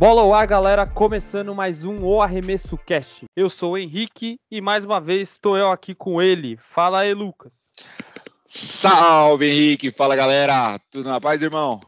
Bola 0.00 0.22
ao 0.22 0.32
ar, 0.32 0.46
galera, 0.46 0.86
começando 0.86 1.54
mais 1.54 1.84
um 1.84 2.02
O 2.02 2.22
Arremesso 2.22 2.78
Cast. 2.78 3.26
Eu 3.36 3.50
sou 3.50 3.72
o 3.72 3.78
Henrique 3.78 4.40
e 4.50 4.58
mais 4.58 4.82
uma 4.82 4.98
vez 4.98 5.32
estou 5.32 5.58
eu 5.58 5.70
aqui 5.70 5.94
com 5.94 6.22
ele. 6.22 6.56
Fala 6.56 7.00
aí, 7.00 7.12
Lucas. 7.12 7.52
Salve, 8.46 9.46
Henrique. 9.46 9.90
Fala, 9.90 10.16
galera. 10.16 10.80
Tudo 10.90 11.10
na 11.10 11.20
paz, 11.20 11.42
irmão? 11.42 11.80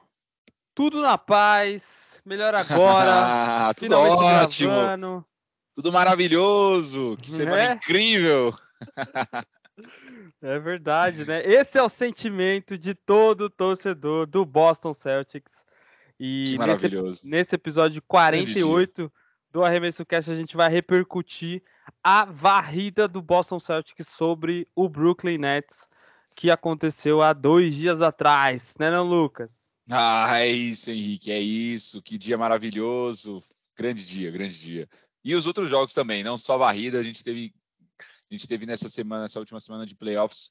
Tudo 0.74 1.00
na 1.00 1.16
paz. 1.16 2.20
Melhor 2.22 2.54
agora. 2.54 3.72
Tudo 3.80 3.98
ótimo. 3.98 4.70
Gravando. 4.70 5.24
Tudo 5.74 5.92
maravilhoso. 5.92 7.16
Que 7.20 7.30
semana 7.30 7.70
é? 7.70 7.72
incrível. 7.74 8.54
é 10.42 10.58
verdade, 10.58 11.24
né? 11.24 11.42
Esse 11.46 11.78
é 11.78 11.82
o 11.82 11.88
sentimento 11.88 12.76
de 12.76 12.94
todo 12.94 13.48
torcedor 13.48 14.26
do 14.26 14.44
Boston 14.44 14.92
Celtics 14.92 15.54
e 16.18 16.44
que 16.46 16.58
maravilhoso. 16.58 17.22
Nesse, 17.24 17.28
nesse 17.28 17.54
episódio 17.54 18.02
48 18.02 19.10
do 19.50 19.64
Arremesso 19.64 20.04
Cast, 20.04 20.30
a 20.30 20.34
gente 20.34 20.56
vai 20.56 20.70
repercutir 20.70 21.62
a 22.02 22.24
varrida 22.24 23.08
do 23.08 23.20
Boston 23.20 23.58
Celtics 23.58 24.08
sobre 24.08 24.68
o 24.74 24.88
Brooklyn 24.88 25.38
Nets, 25.38 25.88
que 26.34 26.50
aconteceu 26.50 27.22
há 27.22 27.32
dois 27.32 27.74
dias 27.74 28.00
atrás, 28.00 28.74
né, 28.78 28.90
não, 28.90 29.06
Lucas? 29.06 29.50
Ah, 29.90 30.40
é 30.40 30.48
isso, 30.48 30.90
Henrique, 30.90 31.30
é 31.30 31.40
isso. 31.40 32.00
Que 32.00 32.16
dia 32.16 32.38
maravilhoso. 32.38 33.42
Grande 33.76 34.06
dia, 34.06 34.30
grande 34.30 34.58
dia. 34.58 34.88
E 35.24 35.34
os 35.34 35.46
outros 35.46 35.68
jogos 35.68 35.94
também, 35.94 36.24
não 36.24 36.36
só 36.36 36.58
varrida, 36.58 36.98
a 36.98 37.02
gente 37.02 37.22
teve 37.22 37.54
a 38.00 38.34
gente 38.34 38.48
teve 38.48 38.64
nessa 38.64 38.88
semana, 38.88 39.26
essa 39.26 39.38
última 39.38 39.60
semana 39.60 39.84
de 39.84 39.94
playoffs, 39.94 40.50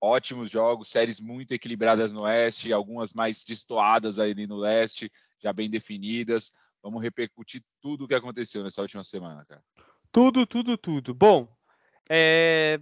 ótimos 0.00 0.50
jogos, 0.50 0.90
séries 0.90 1.20
muito 1.20 1.52
equilibradas 1.52 2.10
no 2.10 2.22
Oeste, 2.22 2.72
algumas 2.72 3.14
mais 3.14 3.44
destoadas 3.44 4.18
ali 4.18 4.48
no 4.48 4.56
Leste, 4.56 5.12
já 5.38 5.52
bem 5.52 5.70
definidas. 5.70 6.50
Vamos 6.82 7.00
repercutir 7.00 7.62
tudo 7.80 8.04
o 8.04 8.08
que 8.08 8.14
aconteceu 8.14 8.64
nessa 8.64 8.82
última 8.82 9.04
semana, 9.04 9.44
cara. 9.46 9.62
Tudo, 10.10 10.44
tudo, 10.44 10.76
tudo. 10.76 11.14
Bom, 11.14 11.46
é... 12.08 12.80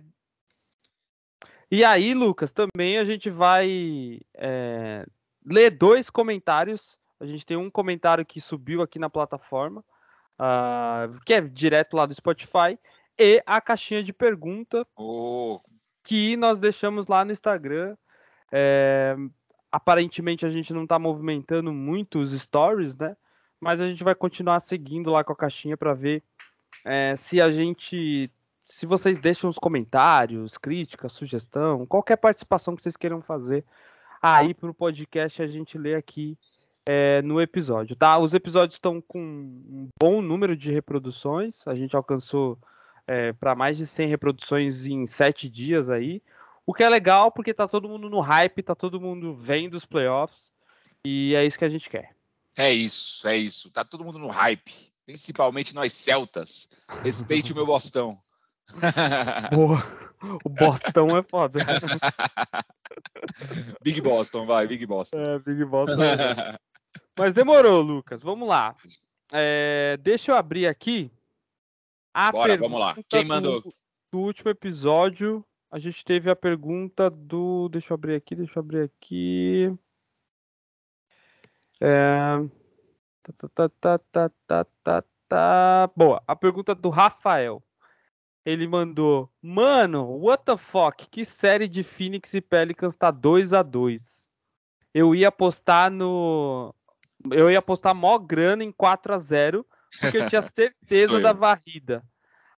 e 1.70 1.84
aí, 1.84 2.14
Lucas, 2.14 2.50
também 2.50 2.96
a 2.96 3.04
gente 3.04 3.28
vai 3.28 4.20
é... 4.34 5.04
ler 5.44 5.70
dois 5.70 6.08
comentários. 6.08 6.96
A 7.20 7.26
gente 7.26 7.44
tem 7.44 7.56
um 7.56 7.70
comentário 7.70 8.24
que 8.24 8.40
subiu 8.40 8.80
aqui 8.80 8.98
na 8.98 9.10
plataforma, 9.10 9.84
uh... 10.38 11.18
que 11.24 11.34
é 11.34 11.40
direto 11.40 11.96
lá 11.96 12.06
do 12.06 12.14
Spotify, 12.14 12.78
e 13.18 13.42
a 13.44 13.60
caixinha 13.60 14.02
de 14.02 14.12
pergunta. 14.12 14.86
Oh, 14.96 15.60
que 16.08 16.38
nós 16.38 16.58
deixamos 16.58 17.06
lá 17.06 17.22
no 17.22 17.32
Instagram. 17.32 17.94
É, 18.50 19.14
aparentemente 19.70 20.46
a 20.46 20.48
gente 20.48 20.72
não 20.72 20.84
está 20.84 20.98
movimentando 20.98 21.70
muito 21.70 22.18
os 22.18 22.32
stories, 22.32 22.96
né? 22.96 23.14
Mas 23.60 23.78
a 23.78 23.86
gente 23.86 24.02
vai 24.02 24.14
continuar 24.14 24.60
seguindo 24.60 25.10
lá 25.10 25.22
com 25.22 25.34
a 25.34 25.36
caixinha 25.36 25.76
para 25.76 25.92
ver 25.92 26.22
é, 26.84 27.14
se 27.16 27.40
a 27.42 27.52
gente. 27.52 28.32
Se 28.62 28.86
vocês 28.86 29.18
deixam 29.18 29.50
os 29.50 29.58
comentários, 29.58 30.56
críticas, 30.56 31.12
sugestão, 31.12 31.86
qualquer 31.86 32.16
participação 32.16 32.76
que 32.76 32.82
vocês 32.82 32.96
queiram 32.96 33.20
fazer 33.20 33.64
aí 34.20 34.52
para 34.52 34.70
o 34.70 34.74
podcast, 34.74 35.42
a 35.42 35.46
gente 35.46 35.78
lê 35.78 35.94
aqui 35.94 36.38
é, 36.90 37.20
no 37.20 37.38
episódio, 37.38 37.94
tá? 37.94 38.18
Os 38.18 38.32
episódios 38.32 38.76
estão 38.76 38.98
com 38.98 39.20
um 39.20 39.90
bom 40.00 40.22
número 40.22 40.56
de 40.56 40.72
reproduções, 40.72 41.60
a 41.66 41.74
gente 41.74 41.94
alcançou 41.94 42.58
é, 43.06 43.34
para 43.34 43.54
mais 43.54 43.76
de 43.76 43.86
100 43.86 44.08
reproduções 44.08 44.86
em 44.86 45.06
7 45.06 45.50
dias 45.50 45.90
aí. 45.90 46.22
O 46.64 46.72
que 46.72 46.82
é 46.82 46.88
legal 46.88 47.30
porque 47.30 47.52
tá 47.52 47.68
todo 47.68 47.90
mundo 47.90 48.08
no 48.08 48.20
hype, 48.20 48.62
tá 48.62 48.74
todo 48.74 48.98
mundo 48.98 49.34
vendo 49.34 49.74
os 49.74 49.84
playoffs 49.84 50.50
e 51.04 51.34
é 51.34 51.44
isso 51.44 51.58
que 51.58 51.64
a 51.66 51.68
gente 51.68 51.90
quer. 51.90 52.16
É 52.56 52.72
isso, 52.72 53.28
é 53.28 53.36
isso. 53.36 53.70
Tá 53.70 53.84
todo 53.84 54.02
mundo 54.02 54.18
no 54.18 54.28
hype, 54.28 54.72
principalmente 55.04 55.74
nós 55.74 55.92
celtas. 55.92 56.70
Respeite 57.02 57.52
o 57.52 57.54
meu 57.54 57.66
Bostão. 57.66 58.18
Boa. 59.54 59.86
O 60.42 60.48
Bostão 60.48 61.18
é 61.18 61.22
foda. 61.22 61.60
Big 63.84 64.00
Boston, 64.00 64.46
vai, 64.46 64.66
Big 64.66 64.86
Boston. 64.86 65.20
É, 65.20 65.38
Big 65.38 65.62
Boston. 65.66 66.02
É 66.02 66.56
Mas 67.18 67.34
demorou, 67.34 67.82
Lucas. 67.82 68.22
Vamos 68.22 68.48
lá. 68.48 68.76
É, 69.32 69.98
deixa 70.00 70.32
eu 70.32 70.36
abrir 70.36 70.66
aqui 70.66 71.10
a 72.14 72.32
Bora, 72.32 72.56
vamos 72.56 72.80
lá. 72.80 72.96
Quem 73.08 73.24
mandou? 73.24 73.60
Do, 73.60 73.74
do, 74.12 74.18
último 74.18 74.50
episódio, 74.50 75.44
a 75.70 75.78
gente 75.78 76.04
teve 76.04 76.30
a 76.30 76.36
pergunta 76.36 77.08
do. 77.10 77.68
Deixa 77.68 77.92
eu 77.92 77.94
abrir 77.94 78.14
aqui, 78.16 78.34
deixa 78.34 78.58
eu 78.58 78.60
abrir 78.60 78.82
aqui. 78.82 79.72
É... 81.80 82.38
Tá, 83.22 83.48
tá, 83.48 83.68
tá, 83.68 83.98
tá, 83.98 84.30
tá, 84.46 84.66
tá, 84.82 85.04
tá. 85.28 85.90
Boa, 85.94 86.22
a 86.26 86.34
pergunta 86.34 86.74
do 86.74 86.88
Rafael. 86.88 87.62
Ele 88.44 88.66
mandou: 88.66 89.30
Mano, 89.42 90.18
what 90.18 90.44
the 90.44 90.56
fuck? 90.56 91.06
Que 91.08 91.24
série 91.24 91.68
de 91.68 91.82
Phoenix 91.82 92.32
e 92.34 92.40
Pelicans 92.40 92.96
tá 92.96 93.10
2 93.10 93.52
a 93.52 93.62
2 93.62 94.24
Eu 94.94 95.14
ia 95.14 95.28
apostar 95.28 95.90
no. 95.90 96.74
Eu 97.30 97.50
ia 97.50 97.58
apostar 97.58 97.94
mó 97.94 98.16
grana 98.18 98.62
em 98.62 98.72
4 98.72 99.14
a 99.14 99.18
0 99.18 99.66
porque 100.00 100.18
eu 100.18 100.28
tinha 100.28 100.42
certeza 100.42 101.20
da 101.20 101.32
varrida. 101.32 102.02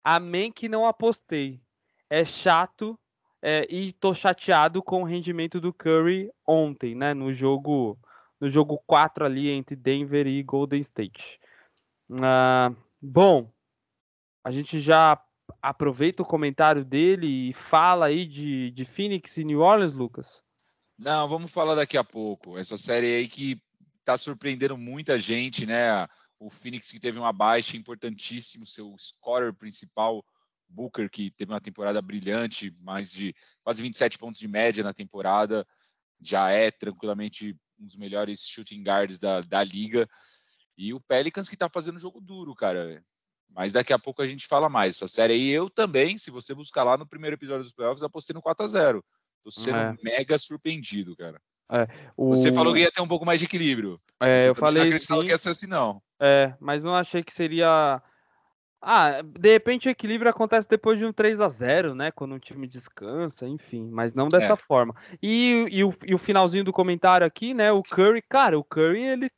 Amém 0.03 0.51
que 0.51 0.69
não 0.69 0.87
apostei. 0.87 1.61
É 2.09 2.25
chato 2.25 2.99
é, 3.43 3.67
e 3.71 3.93
tô 3.93 4.15
chateado 4.15 4.83
com 4.83 5.03
o 5.03 5.07
rendimento 5.07 5.61
do 5.61 5.73
Curry 5.73 6.31
ontem, 6.47 6.95
né? 6.95 7.15
No 7.15 7.33
jogo 7.33 7.99
no 8.41 8.49
jogo 8.49 8.83
4 8.87 9.25
ali 9.25 9.51
entre 9.51 9.77
Denver 9.77 10.27
e 10.27 10.43
Golden 10.43 10.81
State. 10.81 11.39
Ah, 12.23 12.73
bom, 13.01 13.53
a 14.43 14.51
gente 14.51 14.81
já 14.81 15.23
aproveita 15.61 16.23
o 16.23 16.27
comentário 16.27 16.85
dele 16.85 17.51
e 17.51 17.53
fala 17.53 18.07
aí 18.07 18.25
de, 18.25 18.71
de 18.71 18.85
Phoenix 18.85 19.37
e 19.37 19.45
New 19.45 19.61
Orleans, 19.61 19.93
Lucas? 19.93 20.43
Não, 20.99 21.29
vamos 21.29 21.53
falar 21.53 21.75
daqui 21.75 21.99
a 21.99 22.05
pouco. 22.05 22.59
Essa 22.59 22.79
série 22.79 23.15
aí 23.15 23.29
que 23.29 23.61
tá 24.11 24.19
surpreendendo 24.19 24.77
muita 24.77 25.19
gente, 25.19 25.65
né? 25.65 26.07
O 26.39 26.51
Phoenix 26.51 26.91
que 26.91 26.99
teve 26.99 27.19
uma 27.19 27.33
baixa 27.33 27.77
importantíssimo, 27.77 28.67
seu 28.67 28.95
scorer 28.99 29.55
principal, 29.55 30.25
Booker, 30.69 31.09
que 31.11 31.31
teve 31.31 31.53
uma 31.53 31.61
temporada 31.61 32.01
brilhante, 32.01 32.75
mais 32.81 33.11
de 33.11 33.35
quase 33.63 33.83
27 33.83 34.19
pontos 34.19 34.41
de 34.41 34.49
média 34.49 34.83
na 34.83 34.93
temporada, 34.93 35.67
já 36.21 36.51
é 36.51 36.71
tranquilamente 36.71 37.57
um 37.79 37.87
dos 37.87 37.97
melhores 37.97 38.41
shooting 38.41 38.83
guards 38.83 39.19
da, 39.19 39.41
da 39.41 39.63
liga. 39.63 40.09
E 40.77 40.93
o 40.93 41.01
Pelicans 41.01 41.49
que 41.49 41.55
está 41.55 41.69
fazendo 41.69 41.99
jogo 41.99 42.21
duro, 42.21 42.55
cara. 42.55 43.05
Mas 43.49 43.73
daqui 43.73 43.93
a 43.93 43.99
pouco 43.99 44.23
a 44.23 44.27
gente 44.27 44.47
fala 44.47 44.69
mais. 44.69 44.97
Essa 44.97 45.09
série 45.09 45.35
aí, 45.35 45.49
eu 45.49 45.69
também, 45.69 46.17
se 46.19 46.31
você 46.31 46.55
buscar 46.55 46.85
lá 46.85 46.97
no 46.97 47.07
primeiro 47.07 47.35
episódio 47.35 47.65
dos 47.65 47.73
playoffs, 47.73 48.03
apostei 48.03 48.35
no 48.35 48.43
4 48.43 48.65
a 48.65 48.69
0 48.69 49.05
Tô 49.43 49.51
sendo 49.51 49.77
é. 49.77 49.97
mega 50.03 50.39
surpreendido, 50.39 51.17
cara. 51.17 51.41
É, 51.71 51.87
o... 52.17 52.31
Você 52.31 52.53
falou 52.53 52.75
que 52.75 52.81
ia 52.81 52.91
ter 52.91 53.01
um 53.01 53.09
pouco 53.09 53.25
mais 53.25 53.39
de 53.39 53.47
equilíbrio. 53.47 54.01
É, 54.19 54.49
eu 54.49 54.55
falei. 54.55 54.83
Não 54.83 54.89
acreditava 54.89 55.21
sim. 55.21 55.27
que 55.27 55.33
ia 55.33 55.39
ser 55.39 55.51
assim, 55.51 55.67
não. 55.69 56.03
É, 56.19 56.53
mas 56.59 56.83
não 56.83 56.95
achei 56.95 57.23
que 57.23 57.33
seria. 57.33 58.03
Ah, 58.83 59.21
de 59.23 59.53
repente 59.53 59.89
o 59.89 59.91
equilíbrio 59.91 60.31
acontece 60.31 60.67
depois 60.69 60.99
de 60.99 61.05
um 61.05 61.13
3 61.13 61.41
a 61.41 61.49
0 61.49 61.95
né? 61.95 62.11
Quando 62.11 62.35
um 62.35 62.39
time 62.39 62.67
descansa, 62.67 63.47
enfim, 63.47 63.89
mas 63.91 64.15
não 64.15 64.29
dessa 64.29 64.55
é. 64.55 64.57
forma. 64.57 64.95
E, 65.23 65.67
e, 65.71 65.85
o, 65.85 65.95
e 66.05 66.15
o 66.15 66.19
finalzinho 66.19 66.65
do 66.65 66.73
comentário 66.73 67.27
aqui, 67.27 67.53
né? 67.53 67.71
O 67.71 67.83
Curry, 67.83 68.23
cara, 68.23 68.59
o 68.59 68.65
Curry, 68.65 69.03
ele, 69.03 69.31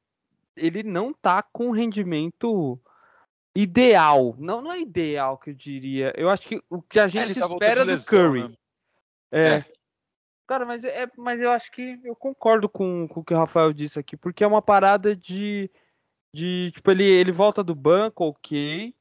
ele 0.56 0.82
não 0.84 1.12
tá 1.12 1.42
com 1.42 1.72
rendimento 1.72 2.80
ideal. 3.54 4.34
Não, 4.38 4.62
não 4.62 4.72
é 4.72 4.80
ideal 4.80 5.36
que 5.38 5.50
eu 5.50 5.54
diria. 5.54 6.12
Eu 6.16 6.30
acho 6.30 6.46
que 6.46 6.62
o 6.70 6.80
que 6.80 7.00
a 7.00 7.04
é, 7.04 7.08
gente 7.08 7.38
é, 7.38 7.40
tá 7.40 7.46
espera 7.46 7.84
do 7.84 8.04
Curry. 8.04 8.48
Né? 8.48 8.54
É, 9.32 9.48
é. 9.48 9.64
Cara, 10.52 10.66
mas, 10.66 10.84
é, 10.84 11.10
mas 11.16 11.40
eu 11.40 11.50
acho 11.50 11.72
que 11.72 11.98
eu 12.04 12.14
concordo 12.14 12.68
com, 12.68 13.08
com 13.08 13.20
o 13.20 13.24
que 13.24 13.32
o 13.32 13.38
Rafael 13.38 13.72
disse 13.72 13.98
aqui, 13.98 14.18
porque 14.18 14.44
é 14.44 14.46
uma 14.46 14.60
parada 14.60 15.16
de. 15.16 15.70
de 16.30 16.70
tipo, 16.74 16.90
ele, 16.90 17.04
ele 17.04 17.32
volta 17.32 17.64
do 17.64 17.74
banco, 17.74 18.22
ok. 18.24 18.94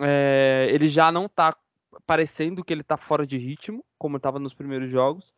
É, 0.00 0.66
ele 0.70 0.88
já 0.88 1.12
não 1.12 1.28
tá 1.28 1.54
parecendo 2.06 2.64
que 2.64 2.72
ele 2.72 2.82
tá 2.82 2.96
fora 2.96 3.26
de 3.26 3.36
ritmo, 3.36 3.84
como 3.98 4.16
estava 4.16 4.38
nos 4.38 4.54
primeiros 4.54 4.90
jogos. 4.90 5.30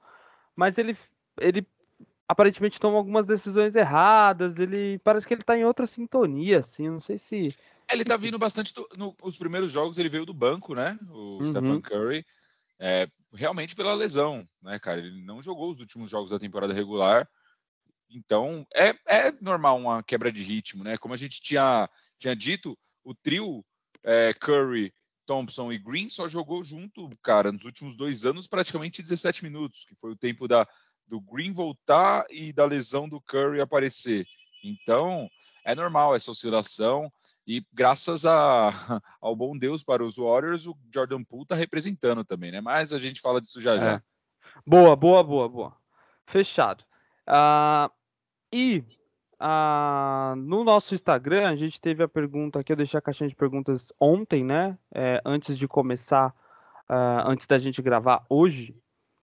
Mas 0.54 0.78
ele, 0.78 0.96
ele 1.40 1.66
aparentemente 2.28 2.78
toma 2.78 2.98
algumas 2.98 3.26
decisões 3.26 3.74
erradas. 3.74 4.60
Ele 4.60 5.00
parece 5.00 5.26
que 5.26 5.34
ele 5.34 5.42
tá 5.42 5.58
em 5.58 5.64
outra 5.64 5.88
sintonia, 5.88 6.60
assim. 6.60 6.88
Não 6.88 7.00
sei 7.00 7.19
se. 7.19 7.52
Ele 7.90 8.04
tá 8.04 8.16
vindo 8.16 8.38
bastante. 8.38 8.72
Do, 8.72 8.88
nos 9.20 9.36
primeiros 9.36 9.72
jogos 9.72 9.98
ele 9.98 10.08
veio 10.08 10.24
do 10.24 10.32
banco, 10.32 10.76
né? 10.76 10.96
O 11.10 11.38
uhum. 11.40 11.46
Stephen 11.46 11.80
Curry. 11.80 12.24
É, 12.78 13.08
realmente 13.32 13.75
pela 13.75 13.94
lesão, 13.94 14.46
né, 14.62 14.78
cara? 14.78 15.00
Ele 15.00 15.23
não 15.23 15.43
jogou 15.43 15.70
os 15.70 15.81
últimos 15.81 16.11
jogos 16.11 16.31
da 16.31 16.38
temporada 16.38 16.73
regular. 16.73 17.28
Então, 18.11 18.67
é, 18.75 18.94
é 19.06 19.32
normal 19.40 19.78
uma 19.78 20.02
quebra 20.02 20.31
de 20.31 20.43
ritmo, 20.43 20.84
né? 20.84 20.96
Como 20.96 21.14
a 21.14 21.17
gente 21.17 21.40
tinha, 21.40 21.88
tinha 22.19 22.34
dito, 22.37 22.78
o 23.05 23.14
trio 23.14 23.64
é, 24.05 24.32
Curry, 24.34 24.93
Thompson 25.26 25.73
e 25.73 25.78
Green 25.78 26.08
só 26.08 26.28
jogou 26.28 26.62
junto, 26.62 27.11
cara, 27.23 27.50
nos 27.50 27.64
últimos 27.64 27.96
dois 27.96 28.25
anos, 28.25 28.46
praticamente 28.46 29.02
17 29.02 29.43
minutos, 29.43 29.84
que 29.84 29.96
foi 29.96 30.12
o 30.12 30.17
tempo 30.17 30.46
da, 30.46 30.67
do 31.06 31.20
Green 31.20 31.52
voltar 31.52 32.25
e 32.31 32.52
da 32.52 32.64
lesão 32.64 33.08
do 33.08 33.20
Curry 33.20 33.61
aparecer. 33.61 34.26
Então, 34.62 35.29
é 35.64 35.75
normal 35.75 36.14
essa 36.14 36.31
oscilação. 36.31 37.12
E 37.46 37.64
graças 37.72 38.25
a, 38.25 38.72
ao 39.20 39.37
bom 39.37 39.56
Deus 39.56 39.84
para 39.84 40.04
os 40.04 40.16
Warriors, 40.16 40.66
o 40.66 40.76
Jordan 40.93 41.22
Poole 41.22 41.44
está 41.44 41.54
representando 41.54 42.25
também, 42.25 42.50
né? 42.50 42.60
Mas 42.60 42.93
a 42.93 42.98
gente 42.98 43.20
fala 43.20 43.40
disso 43.40 43.60
já 43.60 43.78
já. 43.78 43.93
É. 43.93 44.02
Boa, 44.66 44.96
boa, 44.96 45.22
boa, 45.22 45.48
boa. 45.48 45.76
Fechado. 46.26 46.84
Uh, 47.28 47.90
e 48.52 48.84
ah, 49.38 50.34
no 50.37 50.64
nosso 50.64 50.94
Instagram, 50.94 51.48
a 51.48 51.54
gente 51.54 51.81
teve 51.81 52.02
a 52.02 52.08
pergunta 52.08 52.60
aqui, 52.60 52.72
eu 52.72 52.76
deixei 52.76 52.96
a 52.98 53.02
caixinha 53.02 53.28
de 53.28 53.37
perguntas 53.37 53.93
ontem, 54.00 54.43
né? 54.43 54.78
É, 54.94 55.20
antes 55.25 55.58
de 55.58 55.69
começar, 55.69 56.34
uh, 56.88 57.28
antes 57.28 57.46
da 57.46 57.58
gente 57.58 57.82
gravar 57.82 58.25
hoje. 58.31 58.75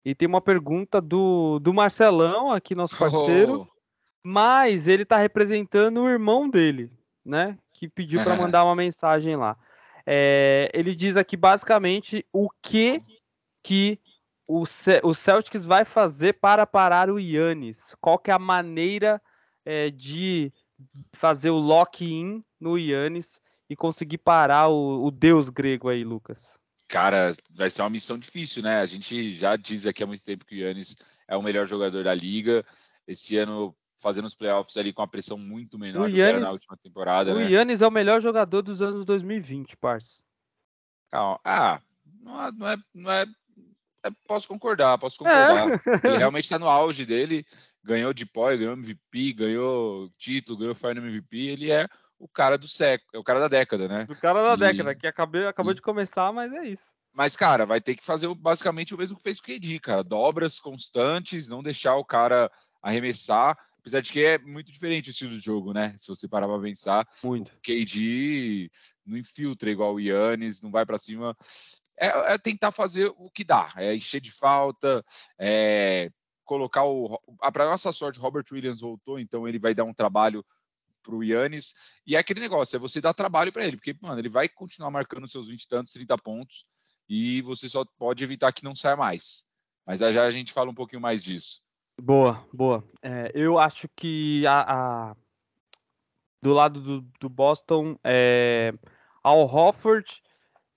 E 0.04 0.14
tem 0.14 0.28
uma 0.28 0.42
pergunta 0.42 1.02
do, 1.02 1.60
do 1.60 1.74
Marcelão, 1.74 2.52
aqui, 2.52 2.76
nosso 2.76 2.96
parceiro. 3.00 3.68
Oh. 3.68 3.76
Mas 4.24 4.88
ele 4.88 5.04
está 5.04 5.18
representando 5.18 6.02
o 6.02 6.10
irmão 6.10 6.50
dele, 6.50 6.92
né? 7.26 7.58
Que 7.74 7.88
pediu 7.88 8.24
para 8.24 8.36
mandar 8.36 8.64
uma 8.64 8.76
mensagem 8.76 9.36
lá. 9.36 9.58
É, 10.06 10.70
ele 10.74 10.94
diz 10.94 11.18
aqui 11.18 11.36
basicamente 11.36 12.26
o 12.32 12.48
que 12.62 13.02
que 13.64 14.00
o, 14.48 14.64
o 15.04 15.14
Celtics 15.16 15.66
vai 15.66 15.84
fazer 15.84 16.34
para 16.34 16.68
parar 16.68 17.10
o 17.10 17.20
Yannis. 17.20 17.96
Qual 18.00 18.20
que 18.20 18.30
é 18.30 18.34
a 18.34 18.40
maneira 18.40 19.20
é, 19.66 19.90
de 19.90 20.54
fazer 21.14 21.50
o 21.50 21.58
lock-in 21.58 22.44
no 22.60 22.78
Yannis 22.78 23.42
e 23.68 23.76
conseguir 23.76 24.20
parar 24.20 24.68
o, 24.68 25.04
o, 25.04 25.10
deus 25.10 25.50
grego 25.50 25.90
aí, 25.90 26.04
Lucas? 26.04 26.44
Cara, 26.88 27.32
vai 27.56 27.72
ser 27.72 27.82
uma 27.82 27.90
missão 27.90 28.20
difícil, 28.20 28.62
né? 28.62 28.82
A 28.82 28.86
gente 28.86 29.34
já 29.34 29.56
diz 29.56 29.88
aqui 29.88 30.04
há 30.04 30.08
muito 30.08 30.24
tempo 30.24 30.46
que 30.46 30.56
o 30.56 30.60
Yannis 30.60 30.96
é 31.28 31.36
o 31.36 31.42
melhor 31.42 31.66
jogador 31.66 32.04
da 32.04 32.14
liga. 32.14 32.64
Esse 33.08 33.38
ano 33.38 33.76
fazendo 34.06 34.26
os 34.26 34.36
playoffs 34.36 34.78
ali 34.78 34.94
com 34.94 35.02
a 35.02 35.08
pressão 35.08 35.36
muito 35.36 35.80
menor 35.80 36.08
do 36.08 36.16
que 36.16 36.34
na 36.34 36.52
última 36.52 36.78
temporada. 36.78 37.34
O 37.34 37.40
né? 37.40 37.50
Yannis 37.50 37.82
é 37.82 37.88
o 37.88 37.92
melhor 37.92 38.22
jogador 38.22 38.62
dos 38.62 38.80
anos 38.80 39.04
2020, 39.04 39.76
parça. 39.78 40.22
Calma. 41.10 41.40
Ah, 41.44 41.82
não 42.22 42.46
é, 42.46 42.52
não 42.52 42.68
é, 42.68 42.78
não 42.94 43.12
é, 43.12 43.26
é 44.04 44.12
posso 44.28 44.48
concordar, 44.48 44.98
posso 45.00 45.18
concordar. 45.18 45.72
É. 45.72 45.80
Ele 46.08 46.18
realmente 46.18 46.44
está 46.44 46.60
no 46.60 46.70
auge 46.70 47.04
dele 47.04 47.44
ganhou 47.86 48.14
de 48.14 48.26
pó, 48.26 48.50
ganhou 48.50 48.74
MVP, 48.74 49.34
ganhou 49.34 50.10
título, 50.18 50.58
ganhou 50.58 50.76
Final 50.76 50.98
MVP, 50.98 51.38
ele 51.38 51.72
é 51.72 51.88
o 52.18 52.28
cara 52.28 52.58
do 52.58 52.68
século, 52.68 53.12
é 53.14 53.20
o 53.20 53.24
cara 53.24 53.40
da 53.40 53.48
década, 53.48 53.88
né? 53.88 54.08
O 54.10 54.16
cara 54.16 54.56
da 54.56 54.56
e... 54.56 54.72
década, 54.72 54.96
que 54.96 55.06
acabou, 55.06 55.48
acabou 55.48 55.72
e... 55.72 55.76
de 55.76 55.82
começar, 55.82 56.34
mas 56.34 56.52
é 56.52 56.66
isso. 56.66 56.84
Mas, 57.14 57.38
cara, 57.38 57.66
vai 57.66 57.80
ter 57.80 57.96
que 57.96 58.04
fazer 58.04 58.34
basicamente 58.34 58.94
o 58.94 58.98
mesmo 58.98 59.16
que 59.16 59.24
fez 59.24 59.40
o 59.40 59.44
KD, 59.44 59.80
cara. 59.80 60.04
Dobras 60.04 60.60
constantes, 60.60 61.48
não 61.48 61.64
deixar 61.64 61.96
o 61.96 62.04
cara 62.04 62.52
arremessar. 62.82 63.58
Apesar 63.86 64.02
de 64.02 64.12
que 64.12 64.26
é 64.26 64.40
muito 64.40 64.72
diferente 64.72 65.10
o 65.10 65.12
estilo 65.12 65.30
de 65.30 65.40
jogo, 65.40 65.72
né? 65.72 65.96
Se 65.96 66.08
você 66.08 66.28
parar 66.28 66.48
pra 66.48 66.60
pensar. 66.60 67.08
Muito. 67.24 67.50
O 67.50 67.62
KD 67.62 68.72
não 69.06 69.16
infiltra 69.16 69.70
igual 69.70 69.94
o 69.94 70.00
Yannis, 70.00 70.60
não 70.60 70.72
vai 70.72 70.84
para 70.88 70.98
cima. 70.98 71.38
É, 71.96 72.34
é, 72.34 72.38
tentar 72.40 72.72
fazer 72.72 73.14
o 73.16 73.30
que 73.30 73.44
dá. 73.44 73.72
É 73.78 73.96
encher 73.96 74.20
de 74.20 74.32
falta, 74.32 75.06
é 75.38 76.10
colocar 76.44 76.84
o. 76.84 77.16
Para 77.54 77.70
nossa 77.70 77.94
sorte, 77.94 78.18
Robert 78.18 78.46
Williams 78.52 78.82
voltou, 78.82 79.20
então 79.20 79.48
ele 79.48 79.60
vai 79.60 79.76
dar 79.76 79.84
um 79.84 79.94
trabalho 79.94 80.44
para 81.04 81.14
o 81.14 81.24
Yannis. 81.24 81.76
E 82.08 82.16
é 82.16 82.18
aquele 82.18 82.40
negócio, 82.40 82.76
é 82.76 82.80
você 82.80 83.00
dar 83.00 83.14
trabalho 83.14 83.54
para 83.54 83.68
ele, 83.68 83.78
porque, 83.78 83.96
mano, 84.02 84.20
ele 84.20 84.30
vai 84.30 84.50
continuar 84.50 84.90
marcando 84.90 85.28
seus 85.28 85.48
20 85.48 85.62
e 85.62 85.68
tantos, 85.68 85.94
30 85.94 86.18
pontos, 86.18 86.66
e 87.08 87.40
você 87.44 87.70
só 87.70 87.86
pode 88.00 88.24
evitar 88.24 88.52
que 88.52 88.64
não 88.64 88.74
saia 88.76 88.96
mais. 88.96 89.44
Mas 89.86 90.00
já 90.00 90.26
a 90.26 90.32
gente 90.32 90.52
fala 90.52 90.72
um 90.72 90.76
pouquinho 90.76 91.04
mais 91.04 91.22
disso. 91.22 91.64
Boa, 92.02 92.46
boa. 92.54 92.84
É, 93.02 93.32
eu 93.34 93.58
acho 93.58 93.88
que 93.96 94.46
a, 94.46 94.62
a... 95.12 95.16
do 96.42 96.54
lado 96.54 96.82
do, 96.82 97.02
do 97.20 97.30
Boston, 97.30 97.98
é... 98.04 98.74
Al 99.24 99.42
Hofford 99.42 100.22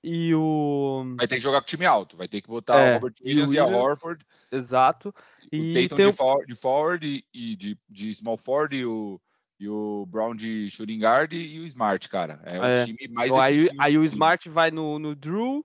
e 0.03 0.35
o. 0.35 1.05
Vai 1.19 1.27
ter 1.27 1.37
que 1.37 1.43
jogar 1.43 1.61
com 1.61 1.67
time 1.67 1.85
alto, 1.85 2.17
vai 2.17 2.29
ter 2.29 2.41
que 2.41 2.49
botar 2.49 2.79
é, 2.79 2.91
o 2.93 2.95
Robert 2.95 3.15
Williams 3.23 3.53
e, 3.53 3.59
o 3.59 3.65
Williams, 3.65 3.73
e 3.73 3.77
a 3.77 3.79
Horford. 3.79 4.27
Exato. 4.51 5.15
E 5.53 5.71
o 5.71 5.75
Tatum 5.75 5.97
tem... 5.97 6.11
de, 6.11 6.13
for, 6.17 6.47
de 6.47 6.55
forward 6.55 7.25
e 7.35 7.57
de, 7.57 7.79
de 7.89 8.15
small 8.15 8.39
forward 8.39 8.77
e 8.77 8.87
o, 8.87 9.21
e 9.61 9.69
o 9.69 10.07
Brown 10.07 10.35
de 10.35 10.71
shooting 10.71 10.99
guard 10.99 11.33
e 11.33 11.59
o 11.61 11.67
Smart, 11.67 12.09
cara. 12.09 12.41
É 12.45 12.61
o 12.61 12.65
é. 12.65 12.85
time 12.85 13.09
mais 13.11 13.31
então, 13.31 13.43
aí, 13.43 13.69
aí 13.79 13.99
o 13.99 14.05
Smart 14.05 14.49
vai 14.49 14.71
no, 14.71 14.99
no 14.99 15.15
Drew, 15.15 15.65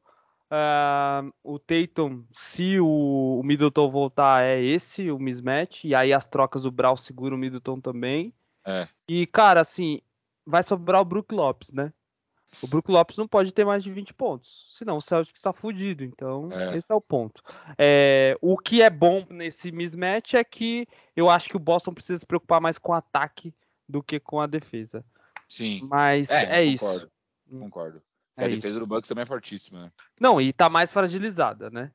uh, 0.54 1.34
o 1.44 1.58
Tatum, 1.58 2.24
se 2.32 2.80
o, 2.80 3.40
o, 3.40 3.44
Middleton 3.44 3.90
voltar, 3.90 4.44
é 4.44 4.62
esse, 4.62 5.10
o 5.10 5.18
mismatch, 5.18 5.84
e 5.84 5.96
aí 5.96 6.14
as 6.14 6.26
trocas 6.26 6.66
o 6.66 6.72
Brown 6.72 6.96
segura 6.96 7.34
o 7.34 7.38
Middleton 7.38 7.82
também. 7.82 8.34
É. 8.66 8.88
E, 9.08 9.26
cara, 9.28 9.62
assim, 9.62 10.00
vai 10.46 10.64
sobrar 10.64 11.02
o 11.02 11.06
Brook 11.06 11.34
Lopes, 11.34 11.72
né? 11.72 11.92
O 12.62 12.68
Brook 12.68 12.92
Lopes 12.92 13.18
não 13.18 13.28
pode 13.28 13.52
ter 13.52 13.66
mais 13.66 13.84
de 13.84 13.92
20 13.92 14.14
pontos, 14.14 14.68
senão 14.72 14.98
o 14.98 15.02
Celtic 15.02 15.36
está 15.36 15.52
fudido. 15.52 16.04
Então, 16.04 16.50
é. 16.52 16.78
esse 16.78 16.92
é 16.92 16.96
o 16.96 17.02
ponto. 17.02 17.42
É, 17.78 18.38
o 18.42 18.58
que 18.58 18.82
é 18.82 18.90
bom 18.90 19.26
nesse 19.30 19.72
mismatch 19.72 20.36
é 20.36 20.44
que 20.44 20.88
eu 21.16 21.30
acho 21.30 21.50
que 21.50 21.58
o 21.58 21.60
Boston 21.60 21.94
precisa 21.94 22.20
se 22.20 22.26
preocupar 22.26 22.62
mais 22.62 22.78
com 22.78 22.92
o 22.92 22.96
ataque 22.96 23.54
do 23.88 24.04
que 24.04 24.20
com 24.20 24.40
a 24.40 24.46
defesa. 24.46 25.04
Sim. 25.48 25.82
Mas 25.90 26.30
é, 26.30 26.64
é 26.64 26.72
concordo, 26.72 27.12
isso. 27.48 27.60
Concordo. 27.60 28.02
É 28.38 28.46
a 28.46 28.48
defesa 28.48 28.70
isso. 28.70 28.80
do 28.80 28.88
Bucks 28.88 29.08
também 29.08 29.24
é 29.24 29.26
fortíssima, 29.26 29.84
né? 29.84 29.92
Não, 30.20 30.42
e 30.42 30.52
tá 30.52 30.70
mais 30.70 30.92
fragilizada, 30.92 31.70
né? 31.70 31.92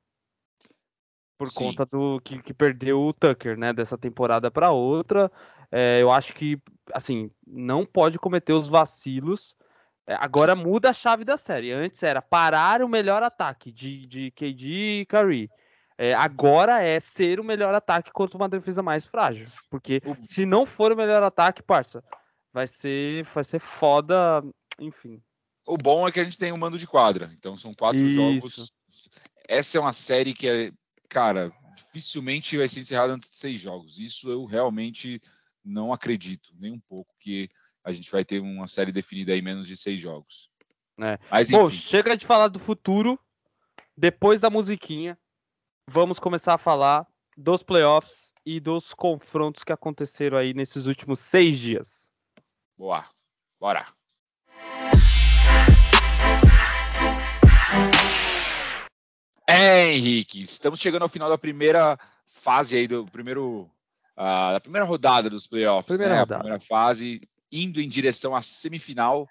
Por 1.36 1.48
Sim. 1.48 1.54
conta 1.54 1.86
do 1.86 2.20
que, 2.20 2.42
que, 2.42 2.54
perdeu 2.54 3.00
o 3.00 3.12
Tucker, 3.12 3.56
né? 3.56 3.72
Dessa 3.72 3.96
temporada 3.96 4.50
para 4.50 4.70
outra. 4.70 5.30
É, 5.70 6.00
eu 6.00 6.10
acho 6.10 6.32
que, 6.34 6.60
assim, 6.92 7.30
não 7.46 7.84
pode 7.84 8.18
cometer 8.18 8.52
os 8.52 8.68
vacilos 8.68 9.54
é, 10.08 10.14
agora 10.18 10.56
muda 10.56 10.88
a 10.88 10.92
chave 10.94 11.22
da 11.22 11.36
série. 11.36 11.70
Antes 11.70 12.02
era 12.02 12.22
parar 12.22 12.82
o 12.82 12.88
melhor 12.88 13.22
ataque 13.22 13.70
de, 13.70 14.06
de 14.06 14.30
KD 14.30 15.00
e 15.00 15.06
Curry. 15.06 15.50
É, 15.98 16.14
agora 16.14 16.82
é 16.82 16.98
ser 16.98 17.38
o 17.38 17.44
melhor 17.44 17.74
ataque 17.74 18.10
contra 18.10 18.38
uma 18.38 18.48
defesa 18.48 18.82
mais 18.82 19.04
frágil. 19.04 19.46
Porque 19.68 20.00
se 20.22 20.46
não 20.46 20.64
for 20.64 20.92
o 20.92 20.96
melhor 20.96 21.22
ataque, 21.22 21.62
parça, 21.62 22.02
vai 22.50 22.66
ser, 22.66 23.24
vai 23.34 23.44
ser 23.44 23.58
foda, 23.58 24.42
enfim. 24.78 25.20
O 25.68 25.76
bom 25.76 26.08
é 26.08 26.12
que 26.12 26.18
a 26.18 26.24
gente 26.24 26.38
tem 26.38 26.50
um 26.50 26.56
mando 26.56 26.78
de 26.78 26.86
quadra. 26.86 27.30
Então 27.36 27.54
são 27.56 27.74
quatro 27.74 28.00
Isso. 28.00 28.14
jogos. 28.14 28.72
Essa 29.46 29.76
é 29.76 29.80
uma 29.80 29.92
série 29.92 30.32
que 30.32 30.48
é, 30.48 30.72
cara, 31.10 31.52
dificilmente 31.76 32.56
vai 32.56 32.68
ser 32.68 32.80
encerrada 32.80 33.12
antes 33.12 33.28
de 33.28 33.36
seis 33.36 33.60
jogos. 33.60 33.98
Isso 33.98 34.30
eu 34.30 34.46
realmente 34.46 35.20
não 35.62 35.92
acredito, 35.92 36.54
nem 36.58 36.72
um 36.72 36.80
pouco, 36.80 37.14
que 37.20 37.48
a 37.84 37.92
gente 37.92 38.10
vai 38.10 38.24
ter 38.24 38.40
uma 38.40 38.66
série 38.66 38.90
definida 38.90 39.36
em 39.36 39.42
menos 39.42 39.68
de 39.68 39.76
seis 39.76 40.00
jogos. 40.00 40.50
É. 41.00 41.18
Mas, 41.30 41.50
Bom, 41.50 41.68
chega 41.68 42.16
de 42.16 42.26
falar 42.26 42.48
do 42.48 42.58
futuro. 42.58 43.18
Depois 43.96 44.40
da 44.40 44.48
musiquinha, 44.48 45.18
vamos 45.86 46.18
começar 46.18 46.54
a 46.54 46.58
falar 46.58 47.06
dos 47.36 47.62
playoffs 47.62 48.32
e 48.44 48.58
dos 48.58 48.94
confrontos 48.94 49.64
que 49.64 49.72
aconteceram 49.72 50.38
aí 50.38 50.54
nesses 50.54 50.86
últimos 50.86 51.20
seis 51.20 51.58
dias. 51.58 52.08
Boa, 52.76 53.04
bora. 53.60 53.97
É, 59.50 59.94
Henrique, 59.94 60.42
estamos 60.42 60.78
chegando 60.78 61.04
ao 61.04 61.08
final 61.08 61.26
da 61.26 61.38
primeira 61.38 61.98
fase 62.26 62.76
aí 62.76 62.86
do 62.86 63.06
primeiro 63.06 63.62
uh, 64.14 64.52
da 64.52 64.60
primeira 64.60 64.84
rodada 64.84 65.30
dos 65.30 65.46
playoffs, 65.46 65.86
primeira 65.86 66.16
né? 66.16 66.20
Rodada. 66.20 66.34
A 66.34 66.38
primeira 66.40 66.60
fase 66.60 67.18
indo 67.50 67.80
em 67.80 67.88
direção 67.88 68.36
à 68.36 68.42
semifinal. 68.42 69.26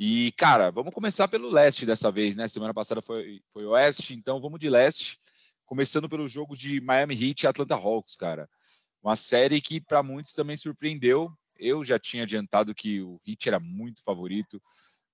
E, 0.00 0.32
cara, 0.38 0.70
vamos 0.70 0.94
começar 0.94 1.28
pelo 1.28 1.50
leste 1.50 1.84
dessa 1.84 2.10
vez, 2.10 2.38
né? 2.38 2.48
Semana 2.48 2.72
passada 2.72 3.02
foi, 3.02 3.42
foi 3.52 3.66
oeste, 3.66 4.14
então 4.14 4.40
vamos 4.40 4.58
de 4.58 4.70
leste. 4.70 5.20
Começando 5.66 6.08
pelo 6.08 6.26
jogo 6.26 6.56
de 6.56 6.80
Miami 6.80 7.14
Heat 7.14 7.42
e 7.42 7.46
Atlanta 7.46 7.74
Hawks, 7.74 8.16
cara. 8.16 8.48
Uma 9.02 9.14
série 9.14 9.60
que 9.60 9.78
para 9.78 10.02
muitos 10.02 10.32
também 10.32 10.56
surpreendeu. 10.56 11.30
Eu 11.58 11.84
já 11.84 11.98
tinha 11.98 12.22
adiantado 12.22 12.74
que 12.74 13.02
o 13.02 13.20
Heat 13.28 13.46
era 13.46 13.60
muito 13.60 14.02
favorito. 14.02 14.58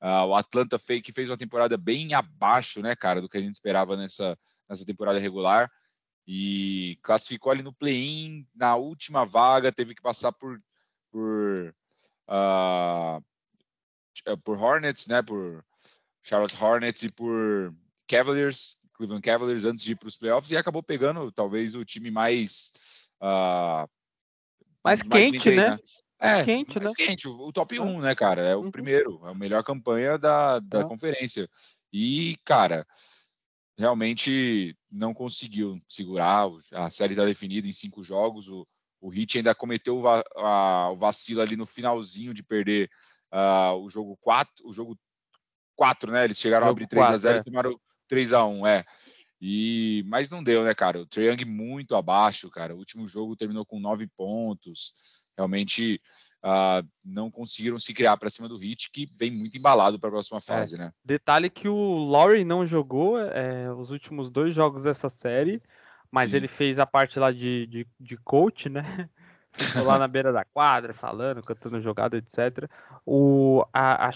Uh, 0.02 0.26
o 0.28 0.34
Atlanta 0.34 0.78
fez, 0.78 1.02
que 1.02 1.12
fez 1.12 1.28
uma 1.28 1.36
temporada 1.36 1.76
bem 1.76 2.14
abaixo, 2.14 2.80
né, 2.80 2.96
cara, 2.96 3.20
do 3.20 3.28
que 3.28 3.36
a 3.36 3.40
gente 3.40 3.52
esperava 3.52 3.96
nessa, 3.96 4.38
nessa 4.68 4.84
temporada 4.84 5.18
regular. 5.18 5.70
E 6.26 6.98
classificou 7.02 7.50
ali 7.50 7.62
no 7.62 7.72
play-in, 7.72 8.46
na 8.54 8.76
última 8.76 9.24
vaga, 9.24 9.72
teve 9.72 9.94
que 9.94 10.02
passar 10.02 10.32
por, 10.32 10.60
por 11.10 11.74
uh, 12.28 13.22
por 14.44 14.58
Hornets, 14.58 15.06
né? 15.06 15.22
Por 15.22 15.64
Charlotte 16.22 16.62
Hornets 16.62 17.02
e 17.02 17.10
por 17.10 17.74
Cavaliers, 18.06 18.78
Cleveland 18.92 19.22
Cavaliers, 19.22 19.64
antes 19.64 19.82
de 19.82 19.92
ir 19.92 19.96
para 19.96 20.08
os 20.08 20.16
playoffs, 20.16 20.50
e 20.50 20.56
acabou 20.56 20.82
pegando 20.82 21.30
talvez 21.32 21.74
o 21.74 21.84
time 21.84 22.10
mais. 22.10 22.72
Uh, 23.20 23.88
mais, 24.84 25.02
mais 25.02 25.08
quente, 25.08 25.50
né? 25.50 25.78
É, 26.20 26.44
quente, 26.44 26.78
né? 26.78 26.90
quente, 26.94 27.26
o, 27.26 27.50
top 27.50 27.80
1, 27.80 28.00
né, 28.00 28.14
cara? 28.14 28.42
É 28.42 28.54
o 28.54 28.60
uhum. 28.60 28.70
primeiro, 28.70 29.20
é 29.24 29.30
a 29.30 29.34
melhor 29.34 29.64
campanha 29.64 30.18
da, 30.18 30.58
da 30.60 30.80
uhum. 30.80 30.88
conferência. 30.88 31.48
E, 31.90 32.36
cara, 32.44 32.86
realmente 33.78 34.76
não 34.92 35.14
conseguiu 35.14 35.80
segurar. 35.88 36.48
A 36.72 36.90
série 36.90 37.14
está 37.14 37.24
definida 37.24 37.66
em 37.66 37.72
cinco 37.72 38.04
jogos. 38.04 38.48
O, 38.48 38.66
o 39.00 39.14
Heat 39.14 39.38
ainda 39.38 39.54
cometeu 39.54 39.96
o, 39.96 40.02
va 40.02 40.22
a, 40.36 40.90
o, 40.90 40.96
vacilo 40.96 41.40
ali 41.40 41.56
no 41.56 41.64
finalzinho 41.64 42.34
de 42.34 42.42
perder 42.42 42.90
uh, 43.32 43.74
o 43.82 43.88
jogo 43.88 44.18
4, 44.20 44.52
o 44.68 44.72
jogo 44.74 44.98
4, 45.74 46.12
né? 46.12 46.24
Eles 46.24 46.38
chegaram 46.38 46.66
a 46.66 46.70
abrir 46.70 46.86
3 46.86 47.08
a 47.08 47.16
0 47.16 47.38
é. 47.38 47.40
e 47.40 47.44
tomaram 47.44 47.80
3 48.06 48.34
a 48.34 48.44
1, 48.44 48.66
é. 48.66 48.84
E 49.40 50.04
mas 50.06 50.30
não 50.30 50.42
deu, 50.42 50.62
né, 50.64 50.74
cara? 50.74 51.00
O 51.00 51.06
Triang 51.06 51.42
muito 51.46 51.96
abaixo, 51.96 52.50
cara. 52.50 52.74
O 52.74 52.78
último 52.78 53.06
jogo 53.06 53.34
terminou 53.34 53.64
com 53.64 53.80
nove 53.80 54.06
pontos. 54.06 55.19
Realmente 55.40 56.00
uh, 56.44 56.86
não 57.04 57.30
conseguiram 57.30 57.78
se 57.78 57.94
criar 57.94 58.16
para 58.16 58.30
cima 58.30 58.48
do 58.48 58.58
Hit, 58.58 58.90
que 58.90 59.10
vem 59.16 59.30
muito 59.30 59.56
embalado 59.56 59.98
para 59.98 60.08
a 60.08 60.12
próxima 60.12 60.38
é. 60.38 60.40
fase, 60.40 60.76
é. 60.76 60.78
né? 60.78 60.92
Detalhe 61.04 61.48
que 61.48 61.68
o 61.68 62.04
Laurie 62.04 62.44
não 62.44 62.66
jogou 62.66 63.18
é, 63.18 63.72
os 63.72 63.90
últimos 63.90 64.30
dois 64.30 64.54
jogos 64.54 64.82
dessa 64.82 65.08
série, 65.08 65.60
mas 66.10 66.30
Sim. 66.30 66.36
ele 66.36 66.48
fez 66.48 66.78
a 66.78 66.86
parte 66.86 67.18
lá 67.18 67.32
de, 67.32 67.66
de, 67.66 67.86
de 67.98 68.16
coach, 68.18 68.68
né? 68.68 69.08
Ficou 69.52 69.84
lá 69.84 69.98
na 69.98 70.06
beira 70.06 70.32
da 70.32 70.44
quadra, 70.44 70.94
falando, 70.94 71.42
cantando 71.42 71.80
jogada, 71.80 72.16
etc. 72.16 72.70
O, 73.04 73.64
a, 73.72 74.08
a, 74.08 74.10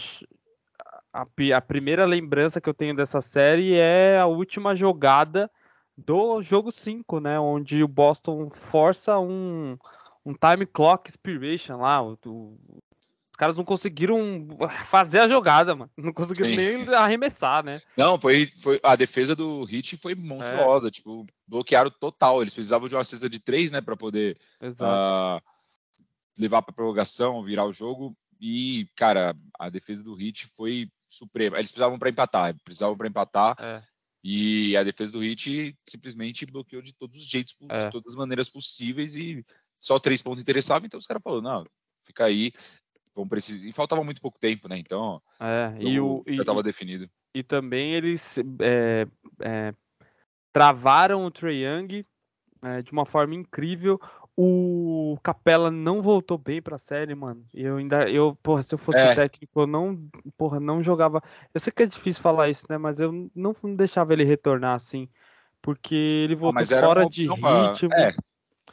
a, 1.13 1.27
a 1.57 1.61
primeira 1.61 2.05
lembrança 2.05 2.61
que 2.61 2.69
eu 2.69 2.75
tenho 2.75 2.95
dessa 2.95 3.21
série 3.21 3.75
é 3.75 4.19
a 4.19 4.27
última 4.27 4.77
jogada 4.77 5.51
do 5.97 6.41
jogo 6.41 6.71
5, 6.71 7.19
né? 7.19 7.39
Onde 7.39 7.83
o 7.83 7.89
Boston 7.89 8.49
força 8.51 9.19
um, 9.19 9.77
um 10.25 10.33
time 10.35 10.67
clock 10.67 11.11
expiration 11.11 11.77
lá. 11.77 12.03
O, 12.03 12.19
o, 12.27 12.59
os 13.35 13.37
caras 13.37 13.57
não 13.57 13.65
conseguiram 13.65 14.47
fazer 14.87 15.19
a 15.19 15.29
jogada, 15.29 15.75
mano. 15.75 15.91
Não 15.97 16.13
conseguiram 16.13 16.51
Sim. 16.51 16.57
nem 16.57 16.95
arremessar, 16.95 17.65
né? 17.65 17.81
Não, 17.97 18.19
foi, 18.19 18.47
foi 18.47 18.79
a 18.83 18.95
defesa 18.95 19.35
do 19.35 19.65
Hit 19.65 19.97
foi 19.97 20.15
monstruosa, 20.15 20.87
é. 20.87 20.91
tipo, 20.91 21.27
bloquearam 21.47 21.91
total. 21.91 22.41
Eles 22.41 22.55
precisavam 22.55 22.89
de 22.89 22.95
uma 22.95 23.03
cesta 23.03 23.29
de 23.29 23.41
três, 23.41 23.73
né, 23.73 23.81
para 23.81 23.97
poder 23.97 24.39
uh, 24.63 25.43
levar 26.39 26.63
para 26.63 26.73
prorrogação, 26.73 27.43
virar 27.43 27.67
o 27.67 27.73
jogo. 27.73 28.17
E, 28.41 28.89
cara, 28.95 29.35
a 29.59 29.69
defesa 29.69 30.05
do 30.05 30.15
Hit 30.15 30.47
foi 30.47 30.89
suprema. 31.09 31.57
Eles 31.57 31.71
precisavam 31.71 31.99
para 31.99 32.11
empatar, 32.11 32.55
precisavam 32.63 32.97
para 32.97 33.09
empatar. 33.09 33.57
É. 33.59 33.83
E 34.23 34.77
a 34.77 34.83
defesa 34.83 35.13
do 35.13 35.21
Hit 35.21 35.77
simplesmente 35.89 36.47
bloqueou 36.47 36.81
de 36.81 36.95
todos 36.95 37.19
os 37.19 37.27
jeitos, 37.27 37.57
é. 37.69 37.79
de 37.79 37.91
todas 37.91 38.13
as 38.13 38.17
maneiras 38.17 38.49
possíveis 38.49 39.17
e 39.17 39.45
só 39.85 39.99
três 39.99 40.23
pontos 40.23 40.41
interessavam, 40.41 40.87
então 40.87 40.99
os 40.99 41.07
caras 41.07 41.23
falaram, 41.23 41.43
não, 41.43 41.67
fica 42.03 42.25
aí, 42.25 42.53
vão 43.15 43.29
precisar. 43.29 43.69
E 43.69 43.73
faltava 43.73 44.03
muito 44.03 44.21
pouco 44.21 44.39
tempo, 44.39 44.67
né? 44.67 44.79
Então, 44.79 45.21
é, 45.39 45.75
e 45.79 46.01
o, 46.01 46.23
já 46.27 46.41
estava 46.41 46.63
definido. 46.63 47.09
E 47.35 47.43
também 47.43 47.93
eles 47.93 48.39
é, 48.63 49.07
é, 49.43 49.75
travaram 50.53 51.27
o 51.27 51.31
Trae 51.31 51.67
Young 51.67 52.07
é, 52.63 52.81
de 52.81 52.93
uma 52.93 53.05
forma 53.05 53.35
incrível. 53.35 54.01
O 54.37 55.19
Capela 55.23 55.71
não 55.71 56.01
voltou 56.01 56.39
bem 56.39 56.63
pra 56.63 56.79
série, 56.79 57.15
mano. 57.15 57.45
Eu 57.53 57.77
ainda, 57.77 58.09
eu, 58.11 58.37
porra, 58.43 58.63
se 58.63 58.75
eu 58.75 58.79
fosse 58.79 58.99
é. 58.99 59.15
técnico, 59.15 59.61
eu 59.61 59.67
não, 59.67 60.09
porra, 60.37 60.59
não 60.59 60.83
jogava. 60.83 61.23
Eu 61.53 61.61
sei 61.61 61.73
que 61.73 61.83
é 61.83 61.87
difícil 61.87 62.23
falar 62.23 62.49
isso, 62.49 62.67
né? 62.71 62.79
Mas 62.79 62.99
eu 62.99 63.13
não, 63.35 63.55
não 63.63 63.77
deixava 63.77 64.15
ele 64.15 64.25
retornar 64.25 64.75
assim. 64.75 65.09
Porque 65.63 65.95
ele 65.95 66.35
ah, 66.35 66.39
voltou 66.39 66.63
ah, 66.63 66.81
fora 66.81 67.09
de 67.09 67.23
ritmo. 67.23 67.39
Pra... 67.39 67.75
É. 67.97 68.15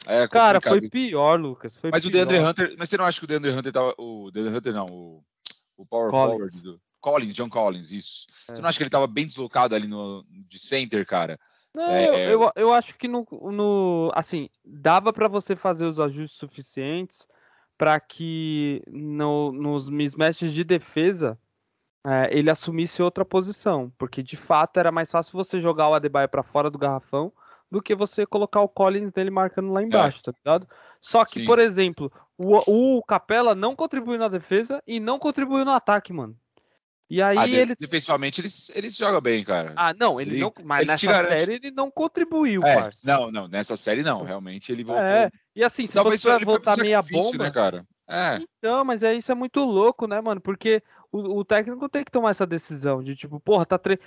É 0.06 0.26
Cara, 0.28 0.60
foi 0.60 0.88
pior, 0.88 1.38
Lucas. 1.38 1.76
Foi 1.76 1.90
mas 1.90 2.02
pior. 2.02 2.10
o 2.10 2.12
DeAndre 2.12 2.38
Hunter, 2.38 2.74
mas 2.78 2.88
você 2.88 2.96
não 2.96 3.04
acha 3.04 3.18
que 3.18 3.24
o 3.24 3.28
DeAndre 3.28 3.50
Hunter 3.50 3.72
tava. 3.72 3.94
O 3.98 4.30
DeAndre 4.30 4.56
Hunter 4.56 4.72
não, 4.72 4.86
o, 4.86 5.24
o 5.76 5.86
Power 5.86 6.10
Collins. 6.10 6.32
Forward 6.32 6.60
do. 6.60 6.80
Collins, 7.00 7.34
John 7.34 7.48
Collins, 7.48 7.90
isso. 7.90 8.26
É. 8.48 8.54
Você 8.54 8.62
não 8.62 8.68
acha 8.68 8.78
que 8.78 8.84
ele 8.84 8.90
tava 8.90 9.08
bem 9.08 9.26
deslocado 9.26 9.74
ali 9.74 9.88
no, 9.88 10.24
de 10.28 10.58
center, 10.58 11.04
cara? 11.04 11.38
Não, 11.74 11.90
é... 11.90 12.06
eu, 12.06 12.42
eu, 12.42 12.52
eu, 12.54 12.72
acho 12.72 12.96
que 12.96 13.08
no, 13.08 13.26
no 13.30 14.12
assim, 14.14 14.48
dava 14.64 15.12
para 15.12 15.26
você 15.26 15.56
fazer 15.56 15.84
os 15.84 15.98
ajustes 15.98 16.38
suficientes 16.38 17.26
para 17.76 17.98
que 17.98 18.82
no, 18.86 19.50
nos 19.50 19.88
mismatches 19.88 20.54
de 20.54 20.62
defesa 20.62 21.36
é, 22.06 22.28
ele 22.36 22.50
assumisse 22.50 23.02
outra 23.02 23.24
posição, 23.24 23.92
porque 23.98 24.22
de 24.22 24.36
fato 24.36 24.78
era 24.78 24.92
mais 24.92 25.10
fácil 25.10 25.32
você 25.32 25.60
jogar 25.60 25.88
o 25.88 25.94
Adebayo 25.94 26.28
para 26.28 26.42
fora 26.42 26.70
do 26.70 26.78
garrafão 26.78 27.32
do 27.72 27.80
que 27.80 27.94
você 27.94 28.26
colocar 28.26 28.60
o 28.60 28.68
Collins 28.68 29.10
dele 29.10 29.30
marcando 29.30 29.72
lá 29.72 29.80
é. 29.80 29.84
embaixo, 29.84 30.18
é. 30.18 30.30
tá 30.30 30.32
ligado? 30.36 30.68
Só 31.00 31.24
que, 31.24 31.40
Sim. 31.40 31.46
por 31.46 31.58
exemplo, 31.58 32.12
o, 32.36 32.98
o 32.98 33.02
Capela 33.02 33.54
não 33.54 33.74
contribuiu 33.74 34.18
na 34.18 34.28
defesa 34.28 34.82
e 34.86 35.00
não 35.00 35.18
contribuiu 35.18 35.64
no 35.64 35.70
ataque, 35.70 36.12
mano. 36.12 36.36
E 37.08 37.22
aí 37.22 37.38
ah, 37.38 37.48
ele. 37.48 37.74
Defensivamente 37.80 38.42
eles, 38.42 38.70
eles 38.76 38.94
jogam 38.94 39.22
bem, 39.22 39.42
cara. 39.42 39.72
Ah, 39.74 39.94
não, 39.94 40.20
ele, 40.20 40.32
ele 40.32 40.40
não. 40.40 40.52
Mas 40.62 40.82
ele 40.82 40.92
nessa 40.92 41.06
garante... 41.06 41.40
série 41.40 41.54
ele 41.54 41.70
não 41.70 41.90
contribuiu, 41.90 42.62
é. 42.62 42.90
Não, 43.02 43.30
não, 43.30 43.48
nessa 43.48 43.76
série 43.76 44.02
não. 44.02 44.22
Realmente 44.22 44.70
ele 44.70 44.84
voltou. 44.84 45.02
É, 45.02 45.30
e 45.56 45.64
assim, 45.64 45.86
se 45.86 45.94
Talvez 45.94 46.20
você 46.20 46.44
voltar 46.44 46.76
meia 46.76 47.00
bomba. 47.00 47.44
Né, 47.44 47.50
cara? 47.50 47.86
É. 48.06 48.38
Então, 48.58 48.84
mas 48.84 49.02
é, 49.02 49.14
isso 49.14 49.32
é 49.32 49.34
muito 49.34 49.64
louco, 49.64 50.06
né, 50.06 50.20
mano? 50.20 50.42
Porque 50.42 50.82
o, 51.10 51.38
o, 51.38 51.44
técnico 51.44 51.88
tem 51.88 52.04
que 52.04 52.10
tomar 52.10 52.30
essa 52.30 52.46
decisão 52.46 53.02
de 53.02 53.16
tipo, 53.16 53.40
porra, 53.40 53.64
tá, 53.64 53.78
tre 53.78 53.98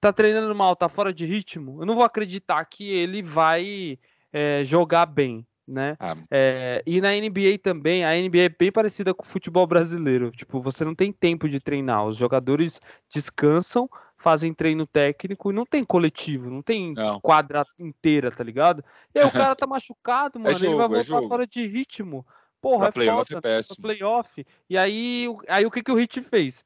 tá 0.00 0.12
treinando 0.12 0.54
mal, 0.54 0.76
tá 0.76 0.88
fora 0.88 1.12
de 1.12 1.26
ritmo. 1.26 1.82
Eu 1.82 1.86
não 1.86 1.94
vou 1.94 2.04
acreditar 2.04 2.64
que 2.64 2.88
ele 2.88 3.22
vai 3.22 3.98
é, 4.32 4.62
jogar 4.64 5.06
bem 5.06 5.46
né? 5.68 5.96
Ah. 6.00 6.16
É, 6.30 6.82
e 6.86 7.00
na 7.00 7.10
NBA 7.12 7.58
também, 7.62 8.04
a 8.04 8.12
NBA 8.12 8.44
é 8.44 8.48
bem 8.48 8.72
parecida 8.72 9.12
com 9.12 9.22
o 9.22 9.28
futebol 9.28 9.66
brasileiro. 9.66 10.30
Tipo, 10.30 10.62
você 10.62 10.84
não 10.84 10.94
tem 10.94 11.12
tempo 11.12 11.48
de 11.48 11.60
treinar. 11.60 12.06
Os 12.06 12.16
jogadores 12.16 12.80
descansam, 13.12 13.88
fazem 14.16 14.54
treino 14.54 14.86
técnico 14.86 15.50
e 15.50 15.54
não 15.54 15.66
tem 15.66 15.84
coletivo, 15.84 16.50
não 16.50 16.62
tem 16.62 16.94
não. 16.94 17.20
quadra 17.20 17.64
inteira, 17.78 18.30
tá 18.30 18.42
ligado? 18.42 18.82
E 19.14 19.18
aí 19.18 19.26
o 19.26 19.30
cara 19.52 19.54
tá 19.54 19.66
machucado, 19.66 20.38
é 20.38 20.42
mano, 20.42 20.56
é 20.56 20.58
jogo, 20.58 20.72
ele 20.72 20.76
vai 20.76 20.88
voltar 20.88 21.24
é 21.24 21.28
fora 21.28 21.46
de 21.46 21.66
ritmo. 21.66 22.26
Porra, 22.60 22.90
pra 22.90 23.02
é 23.02 23.06
playoff 23.06 23.32
foda, 23.32 23.48
é 23.48 23.56
péssimo. 23.56 23.82
playoff. 23.82 24.46
E 24.68 24.78
aí, 24.78 25.28
aí 25.46 25.66
o 25.66 25.70
que, 25.70 25.82
que 25.82 25.92
o 25.92 25.94
Hit 25.94 26.20
fez? 26.22 26.64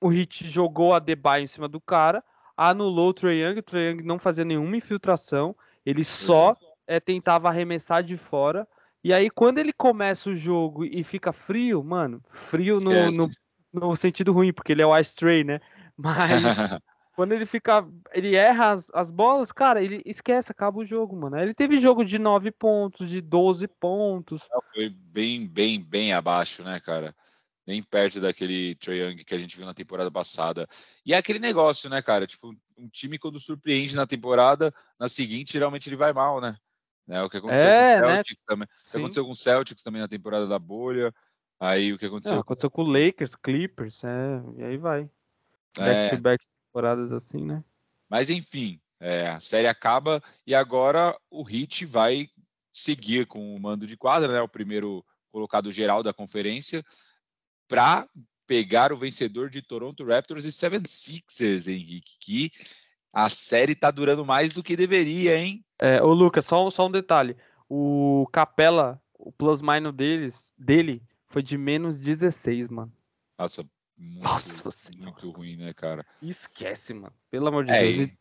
O 0.00 0.08
Hit 0.08 0.48
jogou 0.48 0.92
a 0.92 0.98
Debye 0.98 1.42
em 1.42 1.46
cima 1.46 1.66
do 1.66 1.80
cara, 1.80 2.22
anulou 2.56 3.08
o 3.08 3.14
Trae 3.14 3.42
Young, 3.42 3.58
o 3.58 3.62
Trae 3.62 3.90
Young 3.90 4.02
não 4.02 4.18
fazia 4.18 4.44
nenhuma 4.44 4.76
infiltração, 4.76 5.54
ele 5.84 6.04
só 6.04 6.56
é, 6.86 7.00
tentava 7.00 7.48
arremessar 7.48 8.02
de 8.02 8.16
fora. 8.16 8.66
E 9.02 9.12
aí, 9.12 9.28
quando 9.28 9.58
ele 9.58 9.72
começa 9.72 10.30
o 10.30 10.34
jogo 10.34 10.84
e 10.84 11.04
fica 11.04 11.32
frio, 11.32 11.84
mano, 11.84 12.22
frio 12.30 12.76
no, 12.76 13.10
no, 13.10 13.30
no, 13.72 13.96
sentido 13.96 14.32
ruim, 14.32 14.52
porque 14.52 14.72
ele 14.72 14.82
é 14.82 14.86
o 14.86 14.98
Ice 14.98 15.14
Tray, 15.14 15.44
né? 15.44 15.60
Mas 15.96 16.30
quando 17.14 17.32
ele 17.32 17.46
fica. 17.46 17.86
Ele 18.12 18.34
erra 18.34 18.72
as, 18.72 18.90
as 18.94 19.10
bolas, 19.10 19.52
cara, 19.52 19.82
ele 19.82 20.00
esquece, 20.06 20.50
acaba 20.50 20.78
o 20.78 20.86
jogo, 20.86 21.14
mano. 21.16 21.38
Ele 21.38 21.54
teve 21.54 21.78
jogo 21.78 22.04
de 22.04 22.18
9 22.18 22.50
pontos, 22.50 23.08
de 23.08 23.20
12 23.20 23.68
pontos. 23.68 24.48
Foi 24.74 24.88
bem, 24.88 25.46
bem, 25.46 25.82
bem 25.82 26.12
abaixo, 26.12 26.62
né, 26.62 26.80
cara? 26.80 27.14
Nem 27.66 27.82
perto 27.82 28.20
daquele 28.20 28.74
Trae 28.74 28.98
Young 28.98 29.24
que 29.24 29.34
a 29.34 29.38
gente 29.38 29.56
viu 29.56 29.64
na 29.64 29.74
temporada 29.74 30.10
passada. 30.10 30.68
E 31.04 31.14
é 31.14 31.16
aquele 31.16 31.38
negócio, 31.38 31.88
né, 31.88 32.02
cara? 32.02 32.26
Tipo, 32.26 32.54
um 32.76 32.88
time 32.88 33.18
quando 33.18 33.40
surpreende 33.40 33.96
na 33.96 34.06
temporada, 34.06 34.74
na 34.98 35.08
seguinte, 35.08 35.52
geralmente 35.52 35.88
ele 35.88 35.96
vai 35.96 36.12
mal, 36.12 36.40
né? 36.40 36.56
Né? 37.06 37.22
O 37.22 37.28
que 37.28 37.36
aconteceu 37.36 37.66
é, 37.66 38.00
com 38.00 38.06
o 38.06 38.08
né? 38.08 38.14
Celtics 38.14 38.42
né? 38.42 38.46
também. 38.46 38.68
O 38.68 38.90
que 38.90 38.96
aconteceu 38.96 39.24
com 39.24 39.30
o 39.30 39.36
Celtics 39.36 39.82
também 39.82 40.00
na 40.00 40.08
temporada 40.08 40.46
da 40.46 40.58
bolha. 40.58 41.14
Aí 41.60 41.92
o 41.92 41.98
que 41.98 42.06
aconteceu? 42.06 42.34
Não, 42.34 42.40
aconteceu 42.40 42.70
com 42.70 42.82
o 42.82 42.86
Lakers, 42.86 43.34
Clippers, 43.36 44.02
é, 44.04 44.42
e 44.58 44.64
aí 44.64 44.76
vai. 44.76 45.08
Back 45.78 46.16
to 46.16 46.22
back 46.22 46.44
temporadas 46.66 47.12
assim, 47.12 47.44
né? 47.44 47.64
Mas 48.08 48.30
enfim, 48.30 48.80
é, 49.00 49.28
a 49.28 49.40
série 49.40 49.66
acaba 49.66 50.22
e 50.46 50.54
agora 50.54 51.16
o 51.30 51.48
Heat 51.48 51.84
vai 51.86 52.28
seguir 52.72 53.26
com 53.26 53.54
o 53.54 53.60
mando 53.60 53.86
de 53.86 53.96
quadra, 53.96 54.32
né? 54.32 54.40
O 54.40 54.48
primeiro 54.48 55.04
colocado 55.30 55.72
geral 55.72 56.02
da 56.02 56.12
conferência, 56.12 56.84
para 57.68 58.08
pegar 58.46 58.92
o 58.92 58.96
vencedor 58.96 59.48
de 59.48 59.62
Toronto 59.62 60.04
Raptors 60.04 60.44
e 60.44 60.48
76ers, 60.48 61.66
Henrique, 61.66 62.16
que 62.20 62.50
a 63.12 63.28
série 63.30 63.74
tá 63.74 63.90
durando 63.90 64.24
mais 64.24 64.52
do 64.52 64.62
que 64.62 64.76
deveria, 64.76 65.36
hein? 65.38 65.64
É, 65.80 66.02
ô 66.02 66.12
Lucas, 66.12 66.44
só, 66.44 66.68
só 66.70 66.86
um 66.86 66.90
detalhe. 66.90 67.36
O 67.68 68.26
Capela, 68.32 69.00
o 69.18 69.32
plus 69.32 69.62
minus 69.62 69.94
deles, 69.94 70.52
dele 70.58 71.02
foi 71.26 71.42
de 71.42 71.56
menos 71.56 72.00
16, 72.00 72.68
mano. 72.68 72.92
Nossa, 73.38 73.64
muito, 73.96 74.22
Nossa 74.64 74.90
muito 74.96 75.30
ruim, 75.30 75.56
né, 75.56 75.72
cara? 75.72 76.04
Esquece, 76.20 76.92
mano. 76.92 77.14
Pelo 77.30 77.48
amor 77.48 77.64
de 77.64 77.72
é, 77.72 77.82
Deus. 77.82 78.10
E... 78.10 78.18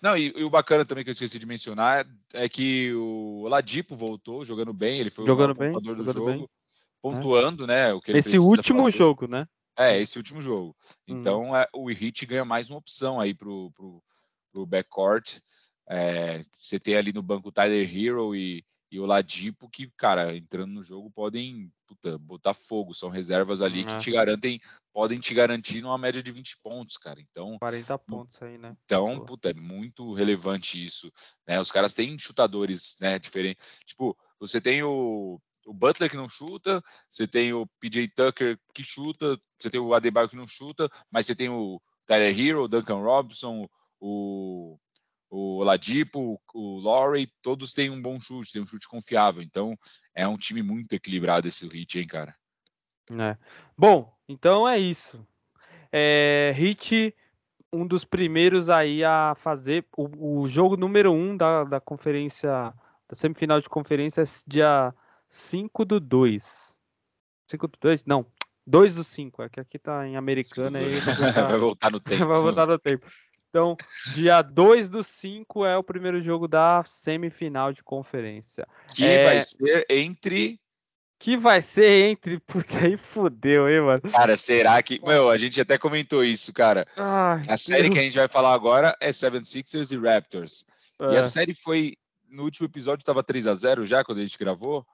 Não, 0.00 0.16
e, 0.16 0.34
e, 0.36 0.44
o 0.44 0.50
bacana 0.50 0.84
também 0.84 1.04
que 1.04 1.10
eu 1.10 1.14
esqueci 1.14 1.38
de 1.38 1.46
mencionar 1.46 2.06
é 2.34 2.48
que 2.48 2.92
o 2.94 3.46
Ladipo 3.48 3.96
voltou 3.96 4.44
jogando 4.44 4.72
bem, 4.72 5.00
ele 5.00 5.10
foi 5.10 5.26
jogando 5.26 5.52
o 5.52 5.54
bem, 5.54 5.72
do 5.72 5.82
jogando 5.82 6.12
jogo, 6.12 6.26
bem. 6.26 6.48
Pontuando, 7.04 7.64
é. 7.64 7.66
né? 7.66 7.92
O 7.92 8.00
que 8.00 8.12
esse 8.12 8.38
último 8.38 8.84
fazer. 8.84 8.96
jogo, 8.96 9.28
né? 9.28 9.46
É, 9.76 10.00
esse 10.00 10.16
último 10.16 10.40
jogo. 10.40 10.74
Hum. 11.06 11.18
Então 11.18 11.54
é, 11.54 11.68
o 11.74 11.90
Heat 11.90 12.24
ganha 12.24 12.44
mais 12.44 12.70
uma 12.70 12.78
opção 12.78 13.20
aí 13.20 13.34
pro, 13.34 13.70
pro, 13.72 14.02
pro 14.50 14.66
backcourt. 14.66 15.38
É, 15.86 16.42
você 16.58 16.80
tem 16.80 16.96
ali 16.96 17.12
no 17.12 17.22
banco 17.22 17.52
Tyler 17.52 17.86
Hero 17.94 18.34
e, 18.34 18.64
e 18.90 18.98
o 18.98 19.04
Ladipo, 19.04 19.68
que, 19.68 19.90
cara, 19.98 20.34
entrando 20.34 20.72
no 20.72 20.82
jogo 20.82 21.10
podem 21.10 21.70
puta, 21.86 22.16
botar 22.16 22.54
fogo. 22.54 22.94
São 22.94 23.10
reservas 23.10 23.60
ali 23.60 23.84
que 23.84 23.98
te 23.98 24.10
garantem, 24.10 24.58
podem 24.90 25.18
te 25.18 25.34
garantir 25.34 25.82
numa 25.82 25.98
média 25.98 26.22
de 26.22 26.32
20 26.32 26.56
pontos, 26.62 26.96
cara. 26.96 27.20
Então. 27.20 27.58
40 27.58 27.98
pontos 27.98 28.40
aí, 28.40 28.56
né? 28.56 28.74
Então, 28.86 29.22
puta, 29.26 29.50
é 29.50 29.54
muito 29.54 30.14
relevante 30.14 30.82
isso. 30.82 31.12
Né? 31.46 31.60
Os 31.60 31.70
caras 31.70 31.92
têm 31.92 32.18
chutadores, 32.18 32.96
né? 32.98 33.18
Diferentes. 33.18 33.62
Tipo, 33.84 34.16
você 34.40 34.58
tem 34.58 34.82
o, 34.82 35.38
o 35.66 35.72
Butler 35.72 36.10
que 36.10 36.16
não 36.16 36.28
chuta, 36.28 36.82
você 37.08 37.26
tem 37.26 37.52
o 37.52 37.66
PJ 37.80 38.08
Tucker 38.08 38.58
que 38.74 38.82
chuta, 38.82 39.38
você 39.58 39.70
tem 39.70 39.80
o 39.80 39.94
Adebayo 39.94 40.28
que 40.28 40.36
não 40.36 40.46
chuta, 40.46 40.90
mas 41.10 41.26
você 41.26 41.34
tem 41.34 41.48
o 41.48 41.80
Tyler 42.06 42.38
Hero, 42.38 42.64
o 42.64 42.68
Duncan 42.68 43.00
Robinson, 43.00 43.68
o 44.00 44.78
o 45.30 45.64
o 46.54 46.78
Laurie, 46.80 47.28
todos 47.42 47.72
têm 47.72 47.90
um 47.90 48.00
bom 48.00 48.20
chute, 48.20 48.52
têm 48.52 48.62
um 48.62 48.66
chute 48.66 48.88
confiável. 48.88 49.42
Então, 49.42 49.76
é 50.14 50.28
um 50.28 50.36
time 50.36 50.62
muito 50.62 50.92
equilibrado 50.92 51.48
esse 51.48 51.66
Hit, 51.66 51.98
hein, 51.98 52.06
cara? 52.06 52.34
É. 53.10 53.36
Bom, 53.76 54.14
então 54.28 54.68
é 54.68 54.78
isso. 54.78 55.26
É, 55.90 56.52
Hit, 56.54 57.14
um 57.72 57.86
dos 57.86 58.04
primeiros 58.04 58.70
aí 58.70 59.02
a 59.02 59.34
fazer 59.36 59.84
o, 59.96 60.42
o 60.42 60.46
jogo 60.46 60.76
número 60.76 61.12
um 61.12 61.36
da, 61.36 61.64
da 61.64 61.80
conferência, 61.80 62.72
da 63.08 63.16
semifinal 63.16 63.60
de 63.60 63.68
conferência, 63.68 64.22
é 64.22 64.24
dia 64.46 64.94
5 65.34 65.84
do 65.84 65.98
2. 65.98 66.44
5 67.50 67.66
do 67.66 67.78
2? 67.80 68.04
Não, 68.04 68.24
2 68.64 68.94
do 68.94 69.02
5. 69.02 69.42
É 69.42 69.48
que 69.48 69.60
aqui 69.60 69.78
tá 69.78 70.06
em 70.06 70.16
americana. 70.16 70.78
Aí 70.78 70.90
vai 71.48 71.58
voltar 71.58 71.90
no 71.90 71.98
tempo. 71.98 72.24
vai 72.26 72.38
voltar 72.38 72.68
no 72.68 72.78
tempo. 72.78 73.04
Então, 73.50 73.76
dia 74.14 74.42
2 74.42 74.88
do 74.88 75.02
5 75.02 75.66
é 75.66 75.76
o 75.76 75.82
primeiro 75.82 76.22
jogo 76.22 76.46
da 76.46 76.84
semifinal 76.84 77.72
de 77.72 77.82
conferência. 77.82 78.66
Que 78.94 79.04
é... 79.04 79.24
vai 79.24 79.42
ser 79.42 79.86
entre. 79.90 80.60
Que 81.18 81.36
vai 81.36 81.60
ser 81.60 82.10
entre. 82.10 82.38
Puta, 82.46 82.78
aí 82.78 82.96
fudeu, 82.96 83.68
hein, 83.68 83.80
mano? 83.80 84.02
Cara, 84.12 84.36
será 84.36 84.80
que. 84.82 85.00
Meu, 85.04 85.30
a 85.30 85.36
gente 85.36 85.60
até 85.60 85.76
comentou 85.76 86.24
isso, 86.24 86.52
cara. 86.52 86.86
Ai, 86.96 87.44
a 87.48 87.58
série 87.58 87.82
Deus. 87.82 87.94
que 87.94 87.98
a 87.98 88.02
gente 88.02 88.16
vai 88.16 88.28
falar 88.28 88.54
agora 88.54 88.96
é 89.00 89.12
Seven 89.12 89.42
Sixers 89.42 89.90
e 89.90 89.98
Raptors. 89.98 90.64
É. 91.00 91.12
E 91.12 91.16
a 91.16 91.20
é. 91.20 91.22
série 91.22 91.54
foi. 91.54 91.96
No 92.28 92.42
último 92.44 92.66
episódio 92.66 93.04
tava 93.04 93.22
3 93.22 93.46
a 93.46 93.54
0 93.54 93.84
já, 93.86 94.04
quando 94.04 94.18
a 94.18 94.22
gente 94.22 94.38
gravou? 94.38 94.84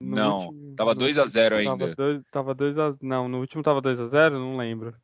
No 0.00 0.16
não, 0.16 0.46
último, 0.46 0.74
tava 0.76 0.94
2 0.94 1.18
a 1.18 1.26
0 1.26 1.56
ainda. 1.56 1.94
Tava 2.32 2.54
2 2.54 2.78
a 2.78 2.96
Não, 3.02 3.28
no 3.28 3.40
último 3.40 3.62
tava 3.62 3.80
2 3.82 4.00
a 4.00 4.08
0 4.08 4.38
Não 4.38 4.56
lembro. 4.56 4.96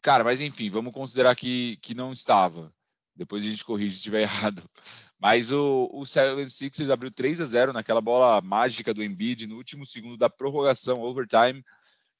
Cara, 0.00 0.22
mas 0.22 0.40
enfim, 0.40 0.70
vamos 0.70 0.92
considerar 0.92 1.34
que, 1.34 1.76
que 1.78 1.94
não 1.94 2.12
estava. 2.12 2.72
Depois 3.16 3.42
a 3.42 3.46
gente 3.48 3.64
corrige 3.64 3.90
se 3.90 3.96
estiver 3.96 4.22
errado. 4.22 4.62
Mas 5.18 5.50
o, 5.50 5.90
o 5.92 6.02
76ers 6.02 6.90
abriu 6.90 7.10
3 7.10 7.40
a 7.40 7.46
0 7.46 7.72
naquela 7.72 8.00
bola 8.00 8.40
mágica 8.40 8.94
do 8.94 9.02
Embiid 9.02 9.48
no 9.48 9.56
último 9.56 9.84
segundo 9.84 10.16
da 10.16 10.30
prorrogação, 10.30 11.00
overtime. 11.00 11.64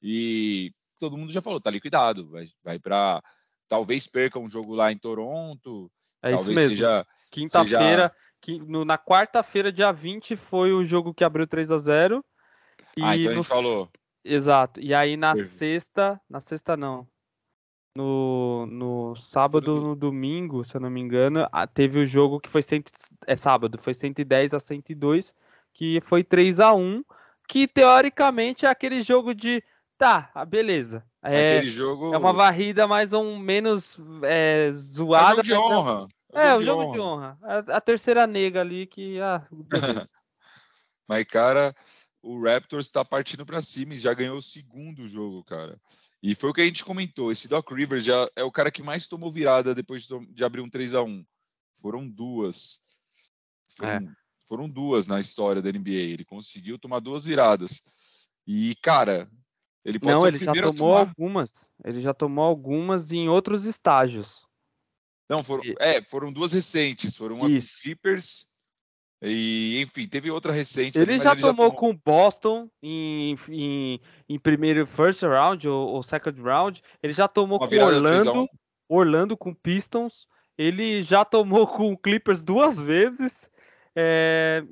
E 0.03 0.73
todo 0.99 1.17
mundo 1.17 1.33
já 1.33 1.41
falou, 1.41 1.61
tá 1.61 1.71
liquidado. 1.71 2.29
Vai, 2.29 2.49
vai 2.65 2.79
para. 2.81 3.23
Talvez 3.69 4.07
perca 4.09 4.41
um 4.41 4.49
jogo 4.49 4.75
lá 4.75 4.91
em 4.91 4.99
Toronto. 4.99 5.91
É 6.21 6.35
talvez 6.35 6.49
isso 6.49 6.55
mesmo. 6.55 6.71
Seja, 6.71 7.07
Quinta-feira, 7.31 8.09
seja... 8.09 8.15
na 8.85 8.97
quarta-feira, 8.97 9.73
dia 9.73 9.93
20, 9.93 10.37
foi 10.37 10.73
o 10.73 10.85
jogo 10.85 11.13
que 11.15 11.25
abriu 11.25 11.47
3 11.47 11.71
a 11.71 11.79
0 11.79 12.25
e 12.97 13.03
Ah, 13.03 13.17
então 13.17 13.25
no... 13.25 13.31
a 13.31 13.35
gente 13.35 13.49
falou. 13.49 13.91
Exato. 14.25 14.81
E 14.81 14.95
aí 14.95 15.17
na 15.17 15.35
sexta. 15.37 16.21
Na 16.29 16.41
sexta 16.41 16.77
não 16.77 17.07
no, 17.99 18.67
no 18.67 19.17
sábado, 19.17 19.75
no 19.75 19.97
domingo, 19.97 20.65
se 20.65 20.77
eu 20.77 20.81
não 20.81 20.89
me 20.89 21.01
engano, 21.01 21.45
teve 21.75 21.99
o 21.99 22.07
jogo 22.07 22.39
que 22.39 22.49
foi 22.49 22.63
cento, 22.63 22.93
é 23.27 23.35
sábado, 23.35 23.77
foi 23.77 23.93
110 23.93 24.55
a 24.55 24.61
102, 24.61 25.35
que 25.75 26.01
foi 26.03 26.23
3 26.23 26.61
a 26.61 26.73
1, 26.73 27.03
que 27.49 27.67
teoricamente 27.67 28.67
é 28.67 28.69
aquele 28.69 29.03
jogo 29.03 29.35
de 29.35 29.61
tá, 29.97 30.31
beleza. 30.47 31.05
É, 31.21 31.67
jogo 31.67 32.15
é 32.15 32.19
uma 32.19 32.33
varrida 32.33 32.87
mais 32.87 33.13
ou 33.13 33.37
menos 33.37 33.99
é, 34.23 34.71
zoada. 34.71 35.41
É 35.41 35.43
jogo 35.43 35.43
de 35.43 35.55
honra. 35.55 36.09
É, 36.39 36.55
o 36.55 36.65
jogo 36.65 36.93
de 36.93 37.01
honra. 37.01 37.39
A, 37.43 37.59
a, 37.77 37.81
terceira 37.81 38.27
nega 38.27 38.61
ali 38.61 38.87
que 38.87 39.21
ah, 39.21 39.47
Mas 41.09 41.25
cara, 41.25 41.75
o 42.23 42.43
Raptors 42.43 42.87
está 42.87 43.05
partindo 43.05 43.47
para 43.47 43.63
cima 43.63 43.95
e 43.95 43.99
já 43.99 44.13
ganhou 44.13 44.39
o 44.39 44.43
segundo 44.43 45.07
jogo, 45.07 45.43
cara. 45.45 45.81
E 46.23 46.35
foi 46.35 46.51
o 46.51 46.53
que 46.53 46.61
a 46.61 46.65
gente 46.65 46.85
comentou. 46.85 47.31
Esse 47.31 47.49
Doc 47.49 47.71
Rivers 47.71 48.05
já 48.05 48.29
é 48.35 48.43
o 48.43 48.53
cara 48.53 48.71
que 48.71 48.83
mais 48.83 49.07
tomou 49.07 49.31
virada 49.31 49.75
depois 49.75 50.07
de 50.31 50.45
abrir 50.45 50.61
um 50.61 50.69
3 50.69 50.95
a 50.95 51.03
1 51.03 51.25
Foram 51.81 52.09
duas. 52.09 52.81
Foram, 53.77 53.91
é. 53.93 54.01
foram 54.47 54.69
duas 54.69 55.07
na 55.07 55.21
história 55.21 55.63
da 55.63 55.71
NBA. 55.71 55.91
Ele 55.91 56.25
conseguiu 56.25 56.79
tomar 56.79 56.99
duas 56.99 57.25
viradas. 57.25 57.83
E, 58.47 58.75
cara, 58.83 59.31
ele 59.85 59.99
pode 59.99 60.15
Não, 60.15 60.27
ele 60.27 60.39
já 60.39 60.53
tomou 60.53 60.97
algumas. 60.97 61.71
Ele 61.85 62.01
já 62.01 62.13
tomou 62.13 62.45
algumas 62.45 63.13
em 63.13 63.29
outros 63.29 63.65
estágios. 63.65 64.48
Não, 65.29 65.43
foram, 65.43 65.63
é, 65.79 66.01
foram 66.03 66.33
duas 66.33 66.53
recentes. 66.53 67.17
Foram 67.17 67.49
Isso. 67.49 67.69
com 67.69 67.83
Clippers 67.83 68.49
e, 69.21 69.81
enfim, 69.83 70.07
teve 70.07 70.31
outra 70.31 70.53
recente. 70.53 70.99
Ele, 70.99 71.15
ali, 71.15 71.23
já, 71.23 71.33
ele 71.33 71.41
tomou 71.41 71.71
já 71.71 71.77
com 71.77 71.95
Boston 72.05 72.71
em, 72.83 73.37
em, 73.49 74.01
em, 74.29 74.39
primeiro 74.39 74.87
first 74.87 75.23
round 75.23 75.69
ou, 75.69 75.89
ou, 75.89 76.03
second 76.03 76.41
round. 76.41 76.83
Ele 77.03 77.13
já 77.13 77.27
tomou 77.27 77.59
Uma 77.59 77.69
com 77.69 77.77
Orlando, 77.77 78.49
Orlando 78.89 79.37
com 79.37 79.53
Pistons. 79.53 80.29
Ele 80.57 81.03
já 81.03 81.25
tomou 81.25 81.67
com 81.69 81.97
Clippers 81.97 82.41
duas 82.41 82.81
vezes. 82.81 83.51
É... 83.95 84.65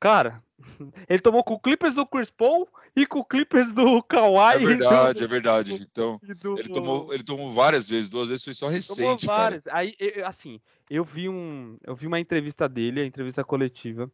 Cara, 0.00 0.42
ele 1.08 1.20
tomou 1.20 1.44
com 1.44 1.54
o 1.54 1.60
Clippers 1.60 1.94
do 1.94 2.06
Chris 2.06 2.30
Paul 2.30 2.68
e 2.98 3.06
com 3.06 3.20
o 3.20 3.24
Clippers 3.24 3.72
do 3.72 4.02
Kawhi. 4.02 4.54
É 4.54 4.58
verdade, 4.58 5.18
do, 5.20 5.24
é 5.24 5.26
verdade. 5.26 5.74
Então, 5.74 6.20
do, 6.40 6.58
ele, 6.58 6.68
tomou, 6.68 7.14
ele 7.14 7.22
tomou 7.22 7.50
várias 7.50 7.88
vezes, 7.88 8.10
duas 8.10 8.28
vezes 8.28 8.44
foi 8.44 8.54
só 8.54 8.68
recente. 8.68 9.02
Tomou 9.02 9.36
várias. 9.36 9.64
Cara. 9.64 9.78
Aí, 9.78 9.94
assim, 10.24 10.60
eu 10.90 11.04
vi 11.04 11.28
um, 11.28 11.78
eu 11.84 11.94
vi 11.94 12.06
uma 12.06 12.18
entrevista 12.18 12.68
dele, 12.68 13.00
a 13.00 13.06
entrevista 13.06 13.44
coletiva, 13.44 14.10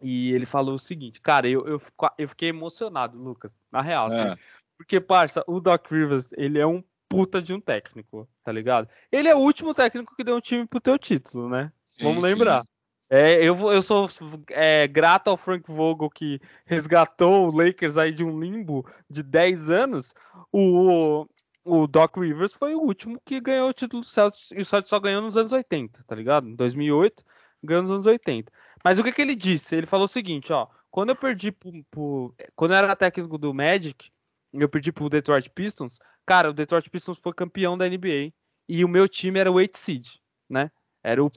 e 0.00 0.32
ele 0.32 0.46
falou 0.46 0.74
o 0.74 0.78
seguinte, 0.78 1.20
cara, 1.20 1.48
eu, 1.48 1.66
eu, 1.66 1.82
eu 2.18 2.28
fiquei 2.28 2.48
emocionado, 2.48 3.18
Lucas, 3.18 3.60
na 3.70 3.82
real, 3.82 4.08
é. 4.10 4.22
assim, 4.22 4.40
porque, 4.76 5.00
parça, 5.00 5.42
o 5.46 5.60
Doc 5.60 5.90
Rivers, 5.90 6.32
ele 6.36 6.58
é 6.58 6.66
um 6.66 6.82
puta 7.08 7.40
de 7.42 7.52
um 7.52 7.60
técnico, 7.60 8.28
tá 8.44 8.52
ligado? 8.52 8.88
Ele 9.10 9.28
é 9.28 9.34
o 9.34 9.40
último 9.40 9.74
técnico 9.74 10.14
que 10.14 10.22
deu 10.22 10.36
um 10.36 10.40
time 10.40 10.66
pro 10.66 10.80
teu 10.80 10.98
título, 10.98 11.48
né? 11.48 11.72
Sim, 11.84 12.04
Vamos 12.04 12.22
lembrar. 12.22 12.62
Sim. 12.62 12.68
É, 13.10 13.42
eu, 13.42 13.56
eu 13.72 13.82
sou 13.82 14.06
é, 14.50 14.86
grato 14.86 15.28
ao 15.28 15.36
Frank 15.36 15.64
Vogel 15.70 16.10
que 16.10 16.38
resgatou 16.66 17.48
o 17.48 17.56
Lakers 17.56 17.96
aí 17.96 18.12
de 18.12 18.22
um 18.22 18.38
limbo 18.38 18.86
de 19.08 19.22
10 19.22 19.70
anos. 19.70 20.12
O, 20.52 21.26
o 21.64 21.86
Doc 21.86 22.16
Rivers 22.16 22.52
foi 22.52 22.74
o 22.74 22.80
último 22.80 23.20
que 23.24 23.40
ganhou 23.40 23.70
o 23.70 23.72
título 23.72 24.02
do 24.02 24.08
Celtics, 24.08 24.50
e 24.50 24.60
o 24.60 24.66
Celtics 24.66 24.90
só 24.90 25.00
ganhou 25.00 25.22
nos 25.22 25.36
anos 25.36 25.52
80, 25.52 26.04
tá 26.06 26.14
ligado? 26.14 26.48
Em 26.48 26.54
2008, 26.54 27.24
ganhou 27.62 27.82
nos 27.82 27.90
anos 27.90 28.06
80. 28.06 28.52
Mas 28.84 28.98
o 28.98 29.04
que, 29.04 29.12
que 29.12 29.22
ele 29.22 29.34
disse? 29.34 29.74
Ele 29.74 29.86
falou 29.86 30.04
o 30.04 30.08
seguinte, 30.08 30.52
ó, 30.52 30.66
quando 30.90 31.10
eu 31.10 31.16
perdi 31.16 31.50
pro, 31.50 31.84
pro, 31.90 32.34
quando 32.54 32.72
eu 32.72 32.78
era 32.78 32.96
técnico 32.96 33.38
do 33.38 33.54
Magic, 33.54 34.10
eu 34.52 34.68
perdi 34.68 34.92
pro 34.92 35.08
Detroit 35.08 35.50
Pistons, 35.50 35.98
cara, 36.26 36.50
o 36.50 36.54
Detroit 36.54 36.88
Pistons 36.90 37.18
foi 37.18 37.32
campeão 37.32 37.76
da 37.76 37.88
NBA 37.88 38.32
e 38.68 38.84
o 38.84 38.88
meu 38.88 39.08
time 39.08 39.38
era 39.38 39.50
o 39.50 39.54
8 39.54 39.78
seed, 39.78 40.08
né? 40.48 40.70
Era 41.02 41.22
o, 41.22 41.30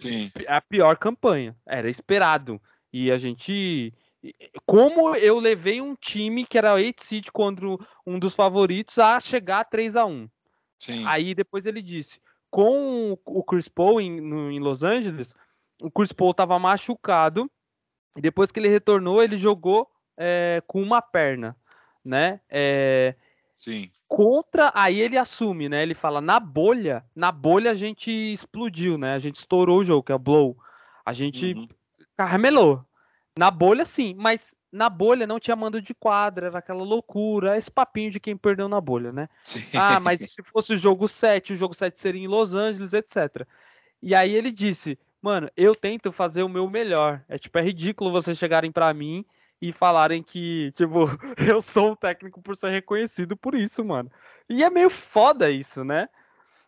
a 0.48 0.62
pior 0.62 0.98
campanha, 0.98 1.56
era 1.66 1.90
esperado. 1.90 2.62
E 2.92 3.12
a 3.12 3.18
gente 3.18 3.94
como 4.68 5.16
eu 5.16 5.40
levei 5.40 5.82
um 5.82 5.96
time 5.96 6.46
que 6.46 6.58
era 6.58 6.74
8 6.74 7.04
seed 7.04 7.30
contra 7.32 7.66
um 8.06 8.20
dos 8.20 8.36
favoritos 8.36 9.00
a 9.00 9.20
chegar 9.20 9.62
a 9.62 9.66
3 9.66 9.96
a 9.96 10.06
1 10.06 10.30
Sim. 10.78 11.06
Aí 11.08 11.36
depois 11.36 11.66
ele 11.66 11.82
disse: 11.82 12.20
com 12.50 13.18
o 13.26 13.44
Chris 13.44 13.68
Paul 13.68 14.02
em, 14.02 14.20
no, 14.20 14.52
em 14.52 14.60
Los 14.60 14.82
Angeles, 14.82 15.34
o 15.80 15.92
Chris 15.92 16.12
Paul 16.12 16.32
estava 16.32 16.58
machucado, 16.58 17.50
e 18.18 18.22
depois 18.22 18.52
que 18.52 18.60
ele 18.60 18.68
retornou, 18.68 19.22
ele 19.22 19.38
jogou 19.38 19.88
é, 20.18 20.62
com 20.66 20.82
uma 20.82 21.02
perna, 21.02 21.56
né? 22.04 22.42
É, 22.50 23.16
Sim. 23.56 23.92
Contra, 24.08 24.72
aí 24.74 25.00
ele 25.00 25.18
assume, 25.18 25.70
né? 25.70 25.84
Ele 25.84 25.94
fala: 25.94 26.20
na 26.20 26.40
bolha, 26.40 27.06
na 27.16 27.32
bolha 27.32 27.72
a 27.72 27.76
gente 27.76 28.12
explodiu, 28.12 28.98
né? 28.98 29.14
A 29.14 29.20
gente 29.20 29.36
estourou 29.36 29.80
o 29.80 29.84
jogo, 29.84 30.04
que 30.04 30.12
é 30.12 30.16
o 30.16 30.20
blow. 30.20 30.58
A 31.06 31.14
gente 31.14 31.54
uhum. 31.54 31.68
caramelou. 32.18 32.84
Na 33.38 33.50
bolha, 33.50 33.86
sim, 33.86 34.14
mas 34.18 34.54
na 34.72 34.90
bolha 34.90 35.28
não 35.28 35.40
tinha 35.40 35.56
mando 35.56 35.82
de 35.82 35.94
quadra, 35.94 36.48
era 36.48 36.60
aquela 36.60 36.84
loucura, 36.84 37.58
esse 37.58 37.70
papinho 37.70 38.12
de 38.12 38.20
quem 38.20 38.38
perdeu 38.38 38.70
na 38.70 38.80
bolha, 38.80 39.12
né? 39.12 39.28
Sim. 39.40 39.62
Ah, 39.78 40.00
mas 40.00 40.22
se 40.22 40.42
fosse 40.44 40.74
o 40.74 40.78
jogo 40.78 41.08
7, 41.08 41.54
o 41.54 41.56
jogo 41.56 41.74
7 41.74 42.00
seria 42.00 42.22
em 42.22 42.28
Los 42.28 42.54
Angeles, 42.54 42.94
etc. 42.94 43.46
E 44.02 44.16
aí 44.16 44.34
ele 44.34 44.52
disse, 44.52 44.98
mano, 45.22 45.50
eu 45.58 45.76
tento 45.76 46.12
fazer 46.12 46.44
o 46.44 46.50
meu 46.50 46.70
melhor. 46.70 47.22
É 47.28 47.38
tipo, 47.38 47.58
é 47.58 47.62
ridículo 47.62 48.12
vocês 48.12 48.38
chegarem 48.38 48.72
para 48.72 48.94
mim 48.94 49.26
e 49.62 49.72
falarem 49.72 50.24
que, 50.24 50.72
tipo, 50.76 51.06
eu 51.38 51.62
sou 51.62 51.92
um 51.92 51.96
técnico 51.96 52.42
por 52.42 52.56
ser 52.56 52.70
reconhecido 52.70 53.38
por 53.38 53.54
isso, 53.54 53.86
mano. 53.86 54.12
E 54.50 54.64
é 54.64 54.70
meio 54.70 54.90
foda 54.90 55.52
isso, 55.52 55.84
né? 55.84 56.10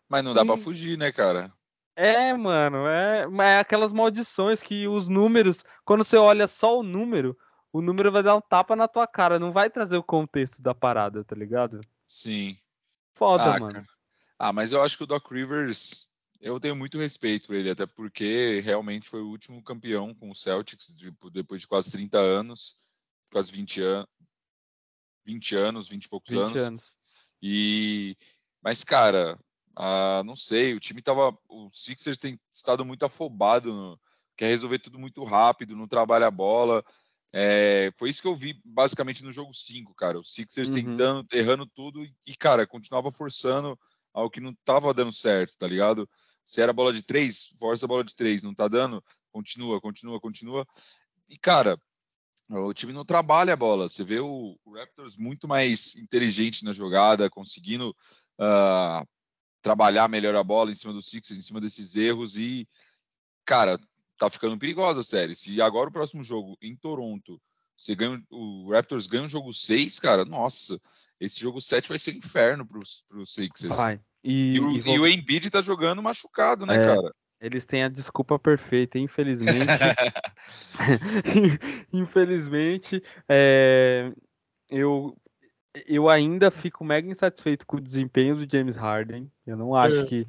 Mas 0.07 0.23
não 0.23 0.33
dá 0.33 0.45
para 0.45 0.57
fugir, 0.57 0.97
né, 0.97 1.11
cara? 1.11 1.51
É, 1.95 2.33
mano, 2.33 2.87
é, 2.87 3.27
é 3.39 3.59
aquelas 3.59 3.93
maldições 3.93 4.61
que 4.61 4.87
os 4.87 5.07
números, 5.07 5.63
quando 5.85 6.03
você 6.03 6.17
olha 6.17 6.47
só 6.47 6.79
o 6.79 6.83
número, 6.83 7.37
o 7.71 7.81
número 7.81 8.11
vai 8.11 8.23
dar 8.23 8.35
um 8.35 8.41
tapa 8.41 8.75
na 8.75 8.87
tua 8.87 9.07
cara, 9.07 9.39
não 9.39 9.51
vai 9.51 9.69
trazer 9.69 9.97
o 9.97 10.03
contexto 10.03 10.61
da 10.61 10.73
parada, 10.73 11.23
tá 11.23 11.35
ligado? 11.35 11.81
Sim. 12.05 12.57
Foda, 13.15 13.55
ah, 13.55 13.59
mano. 13.59 13.73
Cara. 13.73 13.85
Ah, 14.39 14.53
mas 14.53 14.73
eu 14.73 14.81
acho 14.81 14.97
que 14.97 15.03
o 15.03 15.07
Doc 15.07 15.31
Rivers, 15.31 16.09
eu 16.41 16.59
tenho 16.59 16.75
muito 16.75 16.97
respeito 16.97 17.47
por 17.47 17.55
ele, 17.55 17.69
até 17.69 17.85
porque 17.85 18.59
realmente 18.61 19.07
foi 19.07 19.21
o 19.21 19.29
último 19.29 19.63
campeão 19.63 20.13
com 20.13 20.29
o 20.29 20.35
Celtics, 20.35 20.93
tipo, 20.97 21.29
depois 21.29 21.61
de 21.61 21.67
quase 21.67 21.91
30 21.91 22.17
anos, 22.17 22.75
quase 23.33 23.51
20 23.51 23.81
anos, 23.81 24.07
20 25.25 25.55
anos, 25.55 25.89
20 25.89 26.05
e 26.05 26.09
poucos 26.09 26.29
20 26.29 26.39
anos. 26.39 26.61
anos. 26.61 26.83
E 27.41 28.15
mas 28.61 28.83
cara, 28.83 29.37
ah, 29.75 30.21
não 30.25 30.35
sei, 30.35 30.73
o 30.73 30.79
time 30.79 31.01
tava. 31.01 31.37
O 31.49 31.69
Sixers 31.71 32.17
tem 32.17 32.39
estado 32.53 32.85
muito 32.85 33.03
afobado, 33.05 33.73
no, 33.73 33.99
quer 34.37 34.47
resolver 34.47 34.79
tudo 34.79 34.99
muito 34.99 35.23
rápido, 35.23 35.75
não 35.75 35.87
trabalha 35.87 36.27
a 36.27 36.31
bola. 36.31 36.83
É, 37.35 37.91
foi 37.97 38.11
isso 38.11 38.21
que 38.21 38.27
eu 38.27 38.35
vi 38.35 38.61
basicamente 38.63 39.23
no 39.23 39.31
jogo 39.31 39.51
5, 39.53 39.93
cara. 39.95 40.19
O 40.19 40.23
Sixers 40.23 40.69
uhum. 40.69 40.75
tentando, 40.75 41.27
errando 41.33 41.65
tudo 41.65 42.05
e, 42.27 42.35
cara, 42.37 42.67
continuava 42.67 43.11
forçando 43.11 43.77
ao 44.13 44.29
que 44.29 44.39
não 44.39 44.55
tava 44.63 44.93
dando 44.93 45.11
certo, 45.11 45.57
tá 45.57 45.67
ligado? 45.67 46.07
Se 46.45 46.61
era 46.61 46.71
bola 46.71 46.93
de 46.93 47.01
três, 47.01 47.47
força 47.59 47.85
a 47.85 47.87
bola 47.87 48.03
de 48.03 48.15
três, 48.15 48.43
não 48.43 48.53
tá 48.53 48.67
dando, 48.67 49.03
continua, 49.31 49.81
continua, 49.81 50.19
continua. 50.19 50.67
E, 51.27 51.35
cara, 51.35 51.79
o 52.49 52.73
time 52.73 52.93
não 52.93 53.05
trabalha 53.05 53.53
a 53.53 53.57
bola. 53.57 53.89
Você 53.89 54.03
vê 54.03 54.19
o, 54.19 54.57
o 54.63 54.73
Raptors 54.75 55.15
muito 55.17 55.47
mais 55.47 55.95
inteligente 55.95 56.63
na 56.63 56.73
jogada, 56.73 57.29
conseguindo 57.29 57.95
uh, 58.39 59.07
trabalhar 59.61 60.07
melhor 60.09 60.35
a 60.35 60.43
bola 60.43 60.71
em 60.71 60.75
cima 60.75 60.93
do 60.93 61.01
Sixers, 61.01 61.39
em 61.39 61.41
cima 61.41 61.61
desses 61.61 61.95
erros 61.95 62.35
e, 62.35 62.67
cara, 63.45 63.79
tá 64.17 64.29
ficando 64.29 64.57
perigosa 64.57 65.01
a 65.01 65.03
série. 65.03 65.35
Se 65.35 65.61
agora 65.61 65.89
o 65.89 65.93
próximo 65.93 66.23
jogo 66.23 66.57
em 66.61 66.75
Toronto, 66.75 67.41
você 67.77 67.95
ganha 67.95 68.21
o 68.29 68.71
Raptors 68.71 69.07
ganha 69.07 69.25
o 69.25 69.29
jogo 69.29 69.53
6, 69.53 69.99
cara, 69.99 70.25
nossa, 70.25 70.79
esse 71.19 71.39
jogo 71.39 71.59
7 71.59 71.89
vai 71.89 71.97
ser 71.97 72.15
inferno 72.15 72.65
pros, 72.65 73.03
pros 73.07 73.33
Sixers. 73.33 73.75
Vai. 73.75 73.99
E, 74.23 74.53
e, 74.53 74.59
o, 74.59 74.71
e, 74.71 74.89
e 74.91 74.99
o 74.99 75.07
Embiid 75.07 75.49
tá 75.49 75.61
jogando 75.61 76.01
machucado, 76.01 76.65
né, 76.65 76.75
é, 76.75 76.83
cara? 76.83 77.15
Eles 77.43 77.65
têm 77.65 77.83
a 77.83 77.89
desculpa 77.89 78.39
perfeita, 78.39 78.97
infelizmente. 78.97 79.67
infelizmente, 81.91 83.03
é, 83.27 84.09
eu 84.69 85.13
eu 85.85 86.07
ainda 86.07 86.49
fico 86.49 86.85
mega 86.85 87.09
insatisfeito 87.11 87.67
com 87.67 87.75
o 87.75 87.81
desempenho 87.81 88.37
do 88.37 88.49
James 88.49 88.77
Harden. 88.77 89.29
Eu 89.45 89.57
não 89.57 89.75
acho 89.75 90.01
é. 90.01 90.05
que, 90.05 90.25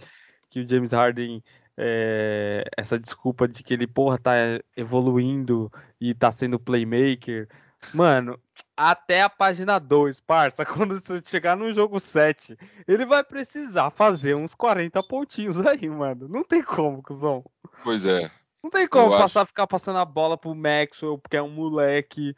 que 0.51 0.61
o 0.61 0.69
James 0.69 0.91
Harden, 0.91 1.41
é, 1.77 2.65
essa 2.77 2.99
desculpa 2.99 3.47
de 3.47 3.63
que 3.63 3.75
ele, 3.75 3.87
porra, 3.87 4.19
tá 4.19 4.35
evoluindo 4.77 5.71
e 6.01 6.15
tá 6.15 6.33
sendo 6.33 6.59
playmaker. 6.59 7.49
Mano, 7.95 8.41
até 8.77 9.23
a 9.23 9.29
página 9.29 9.79
2, 9.79 10.21
parça, 10.21 10.65
quando 10.67 11.01
você 11.01 11.23
chegar 11.25 11.57
no 11.57 11.73
jogo 11.73 11.99
7, 12.01 12.57
ele 12.87 13.07
vai 13.07 13.23
precisar 13.23 13.91
fazer 13.91 14.35
uns 14.35 14.55
40 14.55 15.03
pontinhos 15.03 15.65
aí, 15.65 15.89
mano. 15.89 16.29
Não 16.29 16.43
tem 16.43 16.63
como, 16.63 17.03
cuzão. 17.03 17.45
Pois 17.83 18.07
é. 18.07 18.31
Não 18.63 18.71
tem 18.71 18.89
como 18.89 19.11
passar, 19.11 19.43
acho... 19.43 19.49
ficar 19.49 19.67
passando 19.67 19.99
a 19.99 20.05
bola 20.05 20.39
pro 20.39 20.55
Maxwell, 20.55 21.19
porque 21.19 21.37
é 21.37 21.43
um 21.43 21.51
moleque. 21.51 22.35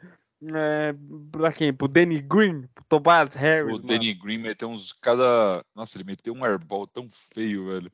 É, 0.53 0.93
pra 1.31 1.53
quem? 1.53 1.73
Pro 1.73 1.87
Danny 1.87 2.19
Green? 2.19 2.67
Pro 2.75 2.83
Tobias 2.89 3.33
Harris? 3.33 3.79
O 3.79 3.81
Danny 3.81 4.13
Green 4.13 4.37
meteu 4.37 4.69
uns. 4.69 4.91
Cada. 4.91 5.63
Nossa, 5.73 5.97
ele 5.97 6.03
meteu 6.03 6.33
um 6.33 6.43
airball 6.43 6.85
tão 6.85 7.07
feio, 7.09 7.67
velho. 7.67 7.89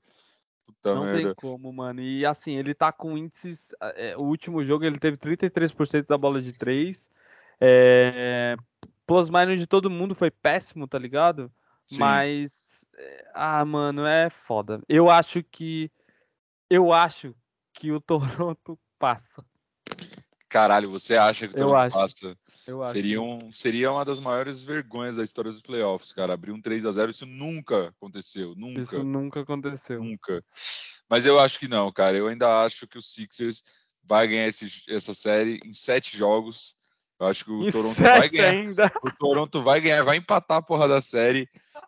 Puta 0.65 0.95
não 0.95 1.03
merda. 1.03 1.21
tem 1.21 1.35
como, 1.35 1.71
mano. 1.71 2.01
E 2.01 2.25
assim, 2.25 2.57
ele 2.57 2.73
tá 2.73 2.91
com 2.91 3.15
índices. 3.15 3.69
É, 3.95 4.17
o 4.17 4.23
último 4.23 4.65
jogo 4.65 4.83
ele 4.83 4.97
teve 4.97 5.15
33% 5.15 6.07
da 6.07 6.17
bola 6.17 6.41
de 6.41 6.57
3. 6.57 7.07
É, 7.65 8.57
plus 9.07 9.29
minus 9.29 9.57
de 9.57 9.65
todo 9.65 9.89
mundo 9.89 10.13
foi 10.13 10.29
péssimo, 10.29 10.85
tá 10.85 10.99
ligado? 10.99 11.49
Sim. 11.87 11.99
Mas. 11.99 12.51
É, 12.97 13.31
ah, 13.33 13.63
mano, 13.63 14.05
é 14.05 14.29
foda. 14.29 14.81
Eu 14.89 15.09
acho 15.09 15.41
que. 15.43 15.89
Eu 16.69 16.91
acho 16.91 17.33
que 17.73 17.91
o 17.91 18.01
Toronto 18.45 18.77
passa. 18.99 19.43
Caralho, 20.49 20.89
você 20.89 21.15
acha 21.15 21.47
que 21.47 21.55
o 21.55 21.57
Toronto 21.57 21.93
passa? 21.93 22.37
Eu 22.67 22.83
seria, 22.83 23.21
um, 23.21 23.51
seria 23.51 23.91
uma 23.91 24.05
das 24.05 24.19
maiores 24.19 24.63
vergonhas 24.63 25.15
da 25.15 25.23
história 25.23 25.51
dos 25.51 25.61
playoffs, 25.61 26.13
cara. 26.13 26.33
Abrir 26.33 26.51
um 26.51 26.61
3 26.61 26.85
a 26.85 26.91
0 26.91 27.11
isso 27.11 27.25
nunca 27.25 27.87
aconteceu. 27.87 28.53
Nunca. 28.55 28.81
Isso 28.81 29.03
nunca 29.03 29.41
aconteceu. 29.41 30.03
Nunca. 30.03 30.43
Mas 31.09 31.25
eu 31.25 31.39
acho 31.39 31.59
que 31.59 31.67
não, 31.67 31.91
cara. 31.91 32.17
Eu 32.17 32.27
ainda 32.27 32.63
acho 32.63 32.87
que 32.87 32.97
o 32.97 33.01
Sixers 33.01 33.63
vai 34.03 34.27
ganhar 34.27 34.47
esse, 34.47 34.83
essa 34.89 35.13
série 35.13 35.59
em 35.65 35.73
sete 35.73 36.15
jogos. 36.15 36.77
Eu 37.23 37.27
acho 37.27 37.45
que 37.45 37.51
o 37.51 37.71
Toronto 37.71 38.01
vai 38.01 38.29
ganhar. 38.29 38.49
Ainda. 38.49 38.91
O 39.03 39.11
Toronto 39.11 39.61
vai 39.61 39.79
ganhar, 39.79 40.03
vai 40.03 40.17
empatar 40.17 40.57
a 40.57 40.61
porra 40.61 40.87
da 40.87 41.01
série. 41.01 41.47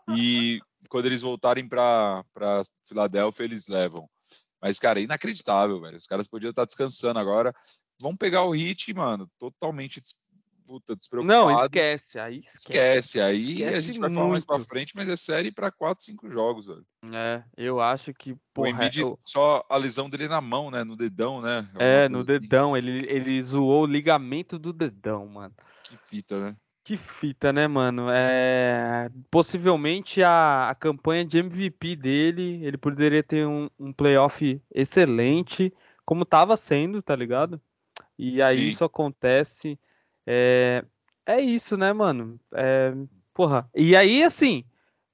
E 0.09 0.59
quando 0.89 1.05
eles 1.05 1.21
voltarem 1.21 1.67
para 1.67 2.23
Filadélfia, 2.87 3.43
eles 3.43 3.67
levam. 3.67 4.09
Mas, 4.61 4.79
cara, 4.79 4.99
inacreditável, 4.99 5.79
velho. 5.81 5.97
Os 5.97 6.07
caras 6.07 6.27
podiam 6.27 6.49
estar 6.49 6.65
descansando 6.65 7.19
agora 7.19 7.53
vão 7.99 8.15
pegar 8.15 8.43
o 8.43 8.51
hit, 8.51 8.93
mano, 8.93 9.29
totalmente. 9.39 10.01
Puta, 10.65 10.95
despreocupado. 10.95 11.51
Não, 11.51 11.63
esquece. 11.63 12.17
Aí 12.17 12.39
esquece. 12.39 12.57
esquece. 12.57 13.21
Aí 13.21 13.51
esquece 13.51 13.77
a 13.77 13.81
gente 13.81 13.99
vai 13.99 14.09
falar 14.09 14.27
mais 14.27 14.43
pra 14.43 14.59
frente, 14.59 14.93
mas 14.95 15.07
é 15.07 15.15
série 15.15 15.51
para 15.51 15.71
4, 15.71 16.03
5 16.03 16.29
jogos, 16.29 16.65
velho. 16.65 16.85
É, 17.13 17.43
eu 17.55 17.79
acho 17.79 18.13
que. 18.13 18.35
Porra, 18.53 18.69
o 18.69 18.71
Embiid, 18.71 19.01
eu... 19.01 19.19
só 19.23 19.63
a 19.69 19.77
lesão 19.77 20.09
dele 20.09 20.27
na 20.27 20.41
mão, 20.41 20.71
né? 20.71 20.83
No 20.83 20.95
dedão, 20.95 21.39
né? 21.39 21.69
É, 21.77 22.09
no 22.09 22.19
assim. 22.19 22.25
dedão. 22.25 22.75
Ele, 22.75 23.05
ele 23.07 23.41
zoou 23.43 23.83
o 23.83 23.87
ligamento 23.87 24.57
do 24.57 24.73
dedão, 24.73 25.27
mano. 25.27 25.53
Que 25.83 25.97
fita, 25.97 26.39
né? 26.39 26.55
Que 26.83 26.97
fita, 26.97 27.51
né, 27.53 27.67
mano? 27.67 28.07
É... 28.09 29.09
Possivelmente 29.29 30.23
a, 30.23 30.69
a 30.69 30.75
campanha 30.75 31.25
de 31.25 31.37
MVP 31.39 31.95
dele, 31.95 32.63
ele 32.63 32.77
poderia 32.77 33.23
ter 33.23 33.45
um, 33.45 33.69
um 33.79 33.91
playoff 33.91 34.61
excelente, 34.73 35.73
como 36.05 36.23
estava 36.23 36.55
sendo, 36.57 37.01
tá 37.01 37.15
ligado? 37.15 37.59
E 38.17 38.41
aí 38.41 38.63
Sim. 38.63 38.69
isso 38.69 38.83
acontece. 38.83 39.79
É, 40.25 40.83
é 41.25 41.41
isso, 41.41 41.77
né, 41.77 41.93
mano? 41.93 42.39
É, 42.53 42.93
porra. 43.33 43.69
E 43.73 43.95
aí, 43.95 44.23
assim, 44.23 44.63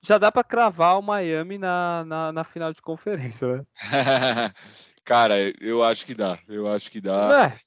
já 0.01 0.17
dá 0.17 0.31
para 0.31 0.43
cravar 0.43 0.97
o 0.97 1.01
Miami 1.01 1.57
na, 1.57 2.03
na, 2.05 2.31
na, 2.31 2.43
final 2.43 2.73
de 2.73 2.81
conferência, 2.81 3.57
né? 3.57 3.65
Cara, 5.03 5.35
eu 5.59 5.83
acho 5.83 6.05
que 6.05 6.13
dá. 6.13 6.39
Eu 6.47 6.67
acho 6.67 6.91
que 6.91 7.01
dá. 7.01 7.53
É. 7.53 7.59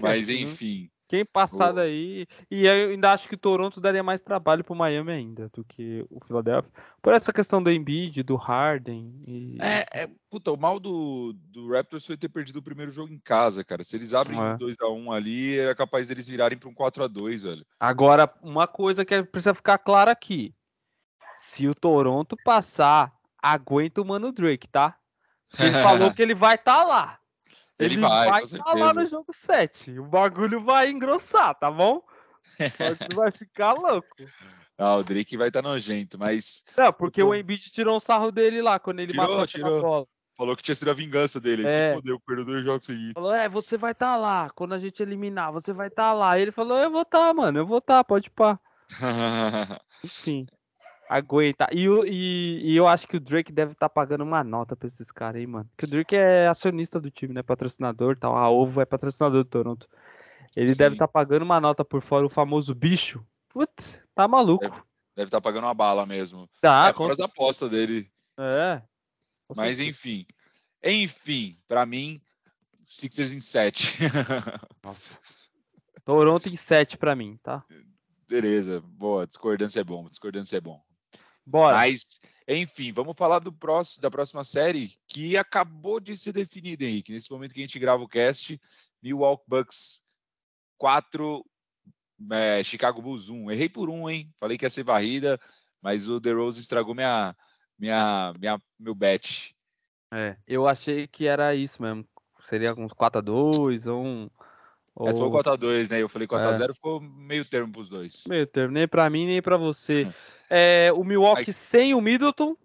Mas 0.00 0.28
enfim. 0.28 0.90
Quem 1.08 1.24
passar 1.24 1.72
daí. 1.72 2.26
E 2.50 2.66
eu 2.66 2.90
ainda 2.90 3.12
acho 3.12 3.26
que 3.26 3.34
o 3.34 3.38
Toronto 3.38 3.80
daria 3.80 4.02
mais 4.02 4.20
trabalho 4.20 4.62
pro 4.62 4.74
Miami 4.74 5.10
ainda 5.10 5.48
do 5.54 5.64
que 5.64 6.04
o 6.10 6.22
Philadelphia. 6.26 6.70
Por 7.00 7.14
essa 7.14 7.32
questão 7.32 7.62
do 7.62 7.70
Embiid, 7.70 8.22
do 8.22 8.36
Harden. 8.36 9.22
E... 9.26 9.56
É, 9.58 10.02
é, 10.02 10.10
puta, 10.30 10.52
o 10.52 10.56
mal 10.58 10.78
do, 10.78 11.32
do 11.32 11.72
Raptors 11.72 12.06
foi 12.06 12.18
ter 12.18 12.28
perdido 12.28 12.58
o 12.58 12.62
primeiro 12.62 12.90
jogo 12.90 13.10
em 13.10 13.18
casa, 13.18 13.64
cara. 13.64 13.82
Se 13.82 13.96
eles 13.96 14.12
abrem 14.12 14.38
é. 14.38 14.42
um 14.42 14.58
2x1 14.58 15.16
ali, 15.16 15.58
era 15.58 15.74
capaz 15.74 16.08
deles 16.08 16.28
virarem 16.28 16.58
para 16.58 16.68
um 16.68 16.74
4x2, 16.74 17.42
velho. 17.42 17.66
Agora, 17.80 18.30
uma 18.42 18.66
coisa 18.66 19.02
que 19.02 19.22
precisa 19.22 19.54
ficar 19.54 19.78
clara 19.78 20.10
aqui. 20.10 20.54
Se 21.40 21.66
o 21.66 21.74
Toronto 21.74 22.36
passar, 22.44 23.14
aguenta 23.42 24.02
o 24.02 24.04
Mano 24.04 24.30
Drake, 24.30 24.68
tá? 24.68 24.94
Ele 25.58 25.72
falou 25.82 26.12
que 26.12 26.20
ele 26.20 26.34
vai 26.34 26.56
estar 26.56 26.76
tá 26.76 26.84
lá. 26.84 27.17
Ele, 27.78 27.94
ele 27.94 28.00
vai, 28.00 28.30
vai 28.30 28.42
estar 28.42 28.74
lá 28.74 28.92
no 28.92 29.06
jogo 29.06 29.32
7. 29.32 29.98
O 29.98 30.06
bagulho 30.06 30.62
vai 30.64 30.90
engrossar, 30.90 31.54
tá 31.54 31.70
bom? 31.70 32.02
vai 33.14 33.30
ficar 33.30 33.72
louco. 33.72 34.08
Ah, 34.80 34.94
o 34.94 35.02
Drake 35.02 35.36
vai 35.36 35.48
estar 35.48 35.60
tá 35.60 35.68
nojento, 35.68 36.16
mas. 36.16 36.62
Não, 36.76 36.92
porque 36.92 37.20
tô... 37.20 37.30
o 37.30 37.34
Embiid 37.34 37.68
tirou 37.72 37.96
um 37.96 37.98
sarro 37.98 38.30
dele 38.30 38.62
lá 38.62 38.78
quando 38.78 39.00
ele 39.00 39.10
tirou, 39.10 39.26
matou 39.26 39.44
tirou. 39.48 39.78
a 39.78 39.82
bola. 39.82 40.06
Falou 40.36 40.56
que 40.56 40.62
tinha 40.62 40.74
sido 40.76 40.88
a 40.88 40.94
vingança 40.94 41.40
dele. 41.40 41.62
Ele 41.62 41.68
é. 41.68 41.88
se 41.88 41.94
fodeu, 41.96 42.20
perdeu 42.20 42.44
dois 42.44 42.64
jogos 42.64 42.86
seguintes. 42.86 43.14
Falou, 43.14 43.34
é, 43.34 43.48
você 43.48 43.76
vai 43.76 43.90
estar 43.90 44.12
tá 44.12 44.16
lá. 44.16 44.50
Quando 44.50 44.74
a 44.74 44.78
gente 44.78 45.02
eliminar, 45.02 45.50
você 45.50 45.72
vai 45.72 45.88
estar 45.88 46.10
tá 46.10 46.12
lá. 46.12 46.38
Ele 46.38 46.52
falou, 46.52 46.78
eu 46.78 46.92
vou 46.92 47.02
estar, 47.02 47.34
mano, 47.34 47.58
eu 47.58 47.66
vou 47.66 47.78
estar, 47.78 48.04
pode 48.04 48.30
pá. 48.30 48.56
Enfim 50.04 50.46
aguenta. 51.08 51.66
E, 51.72 51.86
e, 51.86 52.72
e, 52.72 52.76
eu 52.76 52.86
acho 52.86 53.08
que 53.08 53.16
o 53.16 53.20
Drake 53.20 53.50
deve 53.50 53.72
estar 53.72 53.88
tá 53.88 53.92
pagando 53.92 54.22
uma 54.22 54.44
nota 54.44 54.76
pra 54.76 54.88
esses 54.88 55.10
caras 55.10 55.40
aí, 55.40 55.46
mano. 55.46 55.68
Porque 55.70 55.86
o 55.86 55.88
Drake 55.88 56.16
é 56.16 56.48
acionista 56.48 57.00
do 57.00 57.10
time, 57.10 57.32
né? 57.32 57.42
Patrocinador 57.42 58.16
tal. 58.16 58.36
A 58.36 58.50
Ovo 58.50 58.80
é 58.80 58.84
patrocinador 58.84 59.42
do 59.42 59.48
Toronto. 59.48 59.88
Ele 60.54 60.70
Sim. 60.70 60.76
deve 60.76 60.94
estar 60.94 61.06
tá 61.06 61.12
pagando 61.12 61.42
uma 61.42 61.60
nota 61.60 61.84
por 61.84 62.02
fora, 62.02 62.26
o 62.26 62.30
famoso 62.30 62.74
bicho. 62.74 63.24
Putz, 63.48 64.00
tá 64.14 64.28
maluco. 64.28 64.66
Deve 65.16 65.28
estar 65.28 65.38
tá 65.38 65.40
pagando 65.40 65.64
uma 65.64 65.74
bala 65.74 66.06
mesmo. 66.06 66.48
Tá, 66.60 66.88
é 66.88 66.92
fora 66.92 67.12
as 67.12 67.20
apostas 67.20 67.70
dele. 67.70 68.10
É. 68.38 68.82
Mas 69.56 69.80
enfim. 69.80 70.26
Enfim, 70.84 71.56
para 71.66 71.84
mim, 71.84 72.20
Sixers 72.84 73.32
em 73.32 73.40
7. 73.40 73.98
Toronto 76.04 76.48
em 76.48 76.56
7 76.56 76.96
para 76.96 77.14
mim, 77.14 77.38
tá? 77.42 77.64
Beleza, 78.28 78.80
boa. 78.80 79.26
Discordância 79.26 79.80
é 79.80 79.84
bom, 79.84 80.08
discordância 80.08 80.56
é 80.56 80.60
bom. 80.60 80.80
Bora. 81.48 81.76
Mas 81.76 82.20
Enfim, 82.46 82.92
vamos 82.92 83.16
falar 83.16 83.38
do 83.40 83.52
próximo, 83.52 84.02
da 84.02 84.10
próxima 84.10 84.44
série 84.44 84.94
que 85.06 85.36
acabou 85.36 86.00
de 86.00 86.16
ser 86.16 86.32
definida, 86.32 86.84
Henrique. 86.84 87.12
Nesse 87.12 87.30
momento 87.30 87.52
que 87.52 87.60
a 87.60 87.66
gente 87.66 87.78
grava 87.78 88.02
o 88.02 88.08
cast, 88.08 88.60
Milwaukee 89.02 89.44
Bucks 89.46 90.02
4, 90.78 91.44
é, 92.32 92.62
Chicago 92.62 93.02
Bulls 93.02 93.28
1. 93.28 93.50
Errei 93.50 93.68
por 93.68 93.90
um, 93.90 94.08
hein? 94.08 94.32
Falei 94.38 94.56
que 94.56 94.64
ia 94.64 94.70
ser 94.70 94.82
varrida, 94.82 95.38
mas 95.80 96.08
o 96.08 96.20
The 96.20 96.32
Rose 96.32 96.60
estragou 96.60 96.94
minha, 96.94 97.36
minha, 97.78 98.32
minha, 98.38 98.62
meu 98.78 98.94
bet. 98.94 99.54
É, 100.12 100.36
eu 100.46 100.66
achei 100.66 101.06
que 101.06 101.26
era 101.26 101.54
isso 101.54 101.82
mesmo. 101.82 102.06
Seria 102.44 102.72
uns 102.72 102.92
4x2 102.92 103.86
ou 103.86 104.04
um. 104.04 104.30
Ou... 104.98 105.08
É, 105.08 105.12
foi 105.12 105.28
4x2, 105.28 105.90
né? 105.90 106.02
Eu 106.02 106.08
falei 106.08 106.26
4x0, 106.26 106.70
é. 106.70 106.74
ficou 106.74 107.00
meio 107.00 107.44
termo 107.44 107.72
pros 107.72 107.88
dois. 107.88 108.24
Meio 108.28 108.46
termo, 108.48 108.74
nem 108.74 108.88
pra 108.88 109.08
mim, 109.08 109.26
nem 109.26 109.40
pra 109.40 109.56
você. 109.56 110.12
é, 110.50 110.90
o 110.92 111.04
Milwaukee 111.04 111.50
Aí... 111.50 111.52
sem 111.52 111.94
o 111.94 112.00
Middleton. 112.00 112.56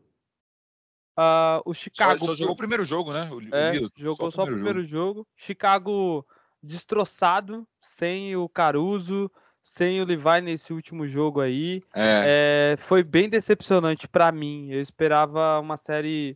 Uh, 1.16 1.62
o 1.64 1.76
Chicago. 1.76 2.20
Só, 2.20 2.26
só, 2.26 2.36
jogou 2.36 2.56
o 2.56 2.58
primeiro 2.58 2.84
jogo, 2.84 3.14
né? 3.14 3.30
O, 3.32 3.56
é, 3.56 3.78
o 3.78 3.92
jogou 3.96 4.32
só 4.32 4.42
o 4.42 4.46
primeiro, 4.46 4.66
primeiro 4.66 4.84
jogo. 4.84 5.20
jogo. 5.20 5.28
Chicago 5.36 6.26
destroçado, 6.62 7.68
sem 7.80 8.36
o 8.36 8.50
Caruso, 8.50 9.30
sem 9.62 10.02
o 10.02 10.06
Levi 10.06 10.42
nesse 10.42 10.74
último 10.74 11.08
jogo 11.08 11.40
aí. 11.40 11.84
É. 11.94 12.74
É, 12.74 12.78
foi 12.80 13.04
bem 13.04 13.30
decepcionante 13.30 14.08
para 14.08 14.32
mim. 14.32 14.72
Eu 14.72 14.82
esperava 14.82 15.60
uma 15.60 15.78
série 15.78 16.36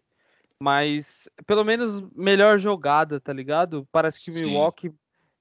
mais, 0.62 1.28
pelo 1.48 1.64
menos 1.64 2.00
melhor 2.16 2.60
jogada, 2.60 3.20
tá 3.20 3.34
ligado? 3.34 3.88
Parece 3.92 4.26
que 4.26 4.32
o 4.32 4.48
Milwaukee 4.48 4.94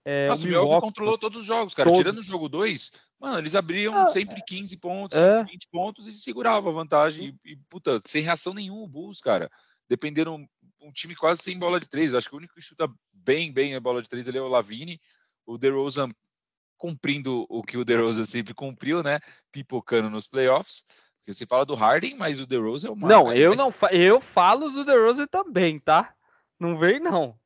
é, 0.09 0.29
Nossa, 0.29 0.45
o 0.45 0.47
Milwaukee, 0.47 0.69
Milwaukee 0.69 0.87
controlou 0.87 1.19
todos 1.19 1.41
os 1.41 1.45
jogos, 1.45 1.75
cara. 1.75 1.89
Todos. 1.89 1.99
Tirando 1.99 2.19
o 2.19 2.23
jogo 2.23 2.49
2, 2.49 2.93
mano, 3.19 3.39
eles 3.39 3.57
abriam 3.57 3.93
ah, 3.93 4.09
sempre 4.09 4.41
15 4.41 4.77
pontos, 4.77 5.19
é. 5.19 5.43
20 5.43 5.69
pontos 5.69 6.07
e 6.07 6.13
seguravam 6.13 6.71
a 6.71 6.75
vantagem. 6.75 7.37
E, 7.45 7.53
e, 7.53 7.57
puta, 7.69 8.01
sem 8.05 8.23
reação 8.23 8.55
nenhuma 8.55 8.83
o 8.83 8.87
Bulls, 8.87 9.21
cara. 9.21 9.51
Dependendo 9.89 10.33
um, 10.33 10.93
time 10.93 11.17
quase 11.17 11.43
sem 11.43 11.59
bola 11.59 11.81
de 11.81 11.89
três. 11.89 12.15
Acho 12.15 12.29
que 12.29 12.37
o 12.37 12.39
único 12.39 12.55
que 12.55 12.63
chuta 12.63 12.89
bem, 13.13 13.53
bem 13.53 13.75
a 13.75 13.81
bola 13.81 14.01
de 14.01 14.09
três 14.09 14.29
ali 14.29 14.39
é 14.39 14.41
o 14.41 14.47
Lavine. 14.47 15.01
O 15.45 15.59
DeRozan 15.59 16.09
cumprindo 16.77 17.45
o 17.49 17.65
que 17.65 17.77
o 17.77 17.85
DeRozan 17.85 18.27
sempre 18.27 18.55
cumpriu, 18.55 19.03
né? 19.03 19.19
Pipocando 19.51 20.09
nos 20.09 20.29
playoffs. 20.29 20.85
Porque 21.19 21.35
você 21.35 21.45
fala 21.45 21.67
do 21.67 21.75
Harden, 21.75 22.15
mas 22.15 22.39
o 22.39 22.47
DeRozan 22.47 22.89
é 22.89 22.91
o 22.93 22.97
Não, 22.97 23.33
eu 23.33 23.57
não 23.57 23.75
eu 23.91 24.21
falo 24.21 24.71
do 24.71 24.85
DeRozan 24.85 25.27
também, 25.27 25.81
tá? 25.81 26.15
Não 26.61 26.79
vem 26.79 27.01
não. 27.01 27.37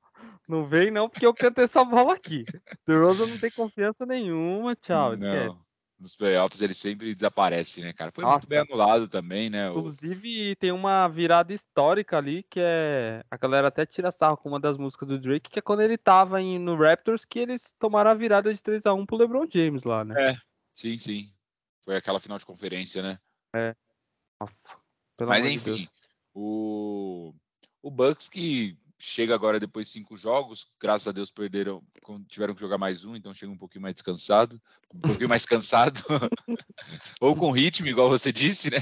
Não 0.49 0.67
vem 0.67 0.91
não, 0.91 1.09
porque 1.09 1.25
eu 1.25 1.33
canto 1.33 1.61
essa 1.61 1.85
bola 1.85 2.15
aqui. 2.15 2.45
The 2.85 2.95
Rosa 2.95 3.27
não 3.27 3.39
tem 3.39 3.51
confiança 3.51 4.05
nenhuma, 4.05 4.75
tchau. 4.75 5.17
Não. 5.17 5.61
Nos 6.01 6.17
playoffs 6.17 6.63
ele 6.63 6.73
sempre 6.73 7.13
desaparece, 7.15 7.83
né, 7.83 7.93
cara? 7.93 8.11
Foi 8.11 8.25
Nossa. 8.25 8.39
muito 8.39 8.49
bem 8.49 8.59
anulado 8.59 9.07
também, 9.07 9.51
né? 9.51 9.69
Inclusive, 9.69 10.57
tem 10.57 10.73
uma 10.73 11.07
virada 11.09 11.53
histórica 11.53 12.17
ali, 12.17 12.43
que 12.49 12.59
é. 12.59 13.23
A 13.31 13.37
galera 13.37 13.69
até 13.69 13.85
tira 13.85 14.11
sarro 14.11 14.39
com 14.39 14.49
uma 14.49 14.59
das 14.59 14.79
músicas 14.79 15.09
do 15.09 15.21
Drake, 15.21 15.51
que 15.51 15.59
é 15.59 15.63
quando 15.63 15.83
ele 15.83 15.99
tava 15.99 16.41
em, 16.41 16.59
no 16.59 16.75
Raptors, 16.75 17.27
que 17.27 17.39
eles 17.39 17.71
tomaram 17.79 18.11
a 18.11 18.15
virada 18.15 18.53
de 18.53 18.63
3 18.63 18.87
a 18.87 18.95
1 18.95 19.05
pro 19.05 19.19
LeBron 19.19 19.47
James 19.53 19.85
lá, 19.85 20.03
né? 20.03 20.31
É, 20.31 20.37
sim, 20.73 20.97
sim. 20.97 21.31
Foi 21.85 21.97
aquela 21.97 22.19
final 22.19 22.39
de 22.39 22.47
conferência, 22.47 23.03
né? 23.03 23.19
É. 23.55 23.77
Nossa. 24.41 24.75
Mas 25.21 25.45
enfim, 25.45 25.83
de 25.83 25.91
o, 26.35 27.35
o 27.83 27.91
Bucks 27.91 28.27
que 28.27 28.79
chega 29.01 29.35
agora 29.35 29.59
depois 29.59 29.87
de 29.87 29.95
cinco 29.95 30.17
jogos, 30.17 30.71
graças 30.79 31.09
a 31.09 31.13
Deus 31.13 31.31
perderam, 31.31 31.83
tiveram 32.29 32.55
que 32.55 32.61
jogar 32.61 32.77
mais 32.77 33.05
um, 33.05 33.17
então 33.17 33.33
chega 33.33 33.51
um 33.51 33.57
pouquinho 33.57 33.83
mais 33.83 33.95
descansado, 33.95 34.61
um 34.95 35.01
pouquinho 35.01 35.29
mais 35.29 35.45
cansado, 35.47 36.03
ou 37.21 37.35
com 37.35 37.51
ritmo, 37.51 37.89
igual 37.89 38.11
você 38.11 38.31
disse, 38.31 38.71
né? 38.71 38.79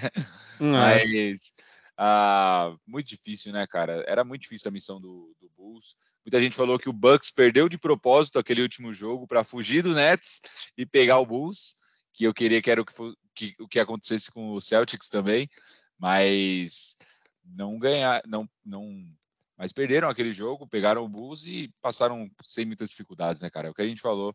Hum, 0.60 0.74
é. 0.74 1.04
Mas 1.04 1.52
ah, 1.96 2.76
muito 2.86 3.06
difícil, 3.06 3.52
né, 3.52 3.66
cara? 3.66 4.04
Era 4.08 4.24
muito 4.24 4.42
difícil 4.42 4.68
a 4.68 4.72
missão 4.72 4.98
do, 4.98 5.34
do 5.40 5.48
Bulls. 5.56 5.96
Muita 6.24 6.40
gente 6.40 6.56
falou 6.56 6.78
que 6.78 6.88
o 6.88 6.92
Bucks 6.92 7.30
perdeu 7.30 7.68
de 7.68 7.78
propósito 7.78 8.38
aquele 8.38 8.62
último 8.62 8.92
jogo 8.92 9.26
para 9.26 9.44
fugir 9.44 9.82
do 9.82 9.94
Nets 9.94 10.40
e 10.76 10.84
pegar 10.84 11.18
o 11.20 11.26
Bulls, 11.26 11.74
que 12.12 12.24
eu 12.24 12.34
queria 12.34 12.60
que 12.60 12.70
era 12.70 12.82
o 12.82 12.84
que, 12.84 12.94
que, 13.34 13.56
o 13.60 13.68
que 13.68 13.78
acontecesse 13.78 14.32
com 14.32 14.52
o 14.52 14.60
Celtics 14.60 15.08
também, 15.08 15.48
mas 15.96 16.96
não 17.44 17.78
ganhar, 17.78 18.20
não, 18.26 18.48
não 18.64 19.08
mas 19.58 19.72
perderam 19.72 20.08
aquele 20.08 20.32
jogo, 20.32 20.68
pegaram 20.68 21.04
o 21.04 21.08
Bulls 21.08 21.44
e 21.44 21.74
passaram 21.82 22.28
sem 22.44 22.64
muitas 22.64 22.88
dificuldades, 22.88 23.42
né, 23.42 23.50
cara? 23.50 23.66
É 23.66 23.70
o 23.70 23.74
que 23.74 23.82
a 23.82 23.86
gente 23.86 24.00
falou. 24.00 24.34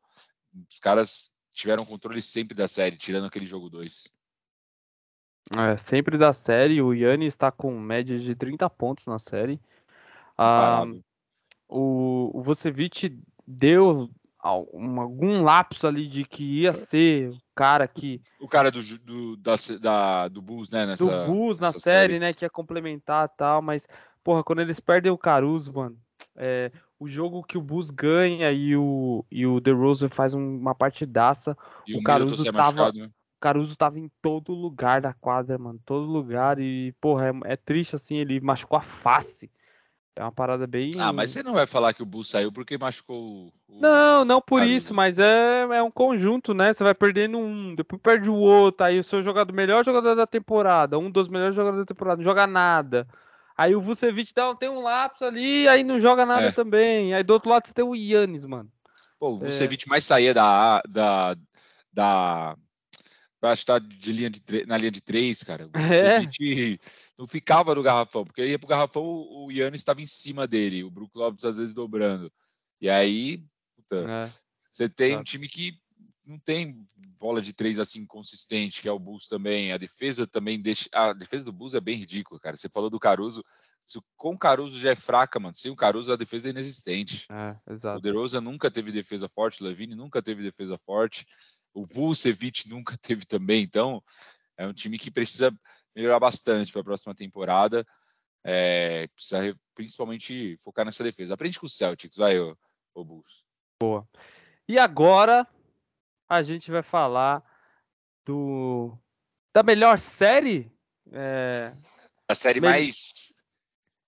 Os 0.69 0.79
caras 0.79 1.31
tiveram 1.51 1.86
controle 1.86 2.21
sempre 2.21 2.53
da 2.53 2.67
série, 2.67 2.97
tirando 2.97 3.25
aquele 3.25 3.45
jogo 3.45 3.69
2. 3.69 4.13
É, 5.57 5.77
sempre 5.77 6.17
da 6.17 6.33
série. 6.33 6.81
O 6.81 6.93
Yanni 6.93 7.25
está 7.25 7.51
com 7.51 7.79
média 7.79 8.19
de 8.19 8.36
30 8.36 8.69
pontos 8.69 9.05
na 9.05 9.17
série. 9.17 9.62
Ah, 10.38 10.83
o, 11.69 12.31
o 12.33 12.41
Vucevic 12.41 13.17
deu 13.47 14.09
algum, 14.39 14.99
algum 14.99 15.43
lapso 15.43 15.88
ali 15.88 16.07
de 16.07 16.25
que 16.25 16.43
ia 16.43 16.71
é. 16.71 16.73
ser 16.73 17.29
o 17.29 17.41
cara 17.55 17.88
que. 17.88 18.21
O 18.39 18.47
cara 18.47 18.69
do, 18.69 18.81
do, 18.99 19.38
da, 19.38 19.55
da 19.79 20.27
do 20.27 20.41
Bulls, 20.41 20.69
né? 20.69 20.86
Nessa, 20.86 21.05
do 21.05 21.31
Bulls 21.31 21.59
na 21.59 21.71
série, 21.71 21.81
série, 21.81 22.19
né? 22.19 22.33
Que 22.33 22.45
ia 22.45 22.49
complementar 22.49 23.29
e 23.31 23.38
tal, 23.38 23.62
mas 23.62 23.88
porra, 24.23 24.43
quando 24.43 24.59
eles 24.59 24.79
perdem 24.79 25.12
o 25.12 25.17
Caruso, 25.17 25.73
mano, 25.73 25.97
é, 26.36 26.71
o 26.99 27.07
jogo 27.07 27.43
que 27.43 27.57
o 27.57 27.62
Bus 27.62 27.91
ganha 27.91 28.51
e 28.51 28.75
o, 28.75 29.25
e 29.31 29.45
o 29.45 29.59
DeRozan 29.59 30.09
faz 30.09 30.33
uma 30.33 30.73
partidaça, 30.73 31.57
e 31.88 31.95
o, 31.95 31.99
o 31.99 32.03
Caruso 32.03 32.43
tava... 32.51 32.91
Né? 32.91 33.09
Caruso 33.43 33.75
tava 33.75 33.99
em 33.99 34.09
todo 34.21 34.53
lugar 34.53 35.01
da 35.01 35.12
quadra, 35.13 35.57
mano. 35.57 35.77
Todo 35.86 36.05
lugar. 36.05 36.59
E, 36.59 36.93
porra, 37.01 37.27
é, 37.27 37.53
é, 37.53 37.55
triste 37.57 37.93
assim, 37.93 38.15
ele 38.15 38.39
machucou 38.39 38.79
a 38.79 38.81
face. 38.81 39.51
É 40.15 40.21
uma 40.21 40.31
parada 40.31 40.65
bem. 40.65 40.91
Ah, 40.97 41.12
mas 41.12 41.31
você 41.31 41.43
não 41.43 41.53
vai 41.53 41.67
falar 41.67 41.93
que 41.93 42.01
o 42.01 42.05
Bus 42.05 42.29
saiu 42.29 42.53
porque 42.53 42.77
machucou 42.77 43.17
o. 43.17 43.53
Não, 43.67 44.23
não 44.23 44.39
por 44.39 44.59
Caruso. 44.59 44.77
isso, 44.77 44.93
mas 44.93 45.19
é, 45.19 45.63
é 45.63 45.83
um 45.83 45.91
conjunto, 45.91 46.53
né? 46.53 46.71
Você 46.71 46.86
vai 46.86 46.93
perdendo 46.93 47.38
um, 47.38 47.75
depois 47.75 48.01
perde 48.01 48.29
o 48.29 48.36
outro. 48.36 48.86
Aí 48.86 48.97
o 48.97 49.03
seu 49.03 49.21
jogador, 49.21 49.51
melhor 49.51 49.83
jogador 49.83 50.15
da 50.15 50.25
temporada, 50.25 50.97
um 50.97 51.12
dos 51.12 51.27
melhores 51.27 51.55
jogadores 51.55 51.86
da 51.86 51.93
temporada, 51.93 52.17
não 52.17 52.23
joga 52.23 52.47
nada. 52.47 53.05
Aí 53.56 53.76
o 53.76 53.82
Vucevic 53.82 54.34
dá, 54.34 54.54
tem 54.56 54.70
um 54.70 54.82
lapso 54.82 55.26
ali, 55.26 55.68
aí 55.68 55.84
não 55.84 56.00
joga 56.00 56.26
nada 56.26 56.48
é. 56.48 56.52
também. 56.52 57.13
Aí 57.13 57.24
do 57.24 57.34
outro 57.34 57.50
lado 57.50 57.68
você 57.68 57.74
tem 57.74 57.86
o 57.86 57.96
Yannis, 57.96 58.46
mano. 58.46 58.72
Pô, 59.20 59.30
o 59.30 59.39
Vucevic 59.39 59.86
é. 59.86 59.89
mais 59.89 60.04
saía 60.04 60.34
da. 60.34 60.82
da, 60.88 61.36
da 61.92 62.56
acho 63.44 63.62
que 63.62 63.68
tá 63.68 63.80
de 63.80 64.12
linha 64.12 64.30
de, 64.30 64.66
na 64.66 64.78
linha 64.78 64.92
de 64.92 65.02
três, 65.02 65.44
cara. 65.44 65.68
O 65.68 65.78
é. 65.78 66.22
não 67.18 67.28
ficava 67.28 67.76
no 67.76 67.84
garrafão, 67.84 68.24
porque 68.24 68.46
ia 68.46 68.58
pro 68.58 68.68
garrafão, 68.68 69.04
o 69.04 69.52
Yannis 69.52 69.82
estava 69.82 70.02
em 70.02 70.08
cima 70.08 70.48
dele, 70.48 70.84
o 70.84 70.89
Brook 70.89 71.12
Lopes 71.16 71.46
às 71.46 71.58
vezes 71.58 71.74
dobrando. 71.74 72.32
E 72.82 72.89
aí, 72.89 73.44
puta, 73.76 74.10
é. 74.10 74.32
você 74.72 74.89
tem 74.89 75.18
um 75.18 75.24
time 75.24 75.48
que 75.48 75.78
não 76.25 76.39
tem 76.39 76.88
bola 77.19 77.41
de 77.41 77.53
três 77.53 77.79
assim 77.79 78.05
consistente, 78.05 78.81
que 78.81 78.88
é 78.88 78.91
o 78.91 78.99
Bulls 78.99 79.27
também. 79.27 79.71
A 79.71 79.77
defesa 79.77 80.25
também 80.25 80.62
deixa. 80.62 80.89
A 80.93 81.13
defesa 81.13 81.45
do 81.45 81.51
Bulls 81.51 81.73
é 81.73 81.81
bem 81.81 81.97
ridícula, 81.97 82.39
cara. 82.39 82.55
Você 82.55 82.69
falou 82.69 82.89
do 82.89 82.99
Caruso. 82.99 83.43
Com 84.15 84.33
o 84.33 84.38
Caruso 84.38 84.79
já 84.79 84.91
é 84.91 84.95
fraca, 84.95 85.39
mano. 85.39 85.55
Sem 85.55 85.71
o 85.71 85.75
Caruso 85.75 86.12
a 86.13 86.15
defesa 86.15 86.49
é 86.49 86.51
inexistente. 86.51 87.27
É, 87.31 87.73
exato. 87.73 87.97
O 87.97 88.01
DeRozan 88.01 88.41
nunca 88.41 88.71
teve 88.71 88.91
defesa 88.91 89.27
forte, 89.27 89.62
o 89.62 89.65
Levine 89.65 89.95
nunca 89.95 90.21
teve 90.21 90.41
defesa 90.41 90.77
forte, 90.77 91.27
o 91.73 91.86
Vucevic 91.86 92.69
nunca 92.69 92.97
teve 92.97 93.25
também. 93.25 93.63
Então, 93.63 94.01
é 94.57 94.65
um 94.65 94.73
time 94.73 94.97
que 94.97 95.12
precisa 95.12 95.53
melhorar 95.95 96.19
bastante 96.19 96.71
para 96.71 96.81
a 96.81 96.86
próxima 96.86 97.13
temporada. 97.13 97.86
É, 98.45 99.07
precisa 99.15 99.55
principalmente 99.75 100.57
focar 100.57 100.86
nessa 100.86 101.03
defesa. 101.03 101.33
Aprende 101.33 101.59
com 101.59 101.65
o 101.65 101.69
Celtics, 101.69 102.17
vai, 102.17 102.39
o, 102.39 102.57
o 102.93 103.03
Bulls. 103.03 103.43
Boa. 103.81 104.07
E 104.67 104.79
agora 104.79 105.47
a 106.29 106.41
gente 106.41 106.71
vai 106.71 106.81
falar 106.81 107.43
do 108.25 108.97
da 109.53 109.62
melhor 109.62 109.99
série. 109.99 110.71
É, 111.12 111.73
a 112.27 112.36
série 112.36 112.59
me... 112.59 112.67
mais. 112.67 113.31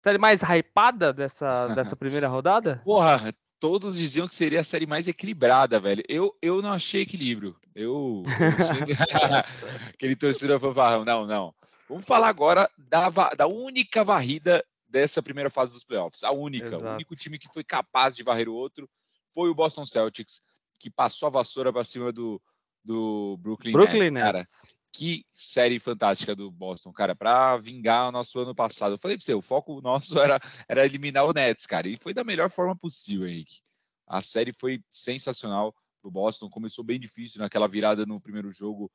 Série 0.04 0.17
mais 0.17 0.41
hypada 0.43 1.12
dessa, 1.12 1.67
dessa 1.69 1.95
primeira 1.95 2.28
rodada? 2.28 2.80
Porra, 2.86 3.34
todos 3.60 3.97
diziam 3.97 4.28
que 4.28 4.36
seria 4.36 4.62
a 4.62 4.63
série 4.63 4.86
mais 4.86 5.08
equilibrada, 5.08 5.80
velho. 5.80 6.04
Eu, 6.08 6.36
eu 6.41 6.62
não 6.62 6.73
achei 6.73 7.01
equilíbrio. 7.01 7.56
Eu. 7.73 8.23
Aquele 9.93 10.15
torcedor 10.15 10.60
fanfarrão. 10.60 11.04
Não, 11.04 11.25
não. 11.25 11.54
Vamos 11.89 12.06
falar 12.06 12.30
agora 12.30 12.69
da, 12.78 13.10
da 13.10 13.47
única 13.47 14.04
varrida 14.04 14.63
dessa 14.88 15.21
primeira 15.21 15.49
fase 15.49 15.73
dos 15.73 15.84
playoffs. 15.84 16.23
A 16.23 16.32
única. 16.32 16.67
Exato. 16.67 16.86
O 16.86 16.93
único 16.93 17.15
time 17.15 17.39
que 17.39 17.51
foi 17.51 17.63
capaz 17.63 18.15
de 18.15 18.23
varrer 18.23 18.47
o 18.47 18.54
outro 18.54 18.89
foi 19.34 19.49
o 19.49 19.56
Boston 19.56 19.86
Celtics 19.86 20.41
que 20.80 20.90
passou 20.90 21.28
a 21.28 21.30
vassoura 21.30 21.72
para 21.72 21.84
cima 21.84 22.12
do, 22.12 22.42
do 22.84 23.38
Brooklyn, 23.38 23.72
Brooklyn 23.72 24.12
Nets, 24.12 24.24
cara. 24.24 24.46
Que 24.94 25.26
série 25.34 25.80
fantástica 25.80 26.36
do 26.36 26.50
Boston, 26.50 26.94
cara, 26.94 27.16
para 27.16 27.58
vingar 27.58 28.08
o 28.08 28.12
nosso 28.12 28.40
ano 28.40 28.56
passado. 28.56 28.94
Eu 28.94 28.98
falei 28.98 29.18
para 29.18 29.26
você, 29.26 29.34
o 29.34 29.42
foco 29.42 29.82
nosso 29.82 30.18
era, 30.20 30.40
era 30.70 30.86
eliminar 30.86 31.26
o 31.26 31.34
Nets, 31.34 31.66
cara, 31.66 31.88
e 31.88 31.98
foi 31.98 32.14
da 32.14 32.24
melhor 32.24 32.50
forma 32.50 32.76
possível, 32.76 33.28
Henrique. 33.28 33.60
A 34.08 34.22
série 34.22 34.54
foi 34.54 34.82
sensacional 34.90 35.76
pro 36.02 36.12
Boston, 36.12 36.50
começou 36.50 36.84
bem 36.84 37.00
difícil 37.00 37.42
naquela 37.42 37.68
virada 37.68 38.06
no 38.06 38.22
primeiro 38.22 38.52
jogo, 38.52 38.92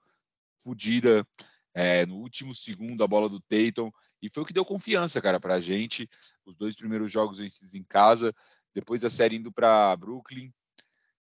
fodida. 0.62 1.26
é, 1.74 2.04
no 2.06 2.16
último 2.16 2.54
segundo 2.54 3.02
a 3.04 3.06
bola 3.06 3.28
do 3.28 3.40
Tatum, 3.40 3.90
e 4.22 4.28
foi 4.28 4.42
o 4.42 4.46
que 4.46 4.52
deu 4.52 4.64
confiança, 4.64 5.20
cara, 5.20 5.40
para 5.40 5.54
a 5.54 5.60
gente. 5.60 6.08
Os 6.44 6.56
dois 6.56 6.76
primeiros 6.76 7.10
jogos 7.10 7.38
vencidos 7.38 7.74
em 7.74 7.84
casa, 7.84 8.34
depois 8.74 9.04
a 9.04 9.10
série 9.10 9.36
indo 9.36 9.52
para 9.52 9.96
Brooklyn. 9.96 10.52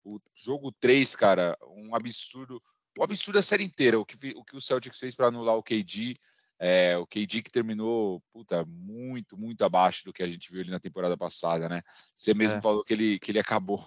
O 0.06 0.20
jogo 0.36 0.70
3, 0.70 1.16
cara, 1.16 1.58
um 1.66 1.92
absurdo. 1.92 2.62
Um 2.96 3.02
absurdo 3.02 3.40
a 3.40 3.42
série 3.42 3.64
inteira. 3.64 3.98
O 3.98 4.06
que 4.06 4.14
o, 4.36 4.44
que 4.44 4.56
o 4.56 4.60
Celtics 4.60 5.00
fez 5.00 5.16
para 5.16 5.26
anular 5.26 5.56
o 5.56 5.62
KD. 5.62 6.14
É, 6.58 6.96
o 6.96 7.04
KD 7.04 7.42
que 7.42 7.50
terminou 7.50 8.22
puta, 8.32 8.64
muito, 8.66 9.36
muito 9.36 9.62
abaixo 9.62 10.04
do 10.04 10.12
que 10.12 10.22
a 10.22 10.28
gente 10.28 10.50
viu 10.50 10.60
ali 10.60 10.70
na 10.70 10.80
temporada 10.80 11.16
passada, 11.16 11.68
né? 11.68 11.82
Você 12.14 12.32
mesmo 12.32 12.58
é. 12.58 12.62
falou 12.62 12.84
que 12.84 12.94
ele, 12.94 13.18
que 13.18 13.32
ele 13.32 13.40
acabou. 13.40 13.84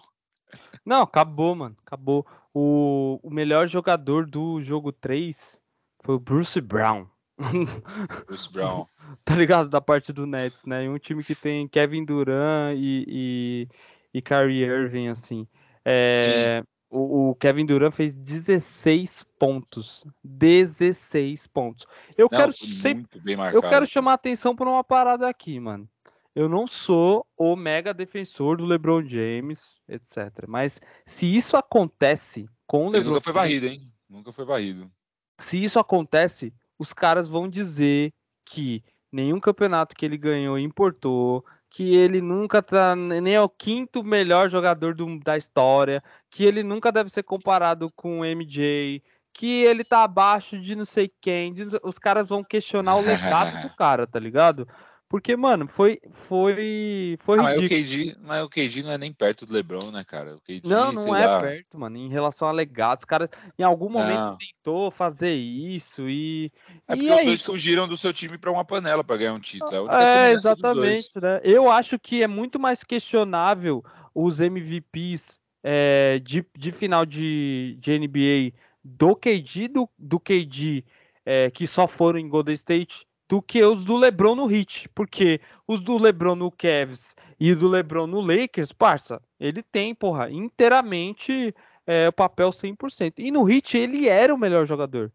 Não, 0.86 1.02
acabou, 1.02 1.56
mano. 1.56 1.78
Acabou. 1.86 2.28
O, 2.54 3.18
o 3.24 3.30
melhor 3.32 3.68
jogador 3.68 4.28
do 4.28 4.62
jogo 4.62 4.92
3 4.92 5.60
foi 6.04 6.16
o 6.16 6.20
Bruce 6.20 6.60
Brown. 6.60 7.08
Bruce 8.28 8.52
Brown. 8.52 8.86
tá 9.24 9.36
ligado? 9.36 9.70
Da 9.70 9.80
parte 9.80 10.12
do 10.12 10.28
Nets, 10.28 10.66
né? 10.66 10.84
E 10.84 10.90
um 10.90 11.00
time 11.00 11.24
que 11.24 11.34
tem 11.34 11.68
Kevin 11.68 12.04
Durant 12.04 12.76
e, 12.78 13.06
e, 13.08 13.68
e 14.14 14.22
Kyrie 14.22 14.66
Irving, 14.66 15.08
assim. 15.08 15.48
É, 15.92 16.64
o, 16.90 17.30
o, 17.30 17.36
Kevin 17.36 17.66
Durant 17.66 17.94
fez 17.94 18.16
16 18.16 19.26
pontos. 19.40 20.06
16 20.24 21.48
pontos. 21.48 21.86
Eu 22.18 22.28
não, 22.32 22.38
quero 22.38 22.54
sempre. 22.54 23.20
Eu 23.54 23.62
quero 23.62 23.88
chamar 23.88 24.12
a 24.12 24.16
atenção 24.16 24.56
por 24.56 24.68
uma 24.68 24.84
parada 24.84 25.28
aqui, 25.28 25.60
mano. 25.60 25.90
Eu 26.36 26.48
não 26.48 26.68
sou 26.68 27.26
o 27.36 27.56
mega 27.56 27.94
defensor 27.94 28.58
do 28.58 28.66
LeBron 28.66 29.04
James, 29.04 29.60
etc. 29.88 30.46
Mas 30.48 30.80
se 31.06 31.26
isso 31.26 31.58
acontece 31.58 32.48
com 32.68 32.88
o 32.88 32.90
LeBron. 32.90 33.00
Ele 33.00 33.10
nunca 33.10 33.22
foi 33.22 33.34
varrido, 33.34 33.66
hein? 33.66 33.92
Nunca 34.08 34.32
foi 34.32 34.46
varrido. 34.46 34.92
Se 35.40 35.64
isso 35.64 35.80
acontece, 35.80 36.54
os 36.78 36.94
caras 36.94 37.28
vão 37.28 37.50
dizer 37.50 38.14
que 38.46 38.84
nenhum 39.12 39.40
campeonato 39.40 39.96
que 39.96 40.06
ele 40.06 40.18
ganhou 40.18 40.58
importou, 40.58 41.44
que 41.70 41.96
ele 41.96 42.22
nunca 42.22 42.62
tá 42.62 42.96
nem 42.96 43.36
é 43.36 43.42
o 43.42 43.50
quinto 43.50 44.04
melhor 44.04 44.50
jogador 44.50 44.96
do, 44.96 45.20
da 45.20 45.38
história, 45.38 46.04
que 46.30 46.44
ele 46.44 46.64
nunca 46.64 46.92
deve 46.92 47.10
ser 47.10 47.24
comparado 47.24 47.92
com 47.96 48.20
o 48.20 48.26
MJ, 48.26 49.04
que 49.34 49.64
ele 49.64 49.84
tá 49.84 50.04
abaixo 50.04 50.60
de 50.60 50.76
não 50.76 50.86
sei 50.86 51.12
quem. 51.22 51.54
Os 51.84 52.00
caras 52.00 52.28
vão 52.28 52.44
questionar 52.44 52.96
o 52.96 53.02
legado 53.02 53.62
do 53.62 53.74
cara, 53.78 54.08
tá 54.08 54.20
ligado? 54.20 54.68
Porque, 55.10 55.36
mano, 55.36 55.68
foi. 55.68 56.00
Foi. 56.12 57.18
Foi 57.22 57.40
ah, 57.40 57.56
ridículo. 57.56 57.62
Mas 57.62 57.66
o, 57.66 57.70
KD, 57.70 58.16
mas 58.22 58.44
o 58.44 58.50
KD 58.50 58.84
não 58.84 58.92
é 58.92 58.98
nem 59.00 59.12
perto 59.12 59.44
do 59.44 59.54
Lebron, 59.54 59.90
né, 59.92 60.04
cara? 60.04 60.36
O 60.36 60.42
KD, 60.42 60.62
não, 60.66 60.92
não 60.92 61.16
é 61.16 61.26
lá... 61.26 61.42
perto, 61.42 61.80
mano. 61.80 61.98
Em 61.98 62.10
relação 62.10 62.48
a 62.48 62.52
legados, 62.52 63.02
os 63.02 63.06
caras 63.06 63.28
em 63.58 63.64
algum 63.64 63.90
momento 63.90 64.20
não. 64.20 64.38
tentou 64.38 64.92
fazer 64.92 65.34
isso 65.34 66.08
e. 66.08 66.52
É 66.88 66.96
porque 66.96 67.08
e 67.08 67.12
os 67.12 67.20
é 67.20 67.24
dois 67.26 67.40
isso. 67.40 67.52
fugiram 67.52 67.88
do 67.88 67.98
seu 67.98 68.14
time 68.14 68.38
para 68.38 68.52
uma 68.52 68.64
panela 68.64 69.04
para 69.04 69.18
ganhar 69.18 69.34
um 69.34 69.40
título. 69.40 69.90
É, 69.90 70.30
é 70.30 70.34
exatamente, 70.34 71.12
né? 71.20 71.42
Eu 71.44 71.72
acho 71.72 71.98
que 71.98 72.22
é 72.22 72.28
muito 72.28 72.60
mais 72.60 72.84
questionável 72.84 73.84
os 74.14 74.40
MVPs 74.40 75.40
é, 75.64 76.20
de, 76.20 76.46
de 76.56 76.72
final 76.72 77.04
de, 77.04 77.76
de 77.80 77.98
NBA 77.98 78.56
do 78.84 79.16
KD, 79.16 79.70
do, 79.70 79.90
do 79.98 80.20
KD 80.20 80.86
é, 81.26 81.50
que 81.50 81.66
só 81.66 81.88
foram 81.88 82.20
em 82.20 82.30
Golden 82.30 82.54
State 82.54 83.08
do 83.30 83.44
que 83.44 83.64
os 83.64 83.86
do 83.86 83.96
LeBron 83.96 84.34
no 84.34 84.52
Heat, 84.52 84.90
porque 84.90 85.40
os 85.68 85.80
do 85.80 86.00
LeBron 86.00 86.36
no 86.36 86.52
Cavs 86.52 87.16
e 87.40 87.54
do 87.54 87.68
LeBron 87.68 88.08
no 88.08 88.20
Lakers, 88.20 88.72
parça, 88.72 89.22
ele 89.40 89.62
tem, 89.62 89.94
porra, 89.94 90.32
inteiramente 90.32 91.56
é, 91.86 92.10
o 92.10 92.12
papel 92.14 92.50
100%. 92.50 93.14
E 93.20 93.30
no 93.30 93.50
Heat 93.50 93.78
ele 93.78 94.10
era 94.10 94.34
o 94.34 94.38
melhor 94.38 94.66
jogador. 94.66 95.12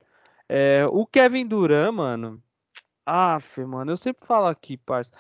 É, 0.48 0.86
o 0.90 1.04
Kevin 1.04 1.44
Durant, 1.44 1.92
mano, 1.92 2.40
af, 3.04 3.60
mano, 3.64 3.90
eu 3.90 3.96
sempre 3.96 4.24
falo 4.24 4.46
aqui, 4.46 4.76
parça. 4.76 5.10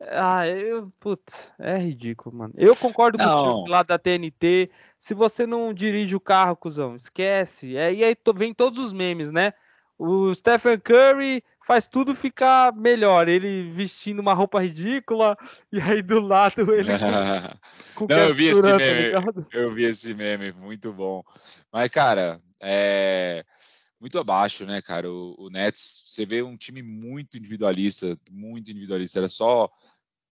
Ah, 0.00 0.48
eu, 0.48 0.92
putz, 0.98 1.52
é 1.60 1.78
ridículo, 1.78 2.36
mano. 2.36 2.54
Eu 2.56 2.74
concordo 2.74 3.18
com 3.18 3.24
o 3.24 3.68
lá 3.68 3.84
da 3.84 3.96
TNT. 3.96 4.68
Se 4.98 5.14
você 5.14 5.46
não 5.46 5.72
dirige 5.72 6.16
o 6.16 6.20
carro, 6.20 6.56
cuzão, 6.56 6.96
esquece. 6.96 7.76
É, 7.76 7.94
e 7.94 8.02
aí 8.02 8.16
vem 8.34 8.52
todos 8.52 8.84
os 8.84 8.92
memes, 8.92 9.30
né? 9.30 9.52
O 9.96 10.34
Stephen 10.34 10.80
Curry 10.80 11.44
faz 11.66 11.86
tudo 11.86 12.14
ficar 12.14 12.74
melhor. 12.74 13.28
Ele 13.28 13.70
vestindo 13.72 14.20
uma 14.20 14.34
roupa 14.34 14.60
ridícula 14.60 15.36
e 15.70 15.80
aí 15.80 16.02
do 16.02 16.20
lado 16.20 16.72
ele. 16.74 16.90
Com, 17.94 18.06
com 18.06 18.14
Não, 18.14 18.28
eu 18.28 18.34
vi 18.34 18.46
esse 18.46 18.62
tá 18.62 18.76
meme. 18.76 19.12
Tá 19.12 19.46
eu 19.52 19.72
vi 19.72 19.84
esse 19.84 20.14
meme, 20.14 20.52
muito 20.52 20.92
bom. 20.92 21.22
Mas, 21.72 21.88
cara, 21.88 22.40
é 22.60 23.44
muito 24.00 24.18
abaixo, 24.18 24.64
né, 24.66 24.82
cara? 24.82 25.08
O, 25.10 25.36
o, 25.38 25.48
Nets, 25.48 26.02
você 26.06 26.26
vê 26.26 26.42
um 26.42 26.56
time 26.56 26.82
muito 26.82 27.38
individualista, 27.38 28.18
muito 28.32 28.70
individualista. 28.70 29.20
Era 29.20 29.28
só 29.28 29.70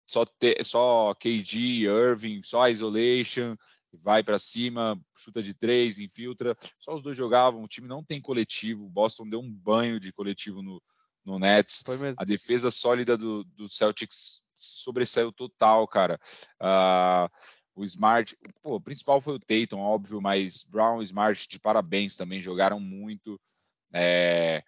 só 0.07 0.25
ter, 0.27 0.63
só 0.65 1.15
KD, 1.15 1.87
Irving, 1.87 2.43
só 2.45 2.69
isolation, 2.69 3.57
vai 4.03 4.23
para 4.23 4.39
cima, 4.39 5.01
chuta 5.17 5.43
de 5.43 5.55
três, 5.55 5.99
infiltra. 5.99 6.55
Só 6.79 6.95
os 6.95 7.03
dois 7.03 7.17
jogavam. 7.17 7.63
O 7.63 7.69
time 7.69 7.89
não 7.89 8.05
tem 8.05 8.21
coletivo. 8.21 8.85
O 8.85 8.91
Boston 8.91 9.27
deu 9.27 9.41
um 9.41 9.51
banho 9.51 9.99
de 9.99 10.13
coletivo 10.13 10.63
no, 10.63 10.83
no 11.25 11.39
Nets. 11.39 11.83
A 12.17 12.25
defesa 12.25 12.71
sólida 12.71 13.17
do, 13.17 13.45
do 13.45 13.69
Celtics 13.69 14.43
sobressaiu 14.57 15.33
total, 15.33 15.87
cara. 15.89 16.19
Uh, 16.61 17.29
o 17.75 17.85
Smart, 17.85 18.37
pô, 18.63 18.77
o 18.77 18.81
principal 18.81 19.21
foi 19.21 19.35
o 19.35 19.39
Tatum, 19.39 19.81
óbvio, 19.81 20.21
mas 20.21 20.63
Brown 20.65 21.03
e 21.03 21.05
Smart 21.05 21.49
de 21.49 21.59
parabéns 21.59 22.17
também 22.17 22.41
jogaram 22.41 22.79
muito. 22.79 23.41
É, 23.93 24.63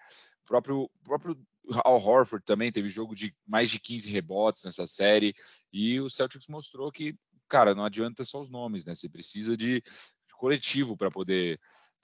próprio 0.44 0.90
próprio 1.02 1.36
Al 1.84 2.00
Horford 2.00 2.44
também 2.44 2.70
teve 2.70 2.88
jogo 2.88 3.14
de 3.14 3.34
mais 3.46 3.70
de 3.70 3.78
15 3.78 4.10
rebotes 4.10 4.62
nessa 4.64 4.86
série 4.86 5.34
e 5.72 6.00
o 6.00 6.08
Celtics 6.08 6.46
mostrou 6.48 6.92
que, 6.92 7.16
cara, 7.48 7.74
não 7.74 7.84
adianta 7.84 8.24
só 8.24 8.40
os 8.40 8.50
nomes, 8.50 8.84
né? 8.84 8.94
Você 8.94 9.08
precisa 9.08 9.56
de, 9.56 9.80
de 9.80 10.34
coletivo 10.36 10.96
para 10.96 11.10
poder 11.10 11.60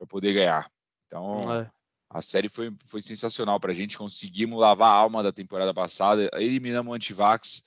poder 0.09 0.33
ganhar. 0.33 0.69
Então, 1.07 1.53
é. 1.55 1.71
A 2.13 2.21
série 2.21 2.49
foi, 2.49 2.71
foi 2.85 3.01
sensacional 3.01 3.59
para 3.59 3.73
a 3.73 3.75
gente. 3.75 3.97
Conseguimos 3.97 4.61
lavar 4.61 4.91
a 4.91 4.97
alma 4.97 5.23
da 5.23 5.33
temporada 5.33 5.73
passada. 5.73 6.29
Eliminamos 6.35 6.93
o 6.93 6.95
Antivax. 6.95 7.65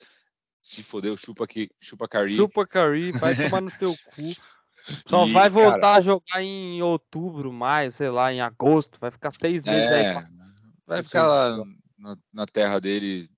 Se 0.62 0.82
fodeu, 0.82 1.16
chupa, 1.16 1.46
que, 1.46 1.68
chupa 1.80 2.08
Cari. 2.08 2.36
Chupa 2.36 2.66
Cari, 2.66 3.10
vai 3.12 3.34
tomar 3.36 3.60
no 3.60 3.70
teu 3.72 3.92
cu. 3.92 4.22
Só 5.06 5.26
e, 5.26 5.32
vai 5.32 5.50
voltar 5.50 5.80
cara, 5.80 5.96
a 5.96 6.00
jogar 6.00 6.42
em 6.42 6.80
outubro, 6.80 7.52
maio, 7.52 7.90
sei 7.90 8.08
lá, 8.08 8.32
em 8.32 8.40
agosto. 8.40 9.00
Vai 9.00 9.10
ficar 9.10 9.32
seis 9.32 9.64
meses 9.64 9.90
é, 9.90 10.16
aí. 10.16 10.24
Vai 10.86 11.02
ficar 11.02 11.26
lá 11.26 11.64
na, 11.98 12.16
na, 12.32 12.46
terra 12.46 12.80
dele, 12.80 13.28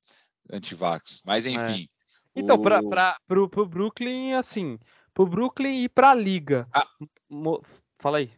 antivax. 0.52 1.22
Mas 1.24 1.46
é. 1.46 1.50
enfim. 1.50 1.88
É. 2.34 2.40
Então, 2.40 2.56
o... 2.56 2.62
para 2.62 3.18
pro, 3.26 3.48
pro 3.48 3.66
Brooklyn, 3.66 4.34
assim, 4.34 4.78
pro 5.14 5.26
Brooklyn 5.26 5.84
e 5.84 5.88
pra 5.88 6.14
Liga. 6.14 6.68
Ah. 6.72 6.86
Fala 7.98 8.18
aí. 8.18 8.30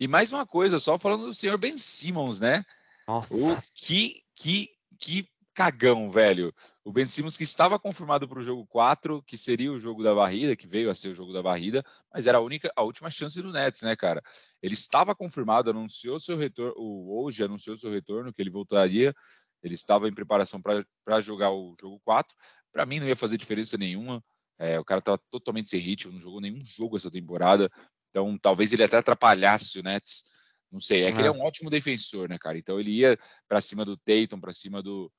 E 0.00 0.06
mais 0.06 0.32
uma 0.32 0.46
coisa, 0.46 0.78
só 0.78 0.98
falando 0.98 1.26
do 1.26 1.34
senhor 1.34 1.58
Ben 1.58 1.76
Simmons, 1.76 2.38
né? 2.40 2.64
Nossa. 3.06 3.34
O 3.34 3.56
que, 3.76 4.22
que, 4.34 4.70
que 4.98 5.28
cagão, 5.58 6.08
velho. 6.08 6.54
O 6.84 6.92
Ben 6.92 7.04
Simmons 7.04 7.36
que 7.36 7.42
estava 7.42 7.80
confirmado 7.80 8.28
para 8.28 8.38
o 8.38 8.42
jogo 8.42 8.64
4, 8.68 9.20
que 9.24 9.36
seria 9.36 9.72
o 9.72 9.78
jogo 9.80 10.04
da 10.04 10.14
varrida, 10.14 10.54
que 10.54 10.68
veio 10.68 10.88
a 10.88 10.94
ser 10.94 11.08
o 11.08 11.14
jogo 11.16 11.32
da 11.32 11.42
varrida, 11.42 11.84
mas 12.14 12.28
era 12.28 12.38
a 12.38 12.40
única, 12.40 12.72
a 12.76 12.82
última 12.82 13.10
chance 13.10 13.42
do 13.42 13.50
Nets, 13.50 13.82
né, 13.82 13.96
cara? 13.96 14.22
Ele 14.62 14.74
estava 14.74 15.16
confirmado, 15.16 15.70
anunciou 15.70 16.20
seu 16.20 16.36
retorno, 16.36 16.74
hoje 16.78 17.42
anunciou 17.42 17.76
seu 17.76 17.90
retorno, 17.90 18.32
que 18.32 18.40
ele 18.40 18.50
voltaria. 18.50 19.12
Ele 19.60 19.74
estava 19.74 20.08
em 20.08 20.12
preparação 20.12 20.62
para 20.62 21.20
jogar 21.20 21.50
o 21.50 21.74
jogo 21.80 22.00
4. 22.04 22.32
Para 22.72 22.86
mim 22.86 23.00
não 23.00 23.08
ia 23.08 23.16
fazer 23.16 23.36
diferença 23.36 23.76
nenhuma. 23.76 24.22
É, 24.60 24.78
o 24.78 24.84
cara 24.84 25.00
estava 25.00 25.18
totalmente 25.28 25.70
sem 25.70 25.80
ritmo, 25.80 26.12
não 26.12 26.20
jogou 26.20 26.40
nenhum 26.40 26.64
jogo 26.64 26.96
essa 26.96 27.10
temporada. 27.10 27.68
Então, 28.10 28.38
talvez 28.38 28.72
ele 28.72 28.84
até 28.84 28.98
atrapalhasse 28.98 29.78
o 29.78 29.82
Nets. 29.82 30.24
Não 30.70 30.80
sei. 30.80 31.04
É 31.04 31.12
que 31.12 31.18
ele 31.18 31.28
é 31.28 31.32
um 31.32 31.42
ótimo 31.42 31.70
defensor, 31.70 32.28
né, 32.28 32.38
cara? 32.38 32.58
Então, 32.58 32.78
ele 32.78 32.90
ia 32.90 33.18
para 33.48 33.60
cima 33.60 33.84
do 33.84 33.96
Tatum, 33.96 34.40
para 34.40 34.52
cima 34.52 34.82
do, 34.82 35.10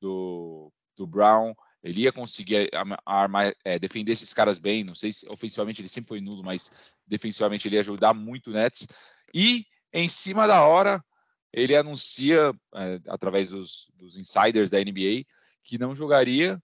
do, 0.00 0.72
do, 0.96 1.06
Brown. 1.06 1.54
Ele 1.82 2.02
ia 2.02 2.12
conseguir 2.12 2.70
armar, 3.04 3.54
é, 3.64 3.78
defender 3.78 4.12
esses 4.12 4.32
caras 4.32 4.58
bem. 4.58 4.82
Não 4.82 4.94
sei 4.94 5.12
se 5.12 5.28
ofensivamente 5.28 5.80
ele 5.80 5.88
sempre 5.88 6.08
foi 6.08 6.20
nulo, 6.20 6.42
mas 6.42 6.70
defensivamente 7.06 7.68
ele 7.68 7.76
ia 7.76 7.80
ajudar 7.80 8.14
muito 8.14 8.50
o 8.50 8.52
Nets. 8.52 8.88
E, 9.32 9.64
em 9.92 10.08
cima 10.08 10.46
da 10.46 10.64
hora, 10.64 11.04
ele 11.52 11.76
anuncia, 11.76 12.52
é, 12.74 13.00
através 13.08 13.50
dos, 13.50 13.90
dos 13.94 14.16
insiders 14.16 14.70
da 14.70 14.78
NBA, 14.78 15.24
que 15.62 15.78
não 15.78 15.94
jogaria 15.94 16.60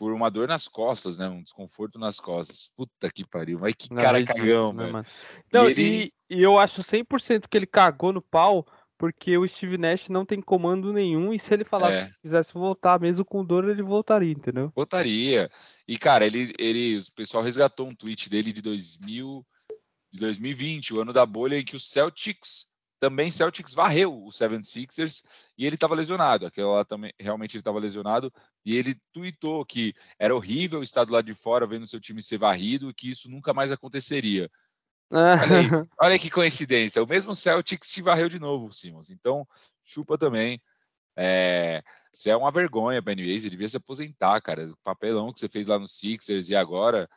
por 0.00 0.14
uma 0.14 0.30
dor 0.30 0.48
nas 0.48 0.66
costas, 0.66 1.18
né? 1.18 1.28
Um 1.28 1.42
desconforto 1.42 1.98
nas 1.98 2.18
costas. 2.18 2.70
Puta 2.74 3.10
que 3.10 3.22
pariu. 3.22 3.58
Mas 3.60 3.74
que 3.74 3.92
não, 3.92 4.00
cara 4.00 4.24
cagão, 4.24 4.72
né, 4.72 4.90
mano. 4.90 5.06
Não, 5.52 5.68
e, 5.68 5.72
ele... 5.72 6.14
e, 6.30 6.36
e, 6.38 6.42
eu 6.42 6.58
acho 6.58 6.82
100% 6.82 7.46
que 7.46 7.58
ele 7.58 7.66
cagou 7.66 8.10
no 8.10 8.22
pau, 8.22 8.66
porque 8.96 9.36
o 9.36 9.46
Steve 9.46 9.76
Nash 9.76 10.08
não 10.08 10.24
tem 10.24 10.40
comando 10.40 10.90
nenhum, 10.90 11.34
e 11.34 11.38
se 11.38 11.52
ele 11.52 11.64
falasse 11.64 11.98
é. 11.98 12.06
que 12.06 12.22
quisesse 12.22 12.54
voltar, 12.54 12.98
mesmo 12.98 13.26
com 13.26 13.44
dor, 13.44 13.68
ele 13.68 13.82
voltaria, 13.82 14.32
entendeu? 14.32 14.72
Voltaria. 14.74 15.50
E, 15.86 15.98
cara, 15.98 16.24
ele, 16.24 16.54
ele, 16.58 16.96
o 16.96 17.12
pessoal 17.14 17.44
resgatou 17.44 17.86
um 17.86 17.94
tweet 17.94 18.30
dele 18.30 18.54
de 18.54 18.62
2000, 18.62 19.46
de 20.10 20.18
2020, 20.18 20.94
o 20.94 21.02
ano 21.02 21.12
da 21.12 21.26
bolha, 21.26 21.58
em 21.58 21.64
que 21.64 21.76
o 21.76 21.80
Celtics 21.80 22.69
também 23.00 23.30
Celtics 23.30 23.72
varreu 23.72 24.14
o 24.14 24.28
76ers 24.28 25.24
e 25.56 25.66
ele 25.66 25.74
estava 25.74 25.94
lesionado. 25.94 26.46
Aquela 26.46 26.76
lá 26.76 26.84
também 26.84 27.12
realmente 27.18 27.56
ele 27.56 27.62
estava 27.62 27.80
lesionado 27.80 28.32
e 28.64 28.76
ele 28.76 28.94
tweetou 29.10 29.64
que 29.64 29.94
era 30.18 30.36
horrível 30.36 30.82
estar 30.82 31.04
do 31.04 31.12
lado 31.12 31.24
de 31.24 31.34
fora 31.34 31.66
vendo 31.66 31.86
seu 31.86 31.98
time 31.98 32.22
ser 32.22 32.36
varrido 32.36 32.90
e 32.90 32.94
que 32.94 33.10
isso 33.10 33.30
nunca 33.30 33.54
mais 33.54 33.72
aconteceria. 33.72 34.50
Olha, 35.10 35.40
aí, 35.40 35.66
olha 35.98 36.18
que 36.18 36.30
coincidência. 36.30 37.02
O 37.02 37.06
mesmo 37.06 37.34
Celtics 37.34 37.90
te 37.90 38.02
varreu 38.02 38.28
de 38.28 38.38
novo, 38.38 38.70
Simons. 38.70 39.10
Então, 39.10 39.48
chupa 39.82 40.18
também. 40.18 40.60
É, 41.16 41.82
você 42.12 42.30
é 42.30 42.36
uma 42.36 42.52
vergonha 42.52 43.02
para 43.02 43.14
NBA, 43.14 43.40
você 43.40 43.50
devia 43.50 43.68
se 43.68 43.78
aposentar, 43.78 44.40
cara. 44.42 44.70
O 44.70 44.76
papelão 44.84 45.32
que 45.32 45.40
você 45.40 45.48
fez 45.48 45.68
lá 45.68 45.78
no 45.78 45.88
Sixers 45.88 46.50
e 46.50 46.54
agora 46.54 47.08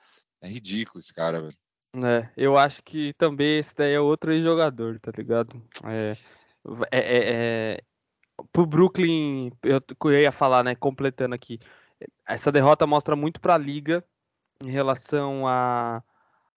é 0.42 0.48
ridículo 0.48 1.00
esse 1.00 1.14
cara, 1.14 1.42
velho. 1.42 1.63
É, 1.96 2.30
eu 2.36 2.58
acho 2.58 2.82
que 2.82 3.14
também 3.14 3.60
esse 3.60 3.76
daí 3.76 3.94
é 3.94 4.00
outro 4.00 4.36
jogador, 4.42 5.00
tá 5.00 5.12
ligado? 5.16 5.62
É, 5.84 6.12
é, 6.92 7.00
é, 7.00 7.34
é, 7.78 7.84
pro 8.52 8.66
Brooklyn, 8.66 9.52
eu, 9.62 9.80
eu 10.06 10.22
ia 10.22 10.32
falar, 10.32 10.64
né, 10.64 10.74
completando 10.76 11.36
aqui, 11.36 11.60
essa 12.28 12.52
derrota 12.52 12.88
mostra 12.88 13.16
muito 13.16 13.40
pra 13.40 13.58
liga 13.58 14.04
em 14.64 14.72
relação 14.72 15.48
a, 15.48 16.02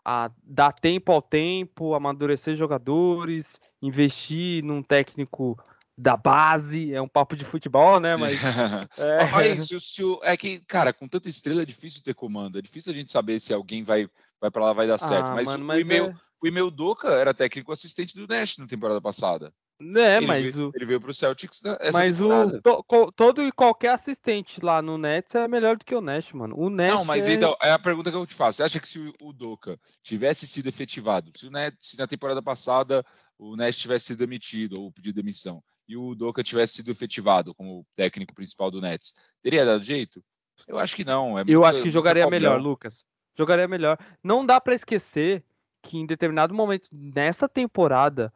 a 0.04 0.30
dar 0.42 0.72
tempo 0.72 1.12
ao 1.12 1.20
tempo, 1.20 1.94
amadurecer 1.94 2.54
jogadores, 2.54 3.60
investir 3.82 4.64
num 4.64 4.82
técnico 4.82 5.58
da 5.96 6.16
base, 6.16 6.92
é 6.92 7.00
um 7.00 7.08
papo 7.08 7.34
de 7.34 7.44
futebol, 7.44 7.98
né? 7.98 8.16
Mas. 8.16 8.38
é... 8.98 9.32
Olha 9.32 9.60
se 9.60 10.04
o, 10.04 10.20
é 10.22 10.36
que, 10.36 10.60
cara, 10.60 10.92
com 10.92 11.08
tanta 11.08 11.28
estrela 11.28 11.62
é 11.62 11.64
difícil 11.64 12.02
ter 12.02 12.14
comando. 12.14 12.58
É 12.58 12.62
difícil 12.62 12.92
a 12.92 12.94
gente 12.94 13.10
saber 13.10 13.40
se 13.40 13.54
alguém 13.54 13.82
vai, 13.82 14.08
vai 14.40 14.50
para 14.50 14.64
lá 14.64 14.72
vai 14.72 14.86
dar 14.86 14.98
certo. 14.98 15.28
Ah, 15.28 15.34
mas, 15.34 15.46
mano, 15.46 15.64
o, 15.64 15.66
mas 15.66 15.80
e-mail, 15.80 16.06
é... 16.06 16.14
o 16.42 16.46
e-mail 16.46 16.70
Doca 16.70 17.08
era 17.08 17.32
técnico 17.32 17.72
assistente 17.72 18.14
do 18.14 18.26
Nash 18.26 18.58
na 18.58 18.66
temporada 18.66 19.00
passada. 19.00 19.52
É, 19.78 20.16
ele 20.16 20.26
mas 20.26 20.54
veio, 20.54 20.68
o... 20.68 20.72
ele 20.74 20.86
veio 20.86 21.00
pro 21.00 21.12
Celtics 21.12 21.62
essa 21.80 21.98
Mas 21.98 22.16
temporada. 22.16 22.60
o 22.64 22.82
to, 22.82 23.12
todo 23.12 23.42
e 23.42 23.52
qualquer 23.52 23.90
assistente 23.90 24.64
lá 24.64 24.80
no 24.80 24.96
Nets 24.96 25.34
é 25.34 25.46
melhor 25.46 25.76
do 25.76 25.84
que 25.84 25.94
o 25.94 26.00
Nash, 26.00 26.32
mano. 26.32 26.58
O 26.58 26.70
Nash 26.70 26.94
Não, 26.94 27.04
mas 27.04 27.28
é... 27.28 27.34
então, 27.34 27.54
é 27.62 27.70
a 27.70 27.78
pergunta 27.78 28.10
que 28.10 28.16
eu 28.16 28.26
te 28.26 28.34
faço. 28.34 28.56
Você 28.56 28.62
acha 28.62 28.80
que 28.80 28.88
se 28.88 29.12
o, 29.20 29.32
Doca 29.34 29.78
tivesse 30.02 30.46
sido 30.46 30.66
efetivado, 30.66 31.30
se, 31.36 31.46
o 31.46 31.50
Nets, 31.50 31.90
se 31.90 31.98
na 31.98 32.06
temporada 32.06 32.42
passada 32.42 33.04
o 33.38 33.54
Nash 33.54 33.76
tivesse 33.76 34.06
sido 34.06 34.18
demitido 34.18 34.80
ou 34.80 34.90
pedido 34.90 35.16
demissão, 35.16 35.62
e 35.86 35.94
o 35.94 36.14
Doca 36.14 36.42
tivesse 36.42 36.74
sido 36.74 36.90
efetivado 36.90 37.54
como 37.54 37.86
técnico 37.94 38.34
principal 38.34 38.70
do 38.70 38.80
Nets, 38.80 39.12
teria 39.42 39.66
dado 39.66 39.84
jeito? 39.84 40.24
Eu 40.66 40.78
acho 40.78 40.96
que 40.96 41.04
não. 41.04 41.38
É 41.38 41.44
eu 41.46 41.64
acho 41.66 41.82
que 41.82 41.90
jogaria 41.90 42.28
melhor, 42.30 42.58
Lucas. 42.60 43.04
Jogaria 43.36 43.68
melhor. 43.68 43.98
Não 44.24 44.44
dá 44.44 44.58
para 44.58 44.74
esquecer 44.74 45.44
que 45.82 45.98
em 45.98 46.06
determinado 46.06 46.54
momento 46.54 46.88
nessa 46.90 47.46
temporada 47.46 48.32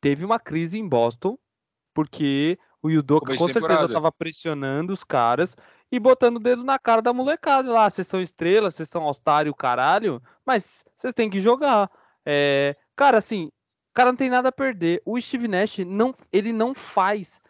teve 0.00 0.24
uma 0.24 0.38
crise 0.38 0.78
em 0.78 0.88
Boston, 0.88 1.38
porque 1.94 2.58
o 2.82 2.88
Yudoka 2.88 3.36
com 3.36 3.48
certeza 3.48 3.86
estava 3.86 4.10
pressionando 4.10 4.92
os 4.92 5.04
caras 5.04 5.54
e 5.92 5.98
botando 5.98 6.36
o 6.36 6.40
dedo 6.40 6.64
na 6.64 6.78
cara 6.78 7.02
da 7.02 7.12
molecada 7.12 7.70
lá. 7.70 7.88
Vocês 7.88 8.06
são 8.06 8.20
estrelas, 8.20 8.74
vocês 8.74 8.88
são 8.88 9.04
ostário, 9.04 9.54
caralho, 9.54 10.22
mas 10.46 10.84
vocês 10.96 11.12
têm 11.12 11.28
que 11.28 11.40
jogar. 11.40 11.90
É... 12.24 12.76
Cara, 12.96 13.18
assim, 13.18 13.46
o 13.46 13.94
cara 13.94 14.10
não 14.10 14.16
tem 14.16 14.30
nada 14.30 14.48
a 14.48 14.52
perder. 14.52 15.02
O 15.04 15.20
Steve 15.20 15.48
Nash 15.48 15.78
não, 15.78 16.14
ele 16.32 16.52
não 16.52 16.74
faz. 16.74 17.40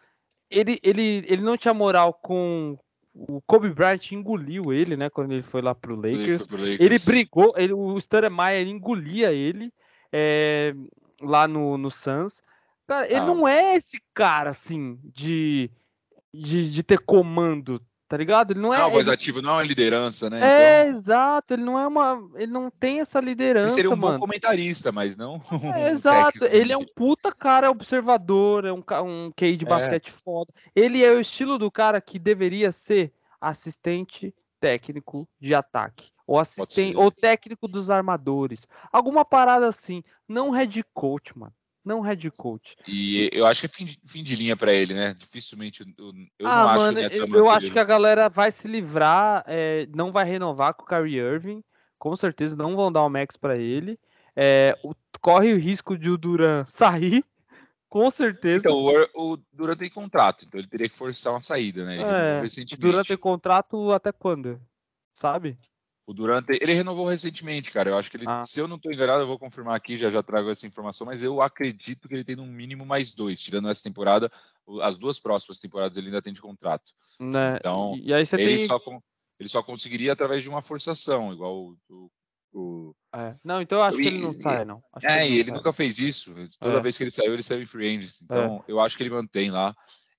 Ele, 0.49 0.79
ele, 0.83 1.23
ele 1.27 1.41
não 1.41 1.57
tinha 1.57 1.73
moral 1.73 2.13
com. 2.13 2.77
O 3.13 3.41
Kobe 3.41 3.69
Bryant 3.69 4.11
engoliu 4.13 4.71
ele, 4.71 4.95
né? 4.95 5.09
Quando 5.09 5.33
ele 5.33 5.43
foi 5.43 5.61
lá 5.61 5.75
pro 5.75 5.95
Lakers. 5.95 6.21
Ele, 6.21 6.45
pro 6.45 6.57
Lakers. 6.57 6.79
ele 6.79 6.99
brigou, 6.99 7.53
ele, 7.57 7.73
o 7.73 7.97
Stoudemire 7.97 8.69
engolia 8.69 9.33
ele 9.33 9.71
é, 10.11 10.73
lá 11.21 11.47
no, 11.47 11.77
no 11.77 11.89
Suns. 11.89 12.41
Cara, 12.87 13.05
ele 13.05 13.19
ah. 13.19 13.25
não 13.25 13.47
é 13.47 13.75
esse 13.75 14.01
cara, 14.13 14.49
assim, 14.49 14.99
de, 15.03 15.71
de, 16.33 16.69
de 16.69 16.83
ter 16.83 16.99
comando, 16.99 17.81
tá 18.07 18.17
ligado? 18.17 18.51
Ele 18.51 18.59
não 18.59 18.73
é. 18.73 18.79
Não, 18.79 18.91
voz 18.91 19.07
ele... 19.07 19.13
ativa, 19.13 19.41
não 19.41 19.51
é 19.51 19.53
uma 19.53 19.63
liderança, 19.63 20.29
né? 20.29 20.39
É, 20.41 20.79
então... 20.81 20.91
exato. 20.91 21.53
Ele 21.53 21.63
não 21.63 21.79
é 21.79 21.87
uma. 21.87 22.21
Ele 22.35 22.51
não 22.51 22.69
tem 22.69 22.99
essa 22.99 23.21
liderança. 23.21 23.73
Ele 23.73 23.75
seria 23.75 23.89
um 23.91 23.95
mano. 23.95 24.15
bom 24.15 24.19
comentarista, 24.19 24.91
mas 24.91 25.15
não. 25.15 25.41
É, 25.73 25.91
exato. 25.91 26.43
Ele 26.43 26.73
é 26.73 26.77
um 26.77 26.85
puta 26.85 27.31
cara 27.31 27.71
observador, 27.71 28.65
é 28.65 28.73
um, 28.73 28.83
um 29.05 29.31
QI 29.31 29.55
de 29.55 29.65
é. 29.65 29.69
basquete 29.69 30.09
é. 30.09 30.21
foda. 30.23 30.53
Ele 30.75 31.01
é 31.01 31.11
o 31.11 31.21
estilo 31.21 31.57
do 31.57 31.71
cara 31.71 32.01
que 32.01 32.19
deveria 32.19 32.73
ser 32.73 33.13
assistente 33.39 34.35
técnico 34.59 35.27
de 35.39 35.55
ataque. 35.55 36.10
Ou 36.27 36.39
assistente, 36.39 36.95
ou 36.95 37.11
técnico 37.11 37.67
dos 37.67 37.89
armadores. 37.89 38.65
Alguma 38.91 39.25
parada 39.25 39.67
assim. 39.67 40.03
Não 40.27 40.51
head 40.51 40.83
coach, 40.93 41.37
mano 41.37 41.53
não 41.83 41.99
head 42.01 42.29
coach. 42.31 42.75
E 42.87 43.29
eu 43.33 43.45
acho 43.45 43.61
que 43.61 43.65
é 43.65 43.69
fim 43.69 43.85
de, 43.85 43.99
fim 44.05 44.23
de 44.23 44.35
linha 44.35 44.55
para 44.55 44.71
ele, 44.71 44.93
né? 44.93 45.13
Dificilmente. 45.13 45.83
Eu, 45.97 46.13
eu 46.39 46.47
ah, 46.47 46.55
não 46.55 46.69
acho 46.69 46.85
mano, 46.85 47.09
que 47.09 47.19
eu, 47.19 47.27
eu 47.27 47.49
acho 47.49 47.71
que 47.71 47.79
a 47.79 47.83
galera 47.83 48.29
vai 48.29 48.51
se 48.51 48.67
livrar, 48.67 49.43
é, 49.47 49.87
não 49.93 50.11
vai 50.11 50.25
renovar 50.25 50.73
com 50.73 50.83
o 50.83 50.87
Kyrie 50.87 51.17
Irving, 51.17 51.63
com 51.97 52.15
certeza 52.15 52.55
não 52.55 52.75
vão 52.75 52.91
dar 52.91 53.03
o 53.03 53.09
max 53.09 53.35
para 53.35 53.57
ele. 53.57 53.99
É, 54.35 54.77
o, 54.83 54.93
corre 55.19 55.53
o 55.53 55.59
risco 55.59 55.97
de 55.97 56.09
o 56.09 56.17
Duran 56.17 56.65
sair, 56.69 57.25
com 57.89 58.09
certeza. 58.09 58.59
Então, 58.59 58.77
o, 58.77 59.33
o 59.33 59.37
Duran 59.51 59.75
tem 59.75 59.89
contrato, 59.89 60.45
então 60.45 60.59
ele 60.59 60.67
teria 60.67 60.87
que 60.87 60.95
forçar 60.95 61.33
uma 61.33 61.41
saída, 61.41 61.83
né? 61.83 61.97
é, 61.97 62.41
o 62.41 62.77
Duran 62.79 63.03
tem 63.03 63.17
contrato 63.17 63.91
até 63.91 64.11
quando? 64.11 64.61
Sabe? 65.13 65.57
O 66.05 66.13
Durant, 66.13 66.45
ele 66.49 66.73
renovou 66.73 67.07
recentemente, 67.07 67.71
cara. 67.71 67.91
Eu 67.91 67.97
acho 67.97 68.09
que 68.09 68.17
ele, 68.17 68.25
ah. 68.27 68.43
se 68.43 68.59
eu 68.59 68.67
não 68.67 68.75
estou 68.75 68.91
enganado, 68.91 69.21
eu 69.21 69.27
vou 69.27 69.37
confirmar 69.37 69.75
aqui, 69.75 69.97
já 69.97 70.09
já 70.09 70.23
trago 70.23 70.49
essa 70.49 70.65
informação, 70.65 71.05
mas 71.05 71.21
eu 71.21 71.41
acredito 71.41 72.07
que 72.07 72.15
ele 72.15 72.23
tem 72.23 72.35
no 72.35 72.45
mínimo 72.45 72.85
mais 72.85 73.13
dois, 73.13 73.41
tirando 73.41 73.69
essa 73.69 73.83
temporada, 73.83 74.31
as 74.81 74.97
duas 74.97 75.19
próximas 75.19 75.59
temporadas 75.59 75.97
ele 75.97 76.07
ainda 76.07 76.21
tem 76.21 76.33
de 76.33 76.41
contrato. 76.41 76.91
Né? 77.19 77.57
Então, 77.59 77.95
e 78.01 78.13
aí 78.13 78.25
você 78.25 78.35
ele, 78.35 78.57
tem... 78.57 78.67
só, 78.67 78.79
ele 79.39 79.49
só 79.49 79.61
conseguiria 79.61 80.13
através 80.13 80.41
de 80.43 80.49
uma 80.49 80.61
forçação, 80.61 81.31
igual 81.31 81.75
o. 81.89 82.11
o. 82.51 82.95
É. 83.15 83.35
Não, 83.43 83.61
então 83.61 83.77
eu 83.77 83.83
acho 83.83 83.99
e, 83.99 84.03
que 84.03 84.07
ele 84.07 84.21
não 84.21 84.33
sai, 84.33 84.65
não. 84.65 84.83
Acho 84.93 85.07
é, 85.07 85.25
ele, 85.25 85.35
e 85.35 85.39
ele 85.39 85.51
nunca 85.51 85.71
fez 85.71 85.99
isso. 85.99 86.33
Toda 86.59 86.77
é. 86.77 86.81
vez 86.81 86.97
que 86.97 87.03
ele 87.03 87.11
saiu, 87.11 87.33
ele 87.33 87.43
saiu 87.43 87.61
em 87.61 87.65
free 87.65 87.87
agents. 87.87 88.21
Então, 88.23 88.63
é. 88.67 88.71
eu 88.71 88.79
acho 88.79 88.97
que 88.97 89.03
ele 89.03 89.11
mantém 89.11 89.51
lá. 89.51 89.75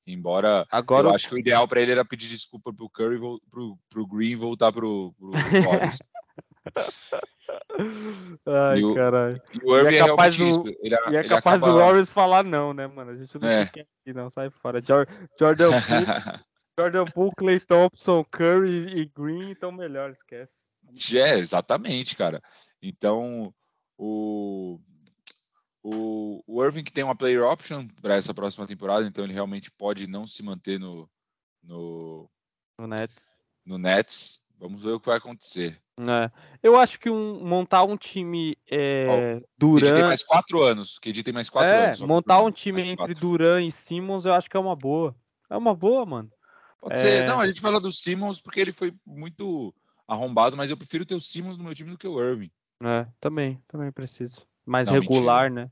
Embora 0.07 0.67
Agora, 0.71 1.09
eu 1.09 1.15
acho 1.15 1.29
que 1.29 1.35
o 1.35 1.39
ideal 1.39 1.69
para 1.69 1.81
ele 1.81 1.93
era 1.93 2.05
pedir 2.05 2.29
desculpa 2.29 2.73
pro 2.73 2.91
Curry, 2.91 3.19
pro, 3.51 3.79
pro 3.89 4.07
Green 4.07 4.35
voltar 4.35 4.73
pro, 4.73 5.15
pro 5.19 5.31
Warriors. 5.31 5.99
Ai, 8.47 8.79
e 8.79 8.85
o, 8.85 8.95
caralho. 8.95 9.43
E 9.53 9.59
o 9.65 9.77
Irving 9.77 9.95
e 9.95 9.99
é 9.99 10.07
capaz, 10.07 10.37
do, 10.37 10.45
isso. 10.45 10.65
Ele, 10.81 10.97
e 11.11 11.17
é 11.17 11.25
capaz 11.25 11.63
acaba... 11.63 11.73
do 11.73 11.79
Warriors 11.79 12.11
falar 12.11 12.45
não, 12.45 12.73
né, 12.73 12.87
mano? 12.87 13.11
A 13.11 13.17
gente 13.17 13.39
não 13.39 13.49
é. 13.49 13.67
fica 13.67 13.81
aqui, 13.81 14.13
não. 14.13 14.31
Sai 14.31 14.51
fora. 14.51 14.81
Jordan 14.81 15.71
Poole, 15.71 16.07
Jordan 16.79 17.05
Poole, 17.07 17.33
Clay 17.37 17.61
Thompson, 17.61 18.25
Curry 18.25 19.01
e 19.01 19.07
Green 19.07 19.53
estão 19.53 19.73
melhor, 19.73 20.11
esquece. 20.11 20.69
É, 21.15 21.39
exatamente, 21.39 22.17
cara. 22.17 22.41
Então, 22.83 23.53
o, 23.97 24.81
o, 25.83 26.43
o 26.47 26.65
Irving 26.65 26.85
que 26.85 26.93
tem 26.93 27.03
uma 27.03 27.17
player 27.17 27.43
option 27.43 27.87
para 28.01 28.15
essa 28.15 28.33
próxima 28.33 28.67
temporada, 28.67 29.07
então 29.07 29.25
ele 29.25 29.33
realmente 29.33 29.71
pode 29.71 30.07
não 30.07 30.27
se 30.27 30.43
manter 30.43 30.79
no, 30.79 31.11
no, 31.63 32.31
no 32.79 32.87
Nets. 32.87 33.17
No 33.65 33.79
Nets. 33.79 34.43
Vamos 34.59 34.81
ver 34.81 34.93
o 34.93 35.01
que 35.01 35.07
vai 35.07 35.19
acontecer. 35.19 35.77
É. 35.99 36.31
Eu 36.63 36.77
acho 36.77 36.99
que 37.01 37.11
um, 37.11 37.45
montar 37.45 37.83
um 37.83 37.97
time 37.97 38.57
é, 38.71 39.41
oh, 39.41 39.49
Duran. 39.59 39.93
tem 39.93 40.05
mais 40.05 40.23
quatro 40.23 40.63
anos. 40.63 41.01
Que 41.01 41.23
tem 41.23 41.35
mais 41.35 41.51
quatro 41.51 41.73
é, 41.73 41.87
anos. 41.87 42.01
Montar 42.01 42.41
um 42.43 42.51
time 42.51 42.81
entre 42.81 42.97
quatro. 42.97 43.21
Duran 43.21 43.63
e 43.63 43.73
Simmons, 43.73 44.25
eu 44.25 44.33
acho 44.33 44.49
que 44.49 44.57
é 44.57 44.61
uma 44.61 44.77
boa. 44.77 45.17
É 45.51 45.57
uma 45.57 45.75
boa, 45.75 46.07
mano. 46.07 46.31
Pode 46.81 46.95
é... 46.95 46.97
ser. 46.97 47.27
Não, 47.27 47.41
a 47.41 47.47
gente 47.49 47.61
fala 47.61 47.81
do 47.81 47.93
Simmons 47.93 48.41
porque 48.41 48.61
ele 48.61 48.73
foi 48.73 48.95
muito 49.05 49.75
arrombado, 50.07 50.57
mas 50.57 50.71
eu 50.71 50.77
prefiro 50.77 51.05
ter 51.05 51.17
o 51.17 51.21
Simmons 51.21 51.59
no 51.59 51.65
meu 51.65 51.75
time 51.75 51.91
do 51.91 51.99
que 51.99 52.07
o 52.07 52.21
Irving. 52.21 52.51
É, 52.85 53.07
também, 53.21 53.61
também 53.67 53.91
preciso. 53.91 54.47
Mais 54.65 54.89
não, 54.89 54.95
regular, 54.95 55.51
mentira. 55.51 55.65
né? 55.67 55.71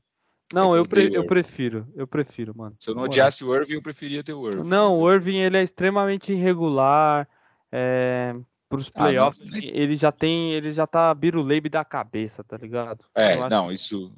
Não, 0.53 0.75
eu, 0.75 0.85
pre 0.85 1.13
eu 1.13 1.25
prefiro, 1.25 1.87
eu 1.95 2.05
prefiro, 2.05 2.53
mano. 2.55 2.75
Se 2.77 2.89
eu 2.89 2.95
não 2.95 3.03
odiasse 3.03 3.43
o 3.43 3.55
Irving, 3.55 3.75
eu 3.75 3.81
preferia 3.81 4.23
ter 4.23 4.33
o 4.33 4.47
Irving. 4.47 4.67
Não, 4.67 4.99
o 4.99 5.11
Irving 5.11 5.37
ele 5.37 5.57
é 5.57 5.63
extremamente 5.63 6.33
irregular. 6.33 7.27
É, 7.71 8.35
para 8.67 8.79
os 8.79 8.89
playoffs, 8.89 9.53
ah, 9.53 9.59
ele 9.61 9.95
já 9.95 10.11
tem, 10.11 10.53
ele 10.53 10.71
já 10.71 10.87
tá 10.87 11.13
biruleibe 11.13 11.69
da 11.69 11.83
cabeça, 11.83 12.43
tá 12.43 12.57
ligado? 12.57 13.05
É, 13.15 13.37
não, 13.49 13.71
isso, 13.71 14.13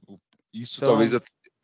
isso 0.53 0.77
então... 0.77 0.89
talvez 0.89 1.13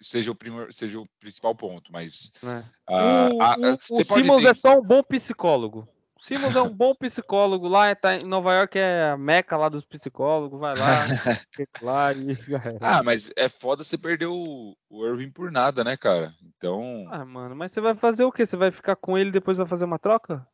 seja 0.02 0.32
o, 0.32 0.36
primeiro, 0.36 0.72
seja 0.74 1.00
o 1.00 1.06
principal 1.20 1.54
ponto, 1.54 1.92
mas 1.92 2.34
é. 2.44 2.60
uh, 2.92 3.36
o, 3.36 3.42
a, 3.42 3.54
a, 3.54 3.78
o 3.92 4.04
Simmons 4.04 4.42
ter... 4.42 4.50
é 4.50 4.54
só 4.54 4.78
um 4.78 4.84
bom 4.84 5.04
psicólogo. 5.04 5.88
O 6.20 6.24
Simmons 6.24 6.56
é 6.56 6.62
um 6.62 6.70
bom 6.70 6.94
psicólogo 6.94 7.68
lá, 7.68 7.96
tá 7.96 8.16
em 8.16 8.26
Nova 8.26 8.54
York 8.54 8.78
é 8.78 9.12
a 9.12 9.18
meca 9.18 9.56
lá 9.56 9.70
dos 9.70 9.86
psicólogos, 9.86 10.60
vai 10.60 10.76
lá, 10.78 10.86
lá 11.82 12.14
e... 12.14 12.36
Ah, 12.82 13.02
mas 13.02 13.32
é 13.38 13.48
foda 13.48 13.86
você 13.86 13.98
perder 13.98 14.26
o, 14.26 14.76
o 14.90 15.06
Irving 15.08 15.32
por 15.32 15.50
nada, 15.50 15.82
né, 15.84 15.96
cara? 15.96 16.34
Então. 16.44 17.08
Ah, 17.10 17.24
mano, 17.24 17.56
mas 17.56 17.72
você 17.72 17.80
vai 17.80 17.96
fazer 17.96 18.26
o 18.26 18.32
quê? 18.32 18.46
Você 18.46 18.58
vai 18.58 18.70
ficar 18.70 18.98
com 18.98 19.18
ele 19.18 19.30
e 19.30 19.34
depois 19.34 19.58
vai 19.58 19.68
fazer 19.68 19.86
uma 19.86 19.98
troca? 19.98 20.46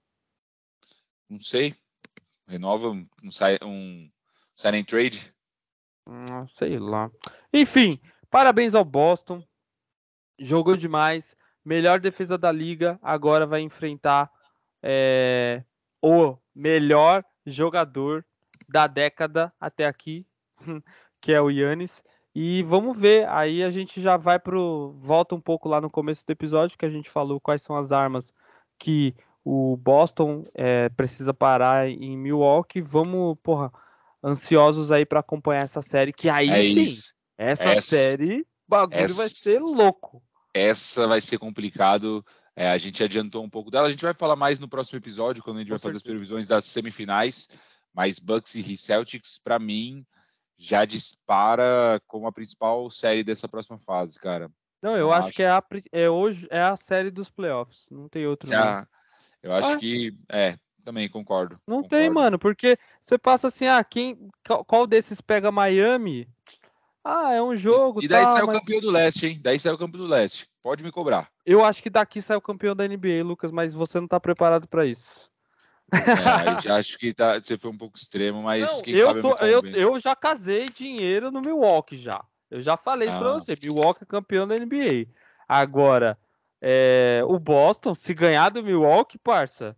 Não 1.27 1.39
sei 1.39 1.75
renova 2.47 2.89
um, 2.89 3.07
um 3.23 3.31
sign 4.55 4.83
trade? 4.85 5.33
Hum, 6.07 6.47
sei 6.55 6.77
lá. 6.77 7.11
Enfim, 7.53 7.99
parabéns 8.29 8.75
ao 8.75 8.85
Boston. 8.85 9.43
jogou 10.39 10.77
demais, 10.77 11.35
melhor 11.63 11.99
defesa 11.99 12.37
da 12.37 12.51
liga, 12.51 12.99
agora 13.01 13.45
vai 13.45 13.61
enfrentar 13.61 14.29
é, 14.87 15.63
o 15.99 16.37
melhor 16.53 17.25
jogador 17.43 18.23
da 18.69 18.85
década 18.85 19.51
até 19.59 19.87
aqui, 19.87 20.25
que 21.19 21.33
é 21.33 21.41
o 21.41 21.49
Yannis. 21.49 22.03
E 22.35 22.61
vamos 22.63 22.99
ver, 22.99 23.27
aí 23.29 23.63
a 23.63 23.71
gente 23.71 23.99
já 23.99 24.15
vai 24.15 24.37
pro. 24.37 24.93
Volta 24.99 25.33
um 25.33 25.41
pouco 25.41 25.67
lá 25.67 25.81
no 25.81 25.89
começo 25.89 26.23
do 26.25 26.29
episódio 26.31 26.77
que 26.77 26.85
a 26.85 26.89
gente 26.89 27.09
falou 27.09 27.39
quais 27.39 27.61
são 27.61 27.75
as 27.75 27.91
armas 27.91 28.31
que 28.77 29.15
o 29.43 29.77
Boston 29.77 30.43
é, 30.53 30.89
precisa 30.89 31.33
parar 31.33 31.89
em 31.89 32.15
Milwaukee. 32.17 32.81
Vamos, 32.81 33.37
porra, 33.41 33.71
ansiosos 34.23 34.91
aí 34.91 35.05
para 35.05 35.21
acompanhar 35.21 35.63
essa 35.63 35.81
série, 35.81 36.11
que 36.13 36.29
aí 36.29 36.49
é 36.49 36.89
sim, 36.89 37.13
essa, 37.37 37.63
essa 37.63 37.81
série, 37.81 38.45
bagulho 38.67 38.99
essa, 38.99 39.15
vai 39.15 39.29
ser 39.29 39.59
louco. 39.59 40.21
Essa 40.55 41.05
vai 41.05 41.19
ser 41.19 41.37
complicado. 41.37 42.25
É, 42.55 42.69
a 42.69 42.77
gente 42.77 43.03
adiantou 43.03 43.43
um 43.43 43.49
pouco 43.49 43.69
dela. 43.69 43.87
A 43.87 43.89
gente 43.89 44.01
vai 44.05 44.13
falar 44.13 44.37
mais 44.37 44.57
no 44.57 44.69
próximo 44.69 44.97
episódio, 44.97 45.43
quando 45.43 45.57
a 45.57 45.59
gente 45.59 45.67
Com 45.67 45.73
vai 45.73 45.79
certeza. 45.79 45.99
fazer 45.99 46.13
as 46.13 46.17
previsões 46.17 46.47
das 46.47 46.63
semifinais. 46.63 47.49
Mas 47.93 48.19
Bucks 48.19 48.55
e 48.55 48.77
Celtics, 48.77 49.37
para 49.43 49.59
mim, 49.59 50.05
já 50.57 50.85
dispara 50.85 52.01
como 52.07 52.25
a 52.25 52.31
principal 52.31 52.89
série 52.89 53.21
dessa 53.21 53.49
próxima 53.49 53.77
fase, 53.77 54.17
cara. 54.17 54.49
Não, 54.81 54.95
eu 54.95 55.11
acho, 55.11 55.27
acho, 55.27 55.35
que 55.35 55.43
é, 55.43 55.49
a, 55.49 55.63
é 55.91 56.09
hoje 56.09 56.47
é 56.49 56.61
a 56.61 56.77
série 56.77 57.11
dos 57.11 57.29
playoffs. 57.29 57.85
Não 57.91 58.07
tem 58.07 58.25
outro. 58.25 58.47
Já, 58.47 58.87
eu 59.43 59.53
acho 59.53 59.73
ah. 59.73 59.77
que 59.77 60.17
é. 60.29 60.57
Também 60.85 61.09
concordo. 61.09 61.59
Não 61.67 61.81
concordo. 61.81 61.89
tem, 61.89 62.09
mano, 62.11 62.37
porque 62.37 62.77
você 63.03 63.17
passa 63.17 63.47
assim, 63.47 63.65
ah, 63.65 63.83
quem, 63.83 64.29
qual 64.67 64.85
desses 64.85 65.19
pega 65.19 65.51
Miami? 65.51 66.29
Ah, 67.07 67.33
é 67.33 67.41
um 67.41 67.55
jogo. 67.55 68.03
E, 68.03 68.07
daí 68.07 68.23
tá, 68.23 68.31
sai 68.31 68.41
mas... 68.41 68.55
o 68.55 68.59
campeão 68.59 68.81
do 68.81 68.89
leste, 68.89 69.27
hein? 69.27 69.39
Daí 69.39 69.59
sai 69.59 69.71
o 69.71 69.77
campeão 69.77 70.01
do 70.01 70.07
leste. 70.07 70.47
Pode 70.63 70.83
me 70.83 70.91
cobrar. 70.91 71.29
Eu 71.45 71.63
acho 71.63 71.83
que 71.83 71.89
daqui 71.91 72.19
sai 72.19 72.35
o 72.35 72.41
campeão 72.41 72.75
da 72.75 72.87
NBA, 72.87 73.23
Lucas, 73.23 73.51
mas 73.51 73.75
você 73.75 73.99
não 73.99 74.07
tá 74.07 74.19
preparado 74.19 74.67
para 74.67 74.87
isso. 74.87 75.29
É, 75.93 76.71
acho 76.71 76.97
que 76.97 77.13
tá, 77.13 77.39
você 77.39 77.59
foi 77.59 77.69
um 77.69 77.77
pouco 77.77 77.95
extremo, 77.95 78.41
mas 78.41 78.63
não, 78.63 78.81
quem 78.81 78.95
eu 78.95 79.05
sabe 79.05 79.21
tô, 79.21 79.35
eu, 79.35 79.63
eu, 79.67 79.99
já 79.99 80.15
casei 80.15 80.65
dinheiro 80.65 81.29
no 81.29 81.41
Milwaukee 81.41 81.95
já. 81.95 82.25
Eu 82.49 82.59
já 82.63 82.75
falei 82.75 83.07
isso 83.07 83.17
ah. 83.17 83.19
para 83.19 83.33
você. 83.33 83.53
Milwaukee 83.61 84.03
é 84.03 84.07
campeão 84.07 84.47
da 84.47 84.55
NBA. 84.57 85.05
Agora, 85.47 86.17
é, 86.59 87.21
o 87.27 87.37
Boston, 87.37 87.93
se 87.93 88.15
ganhar 88.15 88.49
do 88.49 88.63
Milwaukee, 88.63 89.19
parça. 89.19 89.77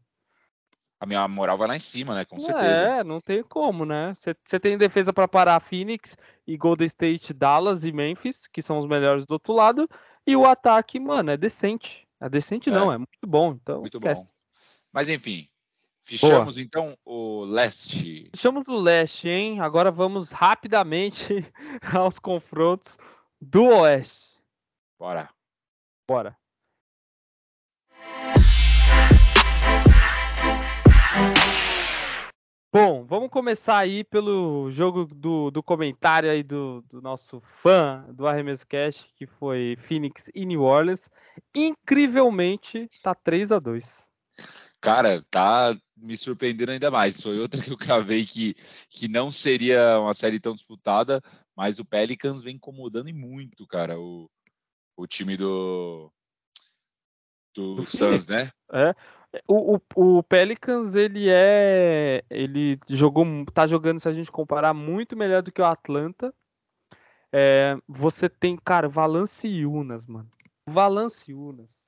A 1.00 1.06
minha 1.06 1.28
moral 1.28 1.58
vai 1.58 1.68
lá 1.68 1.76
em 1.76 1.80
cima, 1.80 2.16
né? 2.16 2.26
Com 2.26 2.40
certeza. 2.40 2.66
É, 2.66 3.04
não 3.04 3.20
tem 3.20 3.44
como, 3.44 3.86
né? 3.86 4.14
Você 4.16 4.60
tem 4.60 4.78
defesa 4.78 5.14
para 5.14 5.28
parar 5.28 5.60
Phoenix 5.60 6.18
e 6.46 6.58
Golden 6.58 6.88
State, 6.88 7.34
Dallas 7.34 7.86
e 7.86 7.92
Memphis, 7.92 8.48
que 8.48 8.62
são 8.62 8.80
os 8.80 8.88
melhores 8.88 9.26
do 9.26 9.34
outro 9.34 9.54
lado. 9.54 9.88
E 10.26 10.36
o 10.36 10.46
ataque, 10.46 11.00
mano, 11.00 11.32
é 11.32 11.38
decente. 11.38 12.08
É 12.20 12.28
decente, 12.28 12.70
é. 12.70 12.74
não, 12.74 12.92
é 12.92 12.98
muito 12.98 13.28
bom. 13.28 13.52
Então, 13.62 13.82
muito 13.82 13.98
esquece. 13.98 14.24
bom. 14.24 14.30
Mas 14.92 15.08
enfim, 15.08 15.48
Fechamos 16.08 16.56
Boa. 16.56 16.64
então 16.64 16.98
o 17.04 17.44
leste. 17.44 18.30
Fechamos 18.34 18.66
o 18.70 18.78
leste, 18.78 19.28
hein? 19.28 19.60
Agora 19.60 19.92
vamos 19.92 20.32
rapidamente 20.32 21.46
aos 21.94 22.18
confrontos 22.18 22.98
do 23.42 23.66
oeste. 23.66 24.26
Bora. 24.98 25.30
Bora. 26.08 26.38
Bom, 32.80 33.04
vamos 33.04 33.32
começar 33.32 33.80
aí 33.80 34.04
pelo 34.04 34.70
jogo 34.70 35.06
do, 35.06 35.50
do 35.50 35.64
comentário 35.64 36.30
aí 36.30 36.44
do, 36.44 36.84
do 36.88 37.02
nosso 37.02 37.42
fã 37.64 38.06
do 38.14 38.28
Arremesso 38.28 38.68
Cash, 38.68 39.04
que 39.16 39.26
foi 39.26 39.76
Phoenix 39.82 40.30
e 40.36 40.46
New 40.46 40.62
Orleans. 40.62 41.10
Incrivelmente, 41.56 42.88
tá 43.02 43.16
3 43.16 43.52
a 43.52 43.58
2 43.58 43.84
Cara, 44.80 45.24
tá 45.32 45.76
me 45.98 46.16
surpreendendo 46.16 46.72
ainda 46.72 46.92
mais. 46.92 47.20
Foi 47.20 47.40
outra 47.40 47.64
que 47.64 47.72
eu 47.72 47.78
cravei 47.78 48.24
que, 48.24 48.54
que 48.88 49.08
não 49.08 49.32
seria 49.32 50.00
uma 50.00 50.14
série 50.14 50.40
tão 50.40 50.54
disputada, 50.54 51.20
mas 51.56 51.80
o 51.80 51.86
Pelicans 51.86 52.44
vem 52.44 52.58
incomodando 52.58 53.12
muito, 53.12 53.66
cara, 53.66 54.00
o, 54.00 54.30
o 54.96 55.08
time 55.08 55.36
do, 55.36 56.14
do, 57.56 57.74
do 57.78 57.90
Suns, 57.90 58.28
né? 58.28 58.52
É. 58.72 58.94
O, 59.48 59.76
o, 59.76 60.18
o, 60.18 60.24
Pelicans, 60.24 60.96
ele 60.96 61.28
é. 61.30 62.24
Ele 62.30 62.80
jogou. 62.90 63.26
tá 63.54 63.68
jogando, 63.68 64.00
se 64.00 64.08
a 64.08 64.14
gente 64.14 64.32
comparar, 64.32 64.74
muito 64.74 65.16
melhor 65.16 65.42
do 65.42 65.52
que 65.52 65.62
o 65.62 65.66
Atlanta. 65.66 66.34
É, 67.32 67.78
você 67.88 68.30
tem, 68.30 68.56
cara, 68.56 68.88
Valanciunas, 68.88 70.06
mano. 70.06 70.30
Valanciunas 70.66 71.88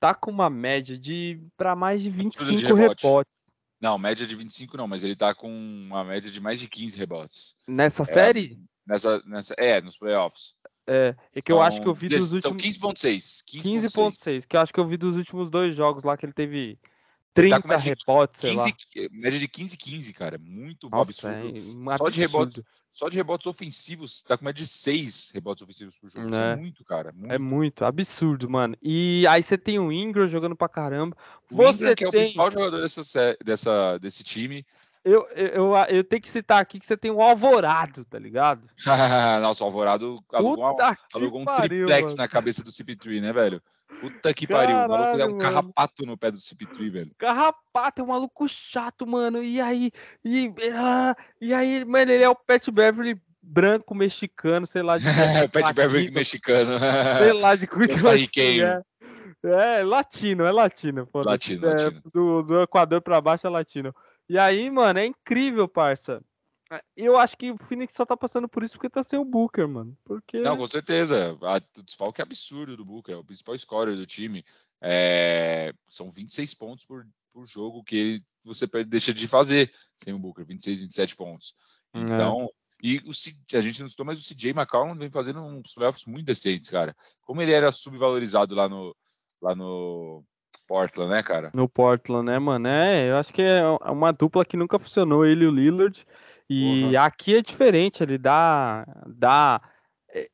tá 0.00 0.14
com 0.14 0.30
uma 0.30 0.50
média 0.50 0.98
de 0.98 1.40
para 1.56 1.74
mais 1.74 2.02
de 2.02 2.10
25 2.10 2.44
de 2.56 2.66
rebote. 2.66 3.02
rebotes. 3.02 3.54
Não, 3.80 3.98
média 3.98 4.26
de 4.26 4.34
25 4.34 4.76
não, 4.76 4.86
mas 4.86 5.04
ele 5.04 5.16
tá 5.16 5.34
com 5.34 5.48
uma 5.48 6.04
média 6.04 6.30
de 6.30 6.40
mais 6.40 6.58
de 6.58 6.68
15 6.68 6.96
rebotes. 6.96 7.56
Nessa 7.66 8.02
é, 8.02 8.06
série? 8.06 8.58
Nessa, 8.86 9.22
nessa, 9.26 9.54
é, 9.58 9.80
nos 9.80 9.98
playoffs. 9.98 10.54
É, 10.86 11.14
é 11.34 11.42
que 11.42 11.50
eu 11.50 11.60
acho 11.60 11.82
que 11.82 11.88
eu 11.88 11.94
vi 11.94 12.08
dos 12.08 12.30
últimos. 12.30 12.42
São 12.42 12.92
15,6. 12.92 13.42
15,6, 13.44 14.14
15 14.22 14.46
que 14.46 14.56
eu 14.56 14.60
acho 14.60 14.72
que 14.72 14.80
eu 14.80 14.86
vi 14.86 14.96
dos 14.96 15.16
últimos 15.16 15.50
dois 15.50 15.74
jogos 15.74 16.04
lá 16.04 16.16
que 16.16 16.24
ele 16.24 16.32
teve 16.32 16.78
30 17.36 17.60
tá 17.60 17.76
rebotes, 17.76 18.40
15, 18.40 18.74
Média 19.12 19.38
de 19.38 19.46
15 19.46 19.76
15, 19.76 20.12
cara. 20.14 20.38
Muito 20.38 20.88
Nossa, 20.88 21.28
absurdo. 21.28 21.92
É, 21.92 21.98
só, 21.98 22.08
de 22.08 22.20
rebotes, 22.20 22.62
só 22.90 23.08
de 23.10 23.16
rebotes 23.16 23.46
ofensivos, 23.46 24.22
tá 24.22 24.38
com 24.38 24.44
média 24.46 24.64
de 24.64 24.66
6 24.66 25.32
rebotes 25.34 25.62
ofensivos 25.62 25.98
por 25.98 26.08
jogo. 26.08 26.34
É. 26.34 26.52
é 26.52 26.56
muito, 26.56 26.82
cara. 26.84 27.12
Muito. 27.12 27.32
É 27.32 27.38
muito, 27.38 27.84
absurdo, 27.84 28.48
mano. 28.48 28.74
E 28.82 29.26
aí 29.28 29.42
você 29.42 29.58
tem 29.58 29.78
o 29.78 29.92
Ingram 29.92 30.26
jogando 30.26 30.56
pra 30.56 30.68
caramba. 30.68 31.14
O 31.50 31.56
você 31.56 31.82
Ingram, 31.82 31.94
que 31.94 32.04
é 32.04 32.08
o 32.08 32.10
principal 32.10 32.50
jogador 32.50 32.80
dessa, 32.80 33.36
dessa, 33.44 33.98
desse 33.98 34.24
time. 34.24 34.64
Eu, 35.06 35.24
eu, 35.36 35.72
eu, 35.88 36.02
tenho 36.02 36.20
que 36.20 36.28
citar 36.28 36.60
aqui 36.60 36.80
que 36.80 36.84
você 36.84 36.96
tem 36.96 37.12
um 37.12 37.22
Alvorado, 37.22 38.04
tá 38.04 38.18
ligado? 38.18 38.68
Nossa, 39.40 39.62
o 39.62 39.66
Alvorado 39.68 40.18
alugou, 40.32 40.76
alugou 41.14 41.40
um 41.42 41.44
triplex 41.44 42.14
mano. 42.14 42.16
na 42.16 42.26
cabeça 42.26 42.64
do 42.64 42.72
CP3, 42.72 43.20
né, 43.20 43.32
velho? 43.32 43.62
Puta 44.00 44.34
que 44.34 44.48
pariu. 44.48 44.76
o 44.76 44.88
maluco 44.88 45.20
é 45.20 45.24
um 45.24 45.38
carrapato 45.38 46.04
no 46.04 46.18
pé 46.18 46.32
do 46.32 46.38
CP3, 46.38 46.90
velho. 46.90 47.12
Carrapato, 47.16 48.00
é 48.00 48.04
um 48.04 48.08
maluco 48.08 48.48
chato, 48.48 49.06
mano. 49.06 49.44
E 49.44 49.60
aí, 49.60 49.92
e, 50.24 50.52
ah, 50.74 51.16
e 51.40 51.54
aí, 51.54 51.84
mano, 51.84 52.10
ele 52.10 52.24
é 52.24 52.28
o 52.28 52.34
Pet 52.34 52.68
Beverly 52.72 53.16
branco 53.40 53.94
mexicano, 53.94 54.66
sei 54.66 54.82
lá 54.82 54.98
de. 54.98 55.04
É, 55.38 55.46
Pet 55.46 55.72
Beverly 55.72 56.10
mexicano. 56.10 56.80
sei 57.22 57.32
lá 57.32 57.54
de 57.54 57.68
cultura. 57.70 58.84
É. 59.44 59.78
é, 59.78 59.84
latino, 59.84 60.44
é 60.44 60.50
latino. 60.50 61.08
Latino, 61.14 61.64
é, 61.64 61.70
latino. 61.70 62.02
Do, 62.12 62.42
do 62.42 62.62
Equador 62.62 63.00
pra 63.00 63.20
baixo 63.20 63.46
é 63.46 63.50
latino. 63.50 63.94
E 64.28 64.38
aí, 64.38 64.70
mano, 64.70 64.98
é 64.98 65.06
incrível, 65.06 65.68
parça. 65.68 66.22
É, 66.70 66.82
eu 66.96 67.16
acho 67.16 67.36
que 67.36 67.52
o 67.52 67.58
Phoenix 67.68 67.94
só 67.94 68.04
tá 68.04 68.16
passando 68.16 68.48
por 68.48 68.64
isso 68.64 68.74
porque 68.74 68.90
tá 68.90 69.04
sem 69.04 69.18
o 69.18 69.24
Booker, 69.24 69.68
mano. 69.68 69.96
Porque... 70.04 70.40
Não, 70.40 70.56
com 70.56 70.66
certeza. 70.66 71.38
O 71.76 71.82
desfalque 71.82 72.20
é 72.20 72.24
absurdo 72.24 72.76
do 72.76 72.84
Booker, 72.84 73.14
é 73.14 73.18
o 73.18 73.24
principal 73.24 73.56
scorer 73.58 73.96
do 73.96 74.06
time. 74.06 74.44
É... 74.80 75.72
São 75.88 76.10
26 76.10 76.54
pontos 76.54 76.84
por, 76.84 77.06
por 77.32 77.46
jogo 77.46 77.84
que 77.84 78.22
você 78.44 78.66
deixa 78.84 79.14
de 79.14 79.28
fazer 79.28 79.72
sem 79.96 80.12
o 80.12 80.18
Booker, 80.18 80.44
26, 80.44 80.80
27 80.80 81.16
pontos. 81.16 81.54
É. 81.94 82.00
Então, 82.00 82.44
é. 82.44 82.48
e 82.82 82.98
o, 82.98 83.10
a 83.56 83.60
gente 83.60 83.80
não 83.80 83.88
citou, 83.88 84.04
mas 84.04 84.20
o 84.20 84.34
CJ 84.34 84.50
McCollum 84.50 84.96
vem 84.96 85.10
fazendo 85.10 85.40
uns 85.42 85.72
playoffs 85.72 86.04
muito 86.04 86.26
decentes, 86.26 86.68
cara. 86.68 86.96
Como 87.20 87.40
ele 87.40 87.52
era 87.52 87.70
subvalorizado 87.70 88.56
lá 88.56 88.68
no, 88.68 88.96
lá 89.40 89.54
no 89.54 90.24
Portland, 90.66 91.10
né, 91.10 91.22
cara? 91.22 91.50
No 91.54 91.68
Portland, 91.68 92.26
né, 92.26 92.38
mano? 92.38 92.66
É, 92.68 93.10
eu 93.10 93.16
acho 93.16 93.32
que 93.32 93.42
é 93.42 93.62
uma 93.90 94.12
dupla 94.12 94.44
que 94.44 94.56
nunca 94.56 94.78
funcionou, 94.78 95.24
ele 95.24 95.44
e 95.44 95.48
o 95.48 95.50
Lillard. 95.50 96.06
E 96.48 96.84
uhum. 96.84 97.00
aqui 97.00 97.36
é 97.36 97.42
diferente, 97.42 98.02
ele 98.02 98.18
dá, 98.18 98.86
dá, 99.06 99.60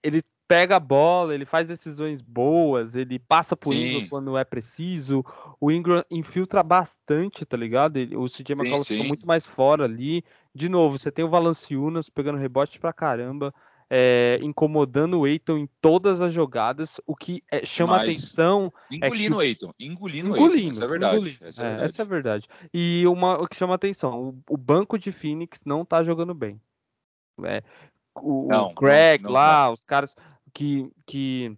ele 0.03 0.22
pega 0.47 0.76
a 0.76 0.80
bola, 0.80 1.35
ele 1.35 1.47
faz 1.47 1.66
decisões 1.66 2.20
boas, 2.20 2.95
ele 2.95 3.18
passa 3.18 3.57
por 3.57 3.74
Ingram 3.74 4.07
quando 4.09 4.37
é 4.37 4.45
preciso. 4.45 5.24
O 5.59 5.70
Ingram 5.70 6.05
infiltra 6.11 6.62
bastante, 6.62 7.47
tá 7.47 7.57
ligado? 7.57 7.97
Ele, 7.97 8.14
o 8.14 8.26
CJ 8.26 8.53
McCollum 8.53 8.85
fica 8.85 9.05
muito 9.05 9.26
mais 9.26 9.47
fora 9.47 9.85
ali. 9.85 10.22
De 10.55 10.68
novo, 10.68 10.99
você 10.99 11.11
tem 11.11 11.24
o 11.24 11.30
Valanciunas 11.30 12.11
pegando 12.11 12.39
rebote 12.39 12.78
pra 12.78 12.93
caramba 12.93 13.55
é, 13.95 14.38
incomodando 14.40 15.20
o 15.20 15.26
Eiton 15.26 15.59
em 15.59 15.68
todas 15.78 16.22
as 16.22 16.32
jogadas, 16.32 16.99
o 17.07 17.14
que 17.14 17.45
é, 17.51 17.62
chama 17.66 17.99
Mas, 17.99 18.05
atenção. 18.05 18.72
Engolindo 18.90 19.34
é 19.34 19.38
o 19.38 19.43
Eiton, 19.43 19.74
engolindo, 19.78 20.34
engolindo 20.34 20.55
o 20.55 20.57
Eiton. 20.57 20.70
Essa 20.70 20.84
é 20.84 20.88
verdade. 20.88 21.16
Engolindo. 21.16 21.45
Essa, 21.45 21.62
é, 21.62 21.66
é 21.66 21.68
verdade. 21.68 21.90
essa 21.90 22.03
é 22.03 22.05
verdade. 22.07 22.49
E 22.72 23.05
uma, 23.07 23.38
o 23.38 23.47
que 23.47 23.55
chama 23.55 23.74
atenção: 23.74 24.18
o, 24.18 24.55
o 24.55 24.57
banco 24.57 24.99
de 24.99 25.12
Phoenix 25.12 25.61
não 25.66 25.84
tá 25.84 26.03
jogando 26.03 26.32
bem. 26.32 26.59
É, 27.45 27.62
o, 28.14 28.49
não, 28.51 28.70
o 28.70 28.74
Greg 28.74 29.24
não, 29.24 29.28
não, 29.28 29.34
lá, 29.34 29.70
os 29.70 29.84
caras 29.84 30.16
que, 30.55 30.90
que 31.05 31.55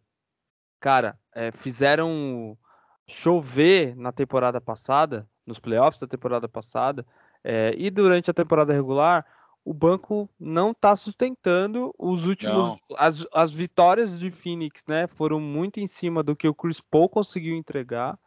cara, 0.81 1.17
é, 1.37 1.53
fizeram 1.53 2.59
chover 3.07 3.95
na 3.95 4.11
temporada 4.11 4.61
passada, 4.61 5.25
nos 5.47 5.61
playoffs 5.61 6.01
da 6.01 6.09
temporada 6.09 6.49
passada, 6.49 7.07
é, 7.45 7.73
e 7.79 7.91
durante 7.91 8.29
a 8.29 8.35
temporada 8.35 8.73
regular, 8.73 9.25
o 9.65 9.73
banco 9.73 10.29
não 10.39 10.73
está 10.73 10.95
sustentando 10.95 11.95
os 11.99 12.27
últimos. 12.27 12.79
As, 12.97 13.27
as 13.33 13.51
vitórias 13.51 14.19
de 14.19 14.31
Phoenix, 14.31 14.85
né? 14.87 15.07
Foram 15.07 15.41
muito 15.41 15.81
em 15.81 15.87
cima 15.87 16.23
do 16.23 16.37
que 16.37 16.47
o 16.47 16.55
Chris 16.55 16.81
Paul 16.81 17.09
conseguiu 17.09 17.57
entregar. 17.57 18.19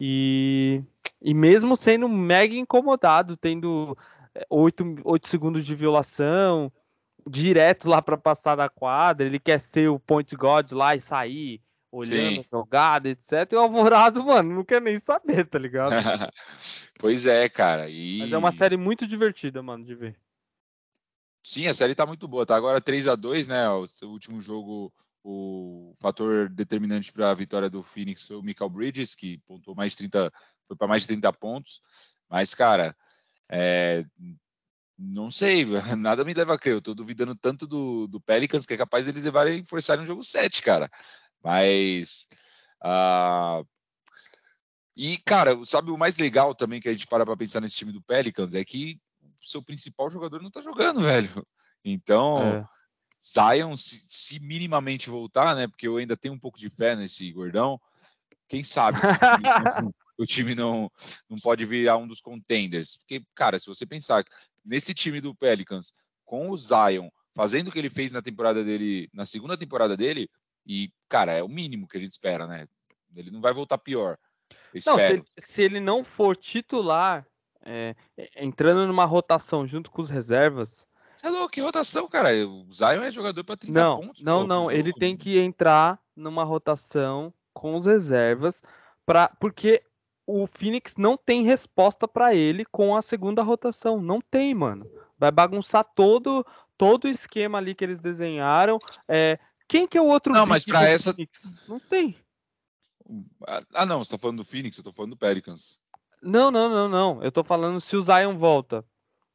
E, 0.00 0.82
e 1.20 1.34
mesmo 1.34 1.76
sendo 1.76 2.08
mega 2.08 2.54
incomodado, 2.54 3.36
tendo 3.36 3.96
8, 4.48 4.82
eh, 4.82 5.02
8 5.04 5.28
segundos 5.28 5.66
de 5.66 5.74
violação, 5.74 6.72
direto 7.28 7.86
lá 7.86 8.00
para 8.00 8.16
passar 8.16 8.56
da 8.56 8.70
quadra, 8.70 9.26
ele 9.26 9.38
quer 9.38 9.60
ser 9.60 9.90
o 9.90 10.00
point 10.00 10.34
god 10.34 10.72
lá 10.72 10.96
e 10.96 11.00
sair 11.00 11.60
olhando 11.92 12.36
Sim. 12.36 12.40
a 12.40 12.56
jogada, 12.56 13.08
etc. 13.10 13.52
E 13.52 13.56
o 13.56 13.60
Alvorado, 13.60 14.24
mano, 14.24 14.54
não 14.54 14.64
quer 14.64 14.80
nem 14.80 14.98
saber, 14.98 15.46
tá 15.46 15.58
ligado? 15.58 15.90
pois 16.98 17.26
é, 17.26 17.48
cara. 17.50 17.90
E... 17.90 18.20
Mas 18.20 18.32
é 18.32 18.38
uma 18.38 18.52
série 18.52 18.78
muito 18.78 19.06
divertida, 19.06 19.62
mano, 19.62 19.84
de 19.84 19.94
ver. 19.94 20.16
Sim, 21.42 21.66
a 21.66 21.74
série 21.74 21.94
tá 21.94 22.06
muito 22.06 22.28
boa. 22.28 22.44
Tá 22.46 22.56
agora 22.56 22.80
3 22.80 23.08
a 23.08 23.16
2 23.16 23.48
né? 23.48 23.68
O 23.68 23.88
último 24.02 24.40
jogo, 24.40 24.92
o 25.24 25.94
fator 26.00 26.48
determinante 26.48 27.12
para 27.12 27.30
a 27.30 27.34
vitória 27.34 27.70
do 27.70 27.82
Phoenix 27.82 28.26
foi 28.26 28.36
o 28.36 28.42
Michael 28.42 28.70
Bridges, 28.70 29.14
que 29.14 29.38
pontuou 29.38 29.74
mais 29.76 29.92
de 29.92 29.98
30, 29.98 30.32
foi 30.66 30.76
para 30.76 30.88
mais 30.88 31.02
de 31.02 31.08
30 31.08 31.32
pontos. 31.32 31.80
Mas, 32.28 32.54
cara, 32.54 32.96
é, 33.48 34.04
não 34.98 35.30
sei, 35.30 35.64
nada 35.96 36.24
me 36.24 36.34
leva 36.34 36.54
a 36.54 36.58
crer. 36.58 36.74
Eu 36.74 36.82
tô 36.82 36.94
duvidando 36.94 37.34
tanto 37.34 37.66
do, 37.66 38.06
do 38.06 38.20
Pelicans 38.20 38.66
que 38.66 38.74
é 38.74 38.76
capaz 38.76 39.06
deles 39.06 39.22
levarem 39.22 39.64
forçarem 39.64 40.02
um 40.02 40.06
jogo 40.06 40.22
7, 40.22 40.62
cara. 40.62 40.90
Mas. 41.42 42.28
Uh... 42.84 43.66
E, 44.96 45.16
cara, 45.18 45.58
sabe 45.64 45.90
o 45.90 45.96
mais 45.96 46.16
legal 46.18 46.54
também 46.54 46.80
que 46.80 46.88
a 46.88 46.92
gente 46.92 47.06
para 47.06 47.24
para 47.24 47.36
pensar 47.36 47.60
nesse 47.60 47.76
time 47.76 47.92
do 47.92 48.02
Pelicans 48.02 48.54
é 48.54 48.62
que 48.64 49.00
seu 49.50 49.62
principal 49.62 50.10
jogador 50.10 50.42
não 50.42 50.50
tá 50.50 50.60
jogando, 50.60 51.00
velho. 51.02 51.46
Então, 51.84 52.42
é. 52.42 52.64
Zion, 53.22 53.76
se, 53.76 54.06
se, 54.08 54.40
minimamente 54.40 55.10
voltar, 55.10 55.54
né? 55.54 55.66
Porque 55.66 55.86
eu 55.86 55.96
ainda 55.96 56.16
tenho 56.16 56.34
um 56.34 56.38
pouco 56.38 56.58
de 56.58 56.70
fé 56.70 56.96
nesse 56.96 57.30
gordão. 57.32 57.80
Quem 58.48 58.64
sabe 58.64 58.98
o 58.98 59.00
time, 59.00 59.42
não, 59.42 59.94
o 60.18 60.26
time 60.26 60.54
não, 60.54 60.92
não 61.28 61.38
pode 61.38 61.64
virar 61.66 61.96
um 61.96 62.08
dos 62.08 62.20
contenders. 62.20 62.96
Porque, 62.96 63.22
cara, 63.34 63.58
se 63.58 63.66
você 63.66 63.84
pensar 63.84 64.24
nesse 64.64 64.94
time 64.94 65.20
do 65.20 65.34
Pelicans, 65.34 65.92
com 66.24 66.50
o 66.50 66.58
Zion, 66.58 67.08
fazendo 67.34 67.68
o 67.68 67.72
que 67.72 67.78
ele 67.78 67.90
fez 67.90 68.12
na 68.12 68.22
temporada 68.22 68.64
dele, 68.64 69.08
na 69.12 69.24
segunda 69.24 69.56
temporada 69.56 69.96
dele, 69.96 70.28
e, 70.66 70.92
cara, 71.08 71.32
é 71.32 71.42
o 71.42 71.48
mínimo 71.48 71.86
que 71.88 71.96
a 71.96 72.00
gente 72.00 72.12
espera, 72.12 72.46
né? 72.46 72.66
Ele 73.14 73.30
não 73.30 73.40
vai 73.40 73.52
voltar 73.52 73.78
pior. 73.78 74.18
Não, 74.86 74.96
se 74.96 75.02
ele, 75.02 75.24
se 75.38 75.62
ele, 75.62 75.80
não 75.80 76.04
for 76.04 76.36
titular 76.36 77.26
é, 77.64 77.94
é, 78.16 78.44
entrando 78.44 78.86
numa 78.86 79.04
rotação 79.04 79.66
junto 79.66 79.90
com 79.90 80.02
os 80.02 80.10
reservas. 80.10 80.86
Você 81.16 81.26
é 81.26 81.30
louco, 81.30 81.50
que 81.50 81.60
rotação, 81.60 82.08
cara? 82.08 82.30
O 82.46 82.72
Zion 82.72 83.02
é 83.02 83.10
jogador 83.10 83.44
para 83.44 83.56
30 83.56 83.78
não, 83.78 84.00
pontos. 84.00 84.22
Não, 84.22 84.46
não, 84.46 84.70
ele 84.70 84.92
tem 84.92 85.16
que 85.16 85.38
entrar 85.38 86.00
numa 86.16 86.44
rotação 86.44 87.32
com 87.52 87.76
os 87.76 87.84
reservas, 87.84 88.62
pra, 89.04 89.28
porque 89.40 89.82
o 90.26 90.46
Phoenix 90.46 90.94
não 90.96 91.16
tem 91.16 91.42
resposta 91.42 92.06
para 92.06 92.34
ele 92.34 92.64
com 92.64 92.96
a 92.96 93.02
segunda 93.02 93.42
rotação. 93.42 94.00
Não 94.00 94.20
tem, 94.20 94.54
mano. 94.54 94.90
Vai 95.18 95.30
bagunçar 95.30 95.84
todo 95.94 96.46
todo 96.80 97.04
o 97.04 97.08
esquema 97.08 97.58
ali 97.58 97.74
que 97.74 97.84
eles 97.84 98.00
desenharam. 98.00 98.78
É, 99.06 99.38
quem 99.68 99.86
que 99.86 99.98
é 99.98 100.00
o 100.00 100.06
outro? 100.06 100.32
Não, 100.32 100.46
mas 100.46 100.64
para 100.64 100.88
essa. 100.88 101.12
Phoenix? 101.12 101.42
Não 101.68 101.78
tem. 101.78 102.16
Ah, 103.74 103.84
não, 103.84 104.02
você 104.02 104.12
tá 104.12 104.18
falando 104.18 104.38
do 104.38 104.44
Phoenix, 104.44 104.78
eu 104.78 104.84
tô 104.84 104.92
falando 104.92 105.10
do 105.10 105.16
Pelicans. 105.18 105.78
Não, 106.22 106.50
não, 106.50 106.68
não, 106.68 106.88
não. 106.88 107.22
Eu 107.22 107.32
tô 107.32 107.42
falando 107.42 107.80
se 107.80 107.96
o 107.96 108.02
Zion 108.02 108.36
volta. 108.36 108.84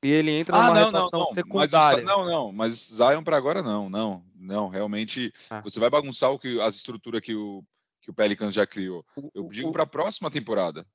E 0.04 0.08
ele 0.08 0.32
entra 0.32 0.56
ah, 0.56 0.68
numa 0.68 0.82
não, 0.82 0.92
não, 0.92 1.10
não. 1.12 1.34
secundária. 1.34 2.04
Mas, 2.04 2.06
não, 2.06 2.26
não, 2.26 2.52
mas 2.52 2.94
Zion 2.94 3.24
para 3.24 3.38
agora 3.38 3.64
não, 3.64 3.90
não, 3.90 4.24
não. 4.36 4.68
Realmente, 4.68 5.34
ah. 5.50 5.62
você 5.62 5.80
vai 5.80 5.90
bagunçar 5.90 6.32
o 6.32 6.38
que, 6.38 6.62
a 6.62 6.68
estrutura 6.68 7.20
que 7.20 7.34
o, 7.34 7.64
que 8.02 8.12
o 8.12 8.14
Pelicans 8.14 8.54
já 8.54 8.68
criou. 8.68 9.04
Eu 9.34 9.48
digo 9.50 9.72
para 9.72 9.82
a 9.82 9.88
próxima 9.88 10.30
temporada. 10.30 10.86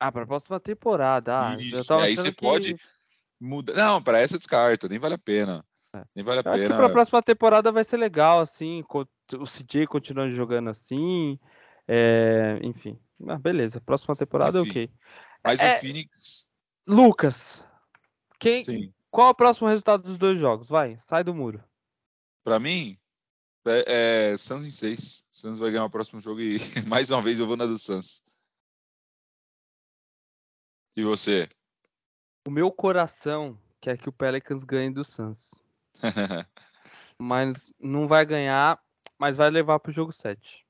Ah, 0.00 0.10
para 0.10 0.22
a 0.22 0.26
próxima 0.26 0.58
temporada. 0.58 1.38
Ah, 1.38 1.56
Isso, 1.60 1.92
aí 1.92 2.16
você 2.16 2.32
que... 2.32 2.40
pode 2.40 2.76
mudar. 3.38 3.74
Não, 3.74 4.02
para 4.02 4.20
essa 4.20 4.38
descarta, 4.38 4.88
nem 4.88 4.98
vale 4.98 5.14
a 5.14 5.18
pena. 5.18 5.62
É. 5.94 6.02
Nem 6.14 6.24
vale 6.24 6.38
a 6.38 6.40
eu 6.40 6.44
pena. 6.44 6.56
Acho 6.56 6.66
que 6.66 6.74
para 6.74 6.86
a 6.86 6.90
próxima 6.90 7.22
temporada 7.22 7.70
vai 7.70 7.84
ser 7.84 7.98
legal, 7.98 8.40
assim, 8.40 8.82
o 8.90 9.44
CJ 9.44 9.86
continuando 9.86 10.34
jogando 10.34 10.70
assim. 10.70 11.38
É... 11.86 12.58
Enfim. 12.62 12.98
Ah, 13.28 13.38
beleza, 13.38 13.80
próxima 13.80 14.14
temporada, 14.16 14.60
enfim. 14.60 14.70
ok. 14.70 14.90
Mas 15.46 15.60
é, 15.60 15.76
o 15.76 15.80
Phoenix. 15.80 16.50
Lucas, 16.86 17.62
quem, 18.38 18.64
Sim. 18.64 18.94
qual 19.10 19.28
é 19.28 19.30
o 19.30 19.34
próximo 19.34 19.68
resultado 19.68 20.02
dos 20.02 20.18
dois 20.18 20.38
jogos? 20.38 20.68
Vai, 20.68 20.96
sai 20.98 21.22
do 21.22 21.34
muro. 21.34 21.62
Para 22.42 22.58
mim, 22.58 22.98
é, 23.64 24.32
é 24.32 24.36
Suns 24.36 24.64
em 24.64 24.70
6. 24.70 25.26
Suns 25.30 25.58
vai 25.58 25.70
ganhar 25.70 25.84
o 25.84 25.90
próximo 25.90 26.20
jogo 26.20 26.40
e 26.40 26.58
mais 26.88 27.10
uma 27.10 27.22
vez 27.22 27.38
eu 27.38 27.46
vou 27.46 27.56
na 27.56 27.66
do 27.66 27.78
Suns. 27.78 28.22
E 30.96 31.02
você? 31.02 31.48
O 32.46 32.50
meu 32.50 32.70
coração 32.70 33.60
quer 33.80 33.98
que 33.98 34.08
o 34.08 34.12
Pelicans 34.12 34.64
ganhe 34.64 34.90
do 34.90 35.04
Suns. 35.04 35.50
mas 37.18 37.72
não 37.78 38.08
vai 38.08 38.24
ganhar, 38.24 38.80
mas 39.18 39.36
vai 39.36 39.50
levar 39.50 39.78
pro 39.78 39.92
jogo 39.92 40.12
7. 40.12 40.66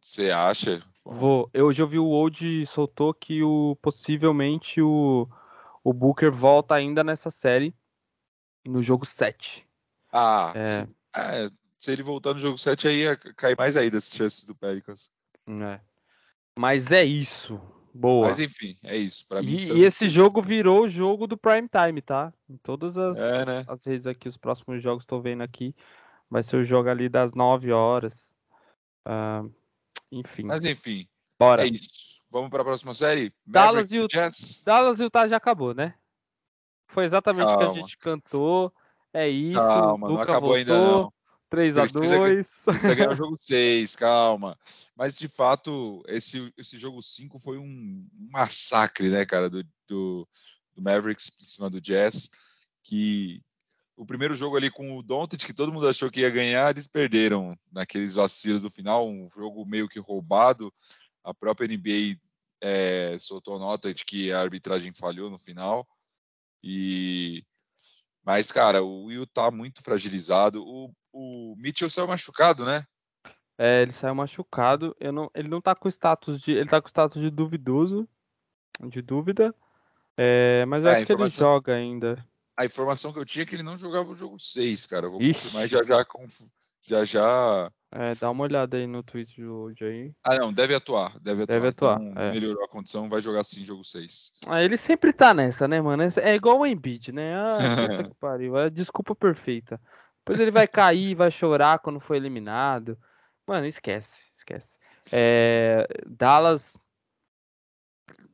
Você 0.00 0.30
acha? 0.30 0.82
Vou. 1.08 1.48
Eu 1.54 1.66
hoje 1.66 1.80
eu 1.80 1.86
vi 1.86 2.00
o 2.00 2.06
Old 2.06 2.66
soltou 2.66 3.14
que 3.14 3.40
o 3.40 3.76
possivelmente 3.80 4.82
o, 4.82 5.28
o 5.84 5.92
Booker 5.92 6.32
volta 6.32 6.74
ainda 6.74 7.04
nessa 7.04 7.30
série 7.30 7.72
no 8.66 8.82
jogo 8.82 9.06
7. 9.06 9.64
Ah, 10.12 10.52
é... 10.56 10.64
Se, 10.64 10.88
é, 11.14 11.50
se 11.78 11.92
ele 11.92 12.02
voltar 12.02 12.34
no 12.34 12.40
jogo 12.40 12.58
7 12.58 12.88
aí 12.88 12.96
ia 13.02 13.16
cair 13.16 13.56
mais 13.56 13.76
aí 13.76 13.88
das 13.88 14.10
chances 14.12 14.44
do 14.46 14.54
Pelicans. 14.56 15.08
É. 15.46 15.80
Mas 16.58 16.90
é 16.90 17.04
isso. 17.04 17.60
Boa. 17.94 18.26
Mas 18.26 18.40
enfim, 18.40 18.76
é 18.82 18.96
isso. 18.96 19.24
Pra 19.28 19.40
mim, 19.40 19.56
e, 19.56 19.78
e 19.78 19.84
esse 19.84 20.08
jogo 20.08 20.42
virou 20.42 20.86
o 20.86 20.88
jogo 20.88 21.28
do 21.28 21.36
prime 21.36 21.68
time, 21.68 22.02
tá? 22.02 22.32
Em 22.50 22.56
todas 22.56 22.98
as, 22.98 23.16
é, 23.16 23.46
né? 23.46 23.64
as 23.68 23.84
redes 23.84 24.08
aqui, 24.08 24.28
os 24.28 24.36
próximos 24.36 24.82
jogos 24.82 25.04
estou 25.04 25.22
vendo 25.22 25.42
aqui. 25.42 25.72
Vai 26.28 26.42
ser 26.42 26.56
o 26.56 26.64
jogo 26.64 26.88
ali 26.88 27.08
das 27.08 27.32
9 27.32 27.70
horas. 27.70 28.34
Uh, 29.06 29.54
enfim. 30.10 30.44
Mas 30.44 30.64
enfim. 30.64 31.08
Bora. 31.38 31.64
É 31.64 31.68
isso. 31.68 32.22
Vamos 32.30 32.50
para 32.50 32.62
a 32.62 32.64
próxima 32.64 32.92
série? 32.92 33.32
Dallas 33.46 33.92
e, 33.92 34.00
o... 34.00 34.06
Dallas 34.64 34.98
e 34.98 35.04
Utah 35.04 35.28
já 35.28 35.36
acabou, 35.36 35.74
né? 35.74 35.94
Foi 36.88 37.04
exatamente 37.04 37.46
o 37.46 37.58
que 37.58 37.64
a 37.64 37.72
gente 37.72 37.98
cantou. 37.98 38.72
É 39.12 39.28
isso. 39.28 39.58
Calma, 39.58 40.08
não 40.08 40.20
acabou 40.20 40.50
voltou. 40.50 40.56
ainda 40.56 40.78
não. 40.78 41.12
3 41.48 41.78
a 41.78 41.86
2 41.86 42.64
Precisa 42.64 42.94
ganhar 42.94 43.12
o 43.12 43.14
jogo 43.16 43.36
6, 43.38 43.94
calma. 43.96 44.58
Mas 44.96 45.16
de 45.18 45.28
fato, 45.28 46.02
esse, 46.08 46.52
esse 46.56 46.78
jogo 46.78 47.02
5 47.02 47.38
foi 47.38 47.56
um 47.56 48.06
massacre, 48.30 49.08
né, 49.08 49.24
cara, 49.24 49.48
do, 49.48 49.62
do, 49.86 50.28
do 50.74 50.82
Mavericks 50.82 51.38
em 51.40 51.44
cima 51.44 51.70
do 51.70 51.80
Jazz. 51.80 52.30
Que 52.82 53.42
o 53.96 54.04
primeiro 54.04 54.34
jogo 54.34 54.56
ali 54.56 54.70
com 54.70 54.96
o 54.96 55.02
Doncic, 55.02 55.46
que 55.46 55.54
todo 55.54 55.72
mundo 55.72 55.88
achou 55.88 56.10
que 56.10 56.20
ia 56.20 56.30
ganhar, 56.30 56.70
eles 56.70 56.86
perderam 56.86 57.58
naqueles 57.72 58.14
vacilos 58.14 58.62
do 58.62 58.70
final, 58.70 59.08
um 59.08 59.28
jogo 59.28 59.64
meio 59.64 59.88
que 59.88 59.98
roubado. 59.98 60.72
A 61.24 61.32
própria 61.32 61.66
NBA 61.66 62.18
é, 62.60 63.16
soltou 63.18 63.58
nota 63.58 63.92
de 63.92 64.04
que 64.04 64.30
a 64.30 64.40
arbitragem 64.40 64.92
falhou 64.92 65.30
no 65.30 65.38
final. 65.38 65.88
E 66.62 67.42
mas, 68.24 68.50
cara, 68.50 68.82
o 68.82 69.04
Will 69.04 69.24
tá 69.24 69.52
muito 69.52 69.80
fragilizado. 69.82 70.60
O, 70.66 70.92
o 71.12 71.54
Mitchell 71.56 71.88
saiu 71.88 72.08
machucado, 72.08 72.64
né? 72.64 72.84
É, 73.56 73.82
ele 73.82 73.92
saiu 73.92 74.16
machucado. 74.16 74.96
Eu 74.98 75.12
não, 75.12 75.30
ele 75.32 75.46
não 75.46 75.60
tá 75.60 75.76
com 75.76 75.88
status 75.88 76.40
de. 76.40 76.50
Ele 76.50 76.68
tá 76.68 76.82
com 76.82 76.88
status 76.88 77.22
de 77.22 77.30
duvidoso. 77.30 78.08
De 78.80 79.00
dúvida. 79.00 79.54
É, 80.16 80.64
mas 80.66 80.82
eu 80.82 80.90
é, 80.90 80.96
acho 80.96 81.06
que 81.06 81.12
ele 81.12 81.28
joga 81.28 81.74
ainda 81.74 82.26
a 82.56 82.64
informação 82.64 83.12
que 83.12 83.18
eu 83.18 83.24
tinha 83.24 83.42
é 83.42 83.46
que 83.46 83.54
ele 83.54 83.62
não 83.62 83.76
jogava 83.76 84.10
o 84.10 84.16
jogo 84.16 84.38
6, 84.38 84.86
cara. 84.86 85.06
Eu 85.06 85.12
vou 85.12 85.22
Ixi. 85.22 85.42
confirmar 85.42 85.68
já 85.68 85.82
já, 85.82 86.06
já 86.82 87.04
já. 87.04 87.72
É, 87.92 88.14
dá 88.14 88.30
uma 88.30 88.44
olhada 88.44 88.76
aí 88.76 88.86
no 88.86 89.02
tweet 89.02 89.34
de 89.34 89.46
hoje 89.46 89.84
aí. 89.84 90.12
Ah, 90.24 90.36
não, 90.36 90.52
deve 90.52 90.74
atuar. 90.74 91.18
Deve 91.20 91.42
atuar. 91.42 91.54
Deve 91.54 91.68
atuar. 91.68 92.00
Então, 92.00 92.22
é. 92.22 92.32
Melhorou 92.32 92.64
a 92.64 92.68
condição, 92.68 93.08
vai 93.08 93.20
jogar 93.20 93.44
sim 93.44 93.64
jogo 93.64 93.84
6. 93.84 94.32
Ah, 94.46 94.62
ele 94.62 94.76
sempre 94.76 95.12
tá 95.12 95.32
nessa, 95.32 95.68
né, 95.68 95.80
mano? 95.80 96.02
É 96.02 96.34
igual 96.34 96.58
o 96.58 96.66
Embiid, 96.66 97.12
né? 97.12 97.36
Ah, 97.36 97.58
puta 97.98 98.08
que 98.08 98.14
pariu. 98.16 98.56
É 98.56 98.70
desculpa 98.70 99.14
perfeita. 99.14 99.80
Depois 100.18 100.40
ele 100.40 100.50
vai 100.50 100.66
cair, 100.66 101.14
vai 101.14 101.30
chorar 101.30 101.78
quando 101.78 102.00
for 102.00 102.16
eliminado. 102.16 102.98
Mano, 103.46 103.66
esquece, 103.66 104.18
esquece. 104.34 104.76
É, 105.12 105.86
Dallas, 106.04 106.76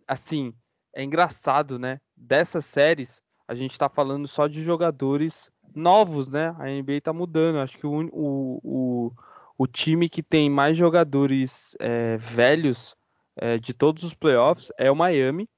assim, 0.09 0.55
é 0.95 1.03
engraçado, 1.03 1.79
né? 1.79 2.01
Dessas 2.17 2.65
séries, 2.65 3.21
a 3.53 3.55
gente 3.55 3.73
está 3.73 3.87
falando 3.87 4.27
só 4.27 4.47
de 4.47 4.63
jogadores 4.63 5.51
novos, 5.75 6.29
né? 6.29 6.57
A 6.59 6.65
NBA 6.65 6.95
está 6.95 7.13
mudando. 7.13 7.59
Acho 7.59 7.77
que 7.77 7.87
o, 7.87 8.09
o, 8.11 9.13
o, 9.59 9.67
time 9.67 10.09
que 10.09 10.23
tem 10.23 10.49
mais 10.49 10.75
jogadores 10.75 11.77
é, 11.79 12.17
velhos 12.17 12.97
é, 13.37 13.59
de 13.59 13.75
todos 13.75 14.03
os 14.05 14.15
playoffs 14.15 14.73
é 14.79 14.91
o 14.91 14.97
Miami. 14.97 15.49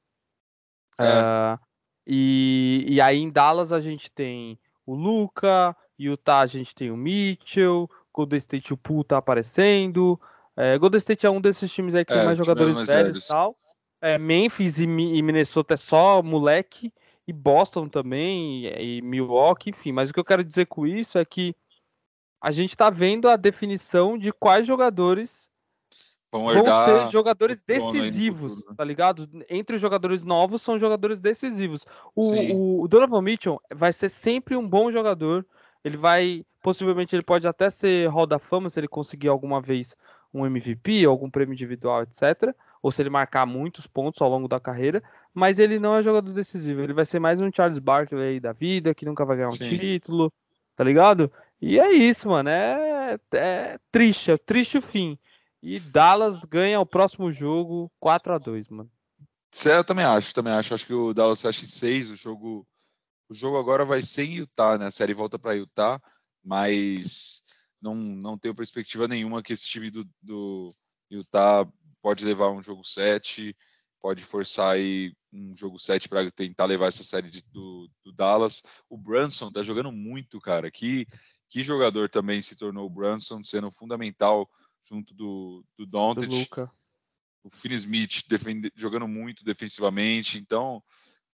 É. 0.99 1.05
Uh, 1.05 1.59
E, 2.07 2.85
e 2.87 3.01
aí 3.01 3.19
em 3.19 3.31
Dallas 3.31 3.73
a 3.73 3.81
gente 3.81 4.11
tem 4.11 4.59
o 4.85 4.95
Luca, 4.95 5.75
Utah 5.99 6.41
a 6.41 6.47
gente 6.47 6.75
tem 6.75 6.91
o 6.91 6.97
Mitchell, 6.97 7.89
Golden 8.13 8.39
State 8.39 8.75
o 8.75 8.77
Poole 8.77 9.05
tá 9.05 9.17
aparecendo. 9.17 10.21
É, 10.57 10.77
Golden 10.77 10.99
State 10.99 11.25
é 11.25 11.31
um 11.31 11.41
desses 11.41 11.73
times 11.73 11.95
aí 11.95 12.05
que 12.05 12.13
é, 12.13 12.17
tem 12.17 12.27
mais 12.27 12.37
jogadores 12.37 12.77
mais 12.77 12.89
velhos 12.89 13.25
e 13.25 13.29
tal. 13.29 13.57
É, 14.01 14.19
Memphis 14.19 14.79
e, 14.79 14.85
e, 14.85 15.23
Minnesota 15.23 15.75
é 15.75 15.77
só 15.77 16.23
moleque. 16.23 16.93
E 17.27 17.33
Boston 17.33 17.89
também, 17.89 18.67
e, 18.67 19.01
Milwaukee, 19.03 19.71
enfim. 19.71 19.93
Mas 19.93 20.11
o 20.11 20.13
que 20.13 20.21
eu 20.21 20.25
quero 20.25 20.45
dizer 20.45 20.67
com 20.67 20.87
isso 20.87 21.19
é 21.19 21.25
que 21.25 21.55
a 22.41 22.51
gente 22.51 22.77
tá 22.77 22.91
vendo 22.91 23.29
a 23.29 23.37
definição 23.37 24.19
de 24.19 24.31
quais 24.31 24.67
jogadores 24.67 25.49
vão, 26.31 26.53
vão 26.53 26.85
ser 26.85 27.11
jogadores 27.11 27.63
decisivos, 27.63 28.67
né? 28.67 28.75
tá 28.77 28.85
ligado? 28.85 29.29
Entre 29.49 29.77
os 29.77 29.81
jogadores 29.81 30.23
novos 30.23 30.61
são 30.61 30.79
jogadores 30.79 31.21
decisivos. 31.21 31.87
O, 32.15 32.83
o, 32.83 32.89
Donovan 32.89 33.23
Mitchell 33.23 33.61
vai 33.75 33.93
ser 33.93 34.09
sempre 34.09 34.57
um 34.57 34.69
bom 34.69 34.91
jogador. 34.91 35.47
Ele 35.83 35.97
vai, 35.97 36.45
possivelmente, 36.63 37.15
ele 37.15 37.25
pode 37.25 37.47
até 37.47 37.71
ser 37.71 38.09
Hall 38.11 38.27
da 38.27 38.39
Fama 38.39 38.69
se 38.69 38.81
ele 38.81 38.89
conseguir 38.89 39.29
alguma 39.29 39.61
vez 39.61 39.97
um 40.33 40.45
MVP, 40.45 41.05
algum 41.05 41.31
prêmio 41.31 41.53
individual, 41.53 42.03
etc. 42.03 42.55
Ou 42.83 42.91
se 42.91 43.01
ele 43.01 43.11
marcar 43.11 43.47
muitos 43.47 43.87
pontos 43.87 44.21
ao 44.21 44.29
longo 44.29 44.49
da 44.49 44.59
carreira. 44.59 45.03
Mas 45.35 45.59
ele 45.59 45.81
não 45.81 45.97
é 45.97 46.03
jogador 46.03 46.33
decisivo. 46.33 46.81
Ele 46.81 46.93
vai 46.93 47.05
ser 47.05 47.19
mais 47.19 47.41
um 47.41 47.51
Charles 47.53 47.81
Barkley 47.81 48.39
da 48.39 48.53
vida, 48.53 48.95
que 48.95 49.05
nunca 49.05 49.25
vai 49.25 49.37
ganhar 49.37 49.49
um 49.49 49.51
Sim. 49.51 49.77
título, 49.77 50.33
tá 50.77 50.85
ligado? 50.85 51.31
E 51.61 51.79
é 51.79 51.93
isso, 51.93 52.29
mano. 52.29 52.49
É, 52.49 53.19
é 53.33 53.79
triste, 53.91 54.31
é 54.31 54.39
triste 54.39 54.79
o 54.79 54.83
fim. 54.83 55.19
E 55.61 55.81
Dallas 55.81 56.45
ganha 56.45 56.79
o 56.79 56.87
próximo 56.87 57.33
jogo 57.33 57.91
4 57.99 58.35
a 58.35 58.39
2 58.39 58.69
mano. 58.69 58.91
Certo, 59.51 59.79
eu 59.79 59.85
também 59.85 60.05
acho, 60.05 60.35
também 60.35 60.53
acho. 60.53 60.75
Acho 60.75 60.87
que 60.87 60.95
o 60.95 61.13
Dallas 61.13 61.43
fecha 61.43 61.65
em 61.65 61.69
6, 61.69 62.11
o 62.11 62.17
jogo 62.17 62.67
o 63.29 63.35
jogo 63.35 63.59
agora 63.59 63.85
vai 63.85 64.03
ser 64.03 64.25
em 64.25 64.35
Utah, 64.35 64.77
né? 64.79 64.87
A 64.87 64.91
série 64.91 65.15
volta 65.15 65.39
para 65.39 65.55
Utah, 65.55 66.01
mas 66.43 67.43
não, 67.81 67.95
não 67.95 68.39
tenho 68.39 68.55
perspectiva 68.55 69.09
nenhuma 69.09 69.43
que 69.43 69.53
esse 69.53 69.67
time 69.67 69.91
do, 69.91 70.07
do 70.23 70.75
Utah 71.11 71.67
pode 72.03 72.25
levar 72.25 72.51
um 72.51 72.63
jogo 72.63 72.85
7, 72.85 73.57
pode 74.01 74.23
forçar 74.23 74.75
aí 74.75 75.15
um 75.35 75.57
jogo 75.57 75.79
7 75.79 76.09
para 76.09 76.31
tentar 76.31 76.65
levar 76.65 76.87
essa 76.87 77.03
série 77.03 77.29
de, 77.29 77.43
do, 77.51 77.91
do, 78.05 78.13
Dallas. 78.13 78.63
O 78.89 78.97
Brunson 78.97 79.51
tá 79.51 79.63
jogando 79.63 79.91
muito, 79.91 80.41
cara. 80.41 80.71
Que, 80.71 81.07
que 81.49 81.63
jogador 81.63 82.09
também 82.09 82.41
se 82.41 82.57
tornou 82.57 82.87
o 82.87 82.91
Brunson, 82.91 83.43
sendo 83.43 83.71
fundamental 83.71 84.49
junto 84.89 85.13
do, 85.13 85.65
do 85.77 85.85
Doncic. 85.85 86.57
O 87.43 87.51
Finney 87.51 87.77
Smith 87.77 88.23
defende, 88.29 88.73
jogando 88.75 89.07
muito 89.07 89.45
defensivamente, 89.45 90.39
então 90.39 90.83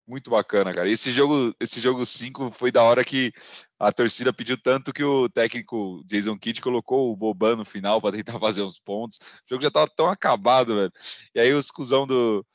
muito 0.07 0.31
bacana, 0.31 0.73
cara. 0.73 0.89
Esse 0.89 1.11
jogo, 1.11 1.55
esse 1.59 1.81
jogo 1.81 2.07
5 2.07 2.51
foi 2.53 2.71
da 2.71 2.83
hora 2.83 3.05
que 3.05 3.33
a 3.79 3.91
torcida 3.91 4.33
pediu 4.33 4.57
tanto 4.57 4.93
que 4.93 5.03
o 5.03 5.29
técnico 5.29 6.03
Jason 6.07 6.39
Kidd 6.39 6.61
colocou 6.61 7.13
o 7.13 7.17
Boban 7.17 7.57
no 7.57 7.65
final 7.65 8.01
para 8.01 8.17
tentar 8.17 8.39
fazer 8.41 8.63
uns 8.63 8.79
pontos. 8.79 9.19
O 9.19 9.49
jogo 9.51 9.63
já 9.63 9.71
tava 9.71 9.89
tão 9.89 10.09
acabado, 10.09 10.77
velho. 10.77 10.93
E 11.35 11.41
aí 11.41 11.53
os 11.53 11.71
cuzão 11.73 12.07
do, 12.07 12.47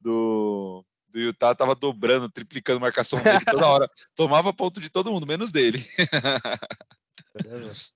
do, 0.00 0.84
do 1.10 1.18
Utah 1.18 1.54
tava 1.54 1.74
dobrando, 1.74 2.30
triplicando 2.30 2.78
a 2.78 2.80
marcação 2.80 3.22
dele 3.22 3.44
toda 3.44 3.66
hora. 3.66 3.90
Tomava 4.14 4.52
ponto 4.52 4.80
de 4.80 4.88
todo 4.88 5.10
mundo, 5.10 5.26
menos 5.26 5.50
dele. 5.50 5.84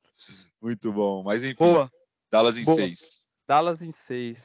Muito 0.61 0.93
bom. 0.93 1.23
Mas 1.23 1.45
enfim. 1.45 1.55
Boa. 1.55 1.91
Dallas 2.31 2.59
em 2.59 2.65
6. 2.65 3.29
Dallas 3.47 3.83
em 3.83 3.93
6. 3.93 4.43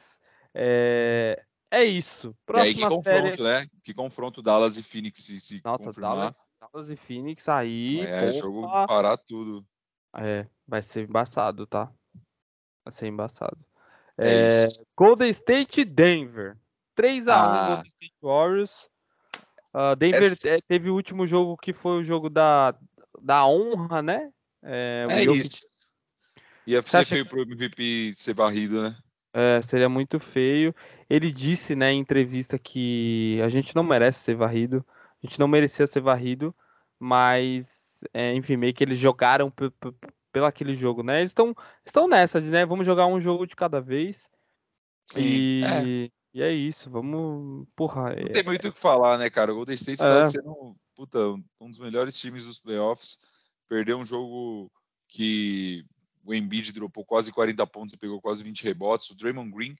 É... 0.54 1.42
é 1.70 1.84
isso. 1.84 2.36
Próxima 2.46 2.66
e 2.66 2.68
aí 2.68 2.74
que 2.74 2.82
confronto, 2.82 3.04
série... 3.04 3.42
né? 3.42 3.66
Que 3.82 3.94
confronto 3.94 4.42
Dallas 4.42 4.76
e 4.76 4.82
Phoenix 4.82 5.24
se, 5.24 5.40
se 5.40 5.60
Nossa, 5.64 5.84
confirmar. 5.84 6.16
Dallas, 6.16 6.36
Dallas 6.60 6.90
e 6.90 6.96
Phoenix 6.96 7.48
aí. 7.48 8.00
É, 8.00 8.20
porra... 8.20 8.32
jogo 8.32 8.66
de 8.66 8.86
parar 8.86 9.16
tudo. 9.18 9.66
É, 10.16 10.46
vai 10.66 10.82
ser 10.82 11.08
embaçado, 11.08 11.66
tá? 11.66 11.90
Vai 12.84 12.92
ser 12.92 13.06
embaçado. 13.06 13.58
É, 14.18 14.64
é 14.64 14.68
Golden 14.96 15.30
State 15.30 15.80
e 15.80 15.84
Denver. 15.84 16.58
3x1 16.96 17.28
ah. 17.28 17.66
Golden 17.66 17.88
State 17.88 18.18
Warriors. 18.22 18.88
Uh, 19.72 19.94
Denver 19.96 20.32
é... 20.44 20.60
teve 20.60 20.90
o 20.90 20.94
último 20.94 21.26
jogo 21.26 21.56
que 21.56 21.72
foi 21.72 22.00
o 22.00 22.04
jogo 22.04 22.28
da, 22.28 22.74
da 23.22 23.46
honra, 23.46 24.02
né? 24.02 24.30
É, 24.62 25.06
é 25.08 25.24
isso. 25.24 25.60
Ia 26.66 26.82
ser 26.82 27.04
feio 27.04 27.24
que... 27.24 27.30
pro 27.30 27.42
MVP 27.42 28.14
ser 28.16 28.34
barrido, 28.34 28.82
né? 28.82 28.96
É, 29.32 29.62
seria 29.62 29.88
muito 29.88 30.18
feio. 30.18 30.74
Ele 31.08 31.30
disse, 31.30 31.74
né, 31.76 31.92
em 31.92 32.00
entrevista 32.00 32.58
que 32.58 33.40
a 33.42 33.48
gente 33.48 33.74
não 33.74 33.82
merece 33.82 34.20
ser 34.20 34.34
varrido, 34.34 34.84
a 35.22 35.26
gente 35.26 35.38
não 35.38 35.46
merecia 35.46 35.86
ser 35.86 36.00
varrido, 36.00 36.54
mas, 36.98 38.04
é, 38.12 38.34
enfim, 38.34 38.56
meio 38.56 38.74
que 38.74 38.82
eles 38.82 38.98
jogaram 38.98 39.50
pelo 39.50 40.46
aquele 40.46 40.74
jogo, 40.74 41.02
né? 41.02 41.20
Eles 41.20 41.30
estão 41.30 41.54
estão 41.84 42.08
nessa, 42.08 42.40
né? 42.40 42.66
Vamos 42.66 42.86
jogar 42.86 43.06
um 43.06 43.20
jogo 43.20 43.46
de 43.46 43.54
cada 43.54 43.80
vez. 43.80 44.28
Sim, 45.06 45.20
e, 45.20 45.64
é. 45.64 46.10
E 46.32 46.42
é 46.42 46.52
isso, 46.52 46.88
vamos. 46.90 47.66
Porra. 47.74 48.14
Não 48.14 48.28
é... 48.28 48.28
tem 48.28 48.44
muito 48.44 48.68
o 48.68 48.72
que 48.72 48.78
falar, 48.78 49.18
né, 49.18 49.28
cara? 49.28 49.52
O 49.52 49.56
Golden 49.56 49.74
State 49.74 50.02
está 50.02 50.20
é. 50.20 50.26
sendo 50.28 50.76
puta, 50.94 51.18
um 51.60 51.70
dos 51.70 51.78
melhores 51.78 52.18
times 52.18 52.46
dos 52.46 52.58
playoffs. 52.58 53.18
Perdeu 53.68 53.98
um 53.98 54.04
jogo 54.04 54.70
que 55.08 55.84
o 56.24 56.34
Embiid 56.34 56.72
dropou 56.72 57.04
quase 57.04 57.32
40 57.32 57.66
pontos 57.66 57.94
e 57.94 57.98
pegou 57.98 58.20
quase 58.20 58.42
20 58.42 58.62
rebotes. 58.64 59.10
O 59.10 59.16
Draymond 59.16 59.50
Green 59.50 59.74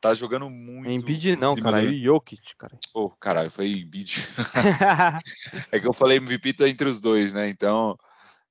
tá 0.00 0.14
jogando 0.14 0.48
muito. 0.50 0.90
Embiid 0.90 1.36
não, 1.36 1.56
cara, 1.56 1.82
é 1.82 1.88
o 1.88 1.98
Jokic, 1.98 2.56
cara. 2.56 2.78
Oh, 2.94 3.10
caralho, 3.10 3.50
foi 3.50 3.72
Embiid. 3.72 4.16
é 5.72 5.80
que 5.80 5.86
eu 5.86 5.92
falei 5.92 6.18
MVP 6.18 6.54
tá 6.54 6.68
entre 6.68 6.88
os 6.88 7.00
dois, 7.00 7.32
né? 7.32 7.48
Então, 7.48 7.96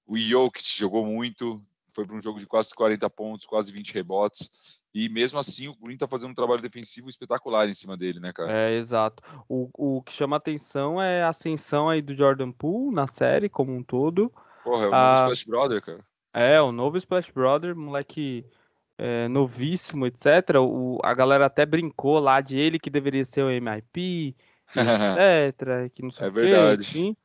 o 0.05 0.17
Jokic 0.17 0.77
jogou 0.77 1.05
muito, 1.05 1.61
foi 1.93 2.05
para 2.05 2.15
um 2.15 2.21
jogo 2.21 2.39
de 2.39 2.47
quase 2.47 2.73
40 2.73 3.09
pontos, 3.09 3.45
quase 3.45 3.71
20 3.71 3.93
rebotes. 3.93 4.81
E 4.95 5.09
mesmo 5.09 5.37
assim, 5.37 5.67
o 5.67 5.75
Green 5.75 5.97
tá 5.97 6.07
fazendo 6.07 6.31
um 6.31 6.33
trabalho 6.35 6.61
defensivo 6.61 7.09
espetacular 7.09 7.67
em 7.67 7.75
cima 7.75 7.97
dele, 7.97 8.17
né, 8.17 8.31
cara? 8.31 8.49
É, 8.49 8.77
exato. 8.77 9.21
O, 9.49 9.69
o 9.73 10.01
que 10.01 10.13
chama 10.13 10.37
atenção 10.37 11.01
é 11.01 11.21
a 11.21 11.27
ascensão 11.27 11.89
aí 11.89 12.01
do 12.01 12.15
Jordan 12.15 12.49
Poole 12.49 12.95
na 12.95 13.05
série 13.05 13.49
como 13.49 13.75
um 13.75 13.83
todo. 13.83 14.31
Porra, 14.63 14.85
é 14.85 14.87
o 14.87 14.93
ah, 14.93 15.15
Splash 15.17 15.43
Brother, 15.43 15.81
cara. 15.81 15.99
É, 16.33 16.61
o 16.61 16.71
novo 16.71 16.97
Splash 16.97 17.29
Brother, 17.29 17.75
moleque 17.75 18.45
é, 18.97 19.27
novíssimo, 19.27 20.07
etc. 20.07 20.61
O, 20.61 20.97
a 21.03 21.13
galera 21.13 21.47
até 21.47 21.65
brincou 21.65 22.17
lá 22.17 22.39
de 22.39 22.57
ele 22.57 22.79
que 22.79 22.89
deveria 22.89 23.25
ser 23.25 23.43
o 23.43 23.49
MIP, 23.49 24.33
etc. 24.71 25.91
Que 25.93 26.03
não 26.03 26.11
sei 26.11 26.27
é 26.27 26.29
verdade. 26.29 26.89
Quê, 26.89 27.17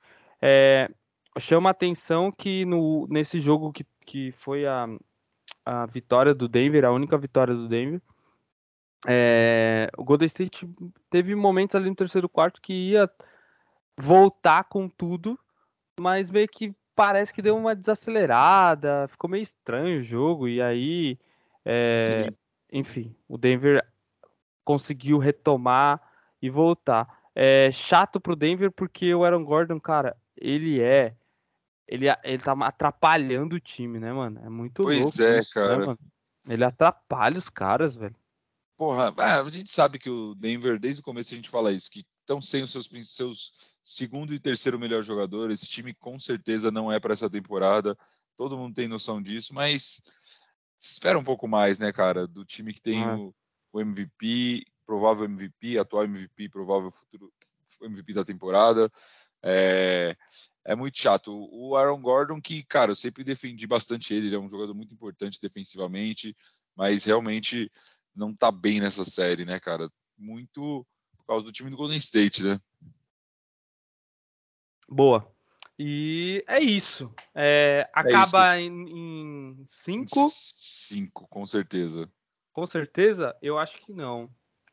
é, 0.43 0.91
chama 1.39 1.71
atenção 1.71 2.33
que 2.33 2.65
no, 2.65 3.07
nesse 3.09 3.39
jogo 3.39 3.73
que, 3.73 3.87
que 4.05 4.33
foi 4.33 4.67
a, 4.67 4.89
a 5.71 5.87
vitória 5.87 6.35
do 6.35 6.49
Denver, 6.49 6.85
a 6.85 6.91
única 6.91 7.17
vitória 7.17 7.55
do 7.55 7.69
Denver, 7.69 8.03
é, 9.07 9.89
o 9.97 10.03
Golden 10.03 10.27
State 10.27 10.69
teve 11.09 11.33
momentos 11.37 11.77
ali 11.77 11.89
no 11.89 11.95
terceiro 11.95 12.29
quarto 12.29 12.61
que 12.61 12.73
ia 12.73 13.09
voltar 13.97 14.65
com 14.65 14.89
tudo, 14.89 15.39
mas 16.01 16.29
meio 16.29 16.49
que 16.49 16.75
parece 16.97 17.33
que 17.33 17.41
deu 17.41 17.57
uma 17.57 17.77
desacelerada, 17.77 19.07
ficou 19.07 19.31
meio 19.31 19.43
estranho 19.43 20.01
o 20.01 20.03
jogo, 20.03 20.49
e 20.49 20.61
aí, 20.61 21.17
é, 21.65 22.23
enfim, 22.73 23.15
o 23.29 23.39
Denver 23.39 23.87
conseguiu 24.65 25.19
retomar 25.19 26.01
e 26.43 26.51
voltar. 26.51 27.07
É 27.33 27.71
chato 27.71 28.21
pro 28.21 28.35
Denver 28.35 28.73
porque 28.73 29.15
o 29.15 29.25
Aaron 29.25 29.45
Gordon, 29.45 29.79
cara, 29.79 30.17
ele 30.37 30.81
é. 30.81 31.15
Ele, 31.91 32.07
ele 32.23 32.41
tá 32.41 32.53
atrapalhando 32.53 33.57
o 33.57 33.61
time, 33.61 33.99
né, 33.99 34.13
mano? 34.13 34.41
É 34.45 34.49
muito 34.49 34.85
pois 34.85 35.01
louco. 35.01 35.17
Pois 35.17 35.29
é, 35.29 35.41
isso, 35.41 35.59
né, 35.59 35.67
cara. 35.67 35.87
Né, 35.89 35.97
ele 36.49 36.65
atrapalha 36.65 37.37
os 37.37 37.51
caras, 37.51 37.95
velho. 37.97 38.15
Porra, 38.77 39.13
é, 39.19 39.41
a 39.41 39.51
gente 39.51 39.73
sabe 39.73 39.99
que 39.99 40.09
o 40.09 40.35
Denver, 40.37 40.79
desde 40.79 41.01
o 41.01 41.05
começo 41.05 41.35
a 41.35 41.37
gente 41.37 41.51
fala 41.51 41.73
isso, 41.73 41.91
que 41.91 42.07
estão 42.21 42.41
sem 42.41 42.63
os 42.63 42.71
seus, 42.71 42.89
seus 43.05 43.53
segundo 43.83 44.33
e 44.33 44.39
terceiro 44.39 44.79
melhor 44.79 45.03
jogador. 45.03 45.51
Esse 45.51 45.67
time 45.67 45.93
com 45.93 46.19
certeza 46.19 46.71
não 46.71 46.93
é 46.93 47.01
para 47.01 47.13
essa 47.13 47.29
temporada. 47.29 47.99
Todo 48.37 48.57
mundo 48.57 48.75
tem 48.75 48.87
noção 48.87 49.21
disso, 49.21 49.53
mas 49.53 50.13
se 50.79 50.93
espera 50.93 51.19
um 51.19 51.25
pouco 51.25 51.49
mais, 51.49 51.81
né, 51.81 51.93
cara, 51.93 52.27
do 52.27 52.45
time 52.45 52.73
que 52.73 52.81
tem 52.81 53.05
o, 53.05 53.35
o, 53.73 53.81
MVP, 53.81 54.65
provável 54.87 55.25
MVP, 55.25 55.77
atual 55.77 56.05
MVP, 56.05 56.49
provável 56.49 56.91
futuro 56.93 57.33
MVP 57.83 58.13
da 58.13 58.25
temporada. 58.25 58.91
É, 59.43 60.17
é 60.65 60.75
muito 60.75 60.99
chato. 60.99 61.33
O 61.53 61.77
Aaron 61.77 62.01
Gordon, 62.01 62.41
que, 62.41 62.63
cara, 62.63 62.93
eu 62.93 62.97
sempre 62.97 63.25
defendi 63.25 63.67
bastante 63.67 64.15
ele, 64.15 64.27
ele 64.27 64.37
é 64.37 64.39
um 64.39 64.49
jogador 64.49 64.75
muito 64.75 64.95
importante 64.95 65.41
defensivamente, 65.41 66.37
mas 66.77 67.05
realmente 67.05 67.71
não 68.15 68.35
tá 68.35 68.51
bem 68.51 68.81
nessa 68.81 69.05
série, 69.05 69.45
né, 69.45 69.59
cara? 69.59 69.91
Muito 70.17 70.87
por 71.17 71.27
causa 71.27 71.45
do 71.45 71.53
time 71.53 71.71
do 71.71 71.77
Golden 71.77 71.99
State, 71.99 72.43
né? 72.43 72.59
Boa. 74.89 75.33
E 75.79 76.45
é 76.47 76.61
isso. 76.61 77.11
É, 77.35 77.89
acaba 77.95 78.57
é 78.57 78.63
isso. 78.63 78.71
Em, 78.71 78.89
em 78.91 79.67
cinco? 79.71 80.29
Cinco, 80.29 81.27
com 81.29 81.47
certeza. 81.47 82.11
Com 82.53 82.67
certeza? 82.67 83.35
Eu 83.41 83.59
acho 83.59 83.81
que 83.81 83.93
não. 83.93 84.29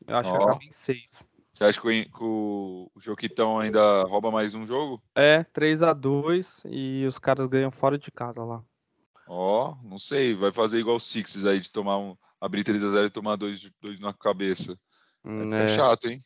Eu 0.06 0.16
acho 0.16 0.30
oh. 0.30 0.36
que 0.36 0.44
acaba 0.44 0.64
em 0.64 0.70
seis. 0.70 1.24
Você 1.58 1.64
acha 1.64 1.80
que 1.80 2.08
o, 2.20 2.88
o 2.94 3.00
Joquitão 3.00 3.58
ainda 3.58 4.04
rouba 4.04 4.30
mais 4.30 4.54
um 4.54 4.64
jogo? 4.64 5.02
É, 5.12 5.42
3 5.42 5.82
a 5.82 5.92
2 5.92 6.62
e 6.66 7.04
os 7.04 7.18
caras 7.18 7.48
ganham 7.48 7.72
fora 7.72 7.98
de 7.98 8.12
casa 8.12 8.44
lá. 8.44 8.62
Ó, 9.26 9.72
oh, 9.72 9.88
não 9.88 9.98
sei, 9.98 10.36
vai 10.36 10.52
fazer 10.52 10.78
igual 10.78 10.94
o 10.94 11.00
Sixes 11.00 11.44
aí 11.44 11.58
de 11.58 11.68
tomar 11.68 11.98
um. 11.98 12.16
abrir 12.40 12.62
3 12.62 12.84
a 12.84 12.88
0 12.90 13.06
e 13.08 13.10
tomar 13.10 13.34
dois, 13.34 13.68
dois 13.82 13.98
na 13.98 14.14
cabeça. 14.14 14.78
Vai 15.24 15.42
ficar 15.42 15.56
é. 15.56 15.68
chato, 15.68 16.04
hein? 16.04 16.24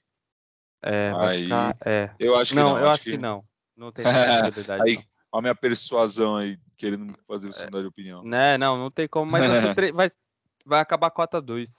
É, 0.83 1.15
aí, 1.17 1.45
ficar, 1.45 1.77
é. 1.87 2.11
Eu 2.19 2.37
acho 2.37 2.51
que 2.51 2.57
não. 2.57 2.75
não 2.75 2.79
eu 2.79 2.85
acho, 2.85 2.95
acho 2.95 3.05
que... 3.05 3.11
que... 3.13 3.17
não. 3.17 3.43
Não 3.75 3.91
tem 3.91 4.05
possibilidade. 4.53 4.83
aí, 4.83 5.03
a 5.33 5.41
minha 5.41 5.55
persuasão 5.55 6.37
aí, 6.37 6.59
querendo 6.77 7.17
fazer 7.27 7.47
você 7.47 7.65
mudar 7.65 7.81
de 7.81 7.87
opinião. 7.87 8.23
Né, 8.23 8.59
não, 8.59 8.77
não 8.77 8.91
tem 8.91 9.09
como, 9.09 9.33
mas 9.33 9.47
vai, 9.95 10.11
vai 10.67 10.81
acabar 10.81 11.11
cota 11.11 11.41
2. 11.41 11.71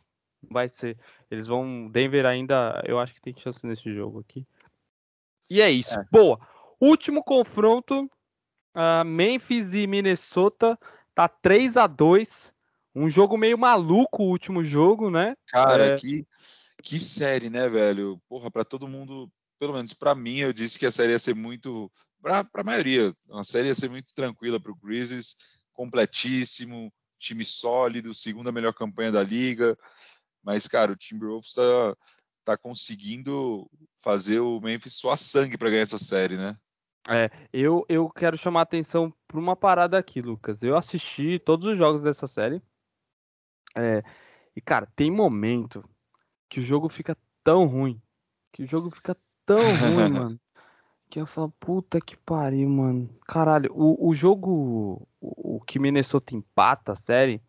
Vai 0.49 0.67
ser. 0.67 0.97
Eles 1.33 1.47
vão. 1.47 1.89
Denver 1.89 2.27
ainda, 2.27 2.79
eu 2.85 2.99
acho 2.99 3.13
que 3.13 3.21
tem 3.21 3.35
chance 3.35 3.65
nesse 3.65 3.91
jogo 3.91 4.19
aqui. 4.19 4.45
E 5.49 5.61
é 5.61 5.71
isso. 5.71 5.95
É. 5.95 6.05
Boa. 6.11 6.39
Último 6.79 7.23
confronto. 7.23 8.09
Uh, 8.75 9.03
Memphis 9.03 9.73
e 9.73 9.87
Minnesota. 9.87 10.77
Tá 11.15 11.27
3 11.27 11.75
a 11.77 11.87
2 11.87 12.53
Um 12.93 13.09
jogo 13.09 13.35
meio 13.35 13.57
maluco 13.57 14.23
o 14.23 14.29
último 14.29 14.63
jogo, 14.63 15.09
né? 15.09 15.35
Cara, 15.47 15.93
é... 15.93 15.95
que, 15.95 16.25
que 16.83 16.99
série, 16.99 17.49
né, 17.49 17.67
velho? 17.67 18.21
Porra, 18.29 18.51
pra 18.51 18.63
todo 18.63 18.87
mundo. 18.87 19.27
Pelo 19.57 19.73
menos 19.73 19.93
para 19.93 20.13
mim, 20.13 20.37
eu 20.37 20.53
disse 20.53 20.77
que 20.77 20.85
a 20.85 20.91
série 20.91 21.13
ia 21.13 21.19
ser 21.19 21.33
muito. 21.33 21.91
Pra, 22.21 22.43
pra 22.43 22.63
maioria, 22.63 23.13
a 23.31 23.43
série 23.43 23.69
ia 23.69 23.75
ser 23.75 23.89
muito 23.89 24.13
tranquila 24.13 24.59
pro 24.59 24.75
Grizzlies. 24.75 25.35
Completíssimo, 25.73 26.93
time 27.17 27.43
sólido, 27.43 28.13
segunda 28.13 28.51
melhor 28.51 28.73
campanha 28.73 29.11
da 29.11 29.23
liga. 29.23 29.75
Mas, 30.43 30.67
cara, 30.67 30.91
o 30.91 30.95
Timberwolves 30.95 31.49
está 31.49 31.95
tá 32.43 32.57
conseguindo 32.57 33.69
fazer 33.95 34.39
o 34.39 34.59
Memphis 34.59 34.95
suar 34.95 35.17
sangue 35.17 35.57
para 35.57 35.69
ganhar 35.69 35.83
essa 35.83 35.97
série, 35.97 36.35
né? 36.35 36.57
É, 37.09 37.27
eu, 37.51 37.85
eu 37.89 38.09
quero 38.09 38.37
chamar 38.37 38.61
a 38.61 38.63
atenção 38.63 39.13
para 39.27 39.39
uma 39.39 39.55
parada 39.55 39.97
aqui, 39.97 40.21
Lucas. 40.21 40.63
Eu 40.63 40.77
assisti 40.77 41.39
todos 41.39 41.71
os 41.71 41.77
jogos 41.77 42.01
dessa 42.01 42.27
série. 42.27 42.61
É, 43.75 44.03
e, 44.55 44.61
cara, 44.61 44.87
tem 44.95 45.11
momento 45.11 45.83
que 46.49 46.59
o 46.59 46.63
jogo 46.63 46.87
fica 46.87 47.17
tão 47.43 47.65
ruim. 47.65 48.01
Que 48.51 48.63
o 48.63 48.67
jogo 48.67 48.89
fica 48.89 49.17
tão 49.45 49.57
ruim, 49.79 50.11
mano. 50.11 50.39
Que 51.09 51.19
eu 51.19 51.25
falo, 51.25 51.51
puta 51.59 51.99
que 51.99 52.15
pariu, 52.15 52.69
mano. 52.69 53.09
Caralho, 53.27 53.71
o, 53.73 54.09
o 54.09 54.15
jogo. 54.15 55.07
O, 55.19 55.57
o 55.57 55.61
que 55.61 55.79
Minnesota 55.79 56.35
empata 56.35 56.93
a 56.93 56.95
série. 56.95 57.41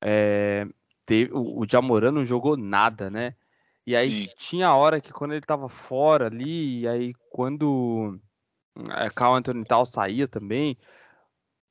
É, 0.00 0.66
teve, 1.12 1.30
o, 1.34 1.60
o 1.60 1.66
Jamoran 1.70 2.10
não 2.10 2.24
jogou 2.24 2.56
nada, 2.56 3.10
né? 3.10 3.34
E 3.86 3.94
aí 3.94 4.26
Sim. 4.26 4.28
tinha 4.38 4.74
hora 4.74 4.98
que 5.00 5.12
quando 5.12 5.32
ele 5.32 5.42
tava 5.42 5.68
fora 5.68 6.26
ali, 6.26 6.80
e 6.80 6.88
aí 6.88 7.14
quando 7.30 8.18
é, 8.96 9.10
Carl 9.10 9.34
Anthony 9.34 9.62
Tal 9.64 9.84
saía 9.84 10.26
também, 10.26 10.78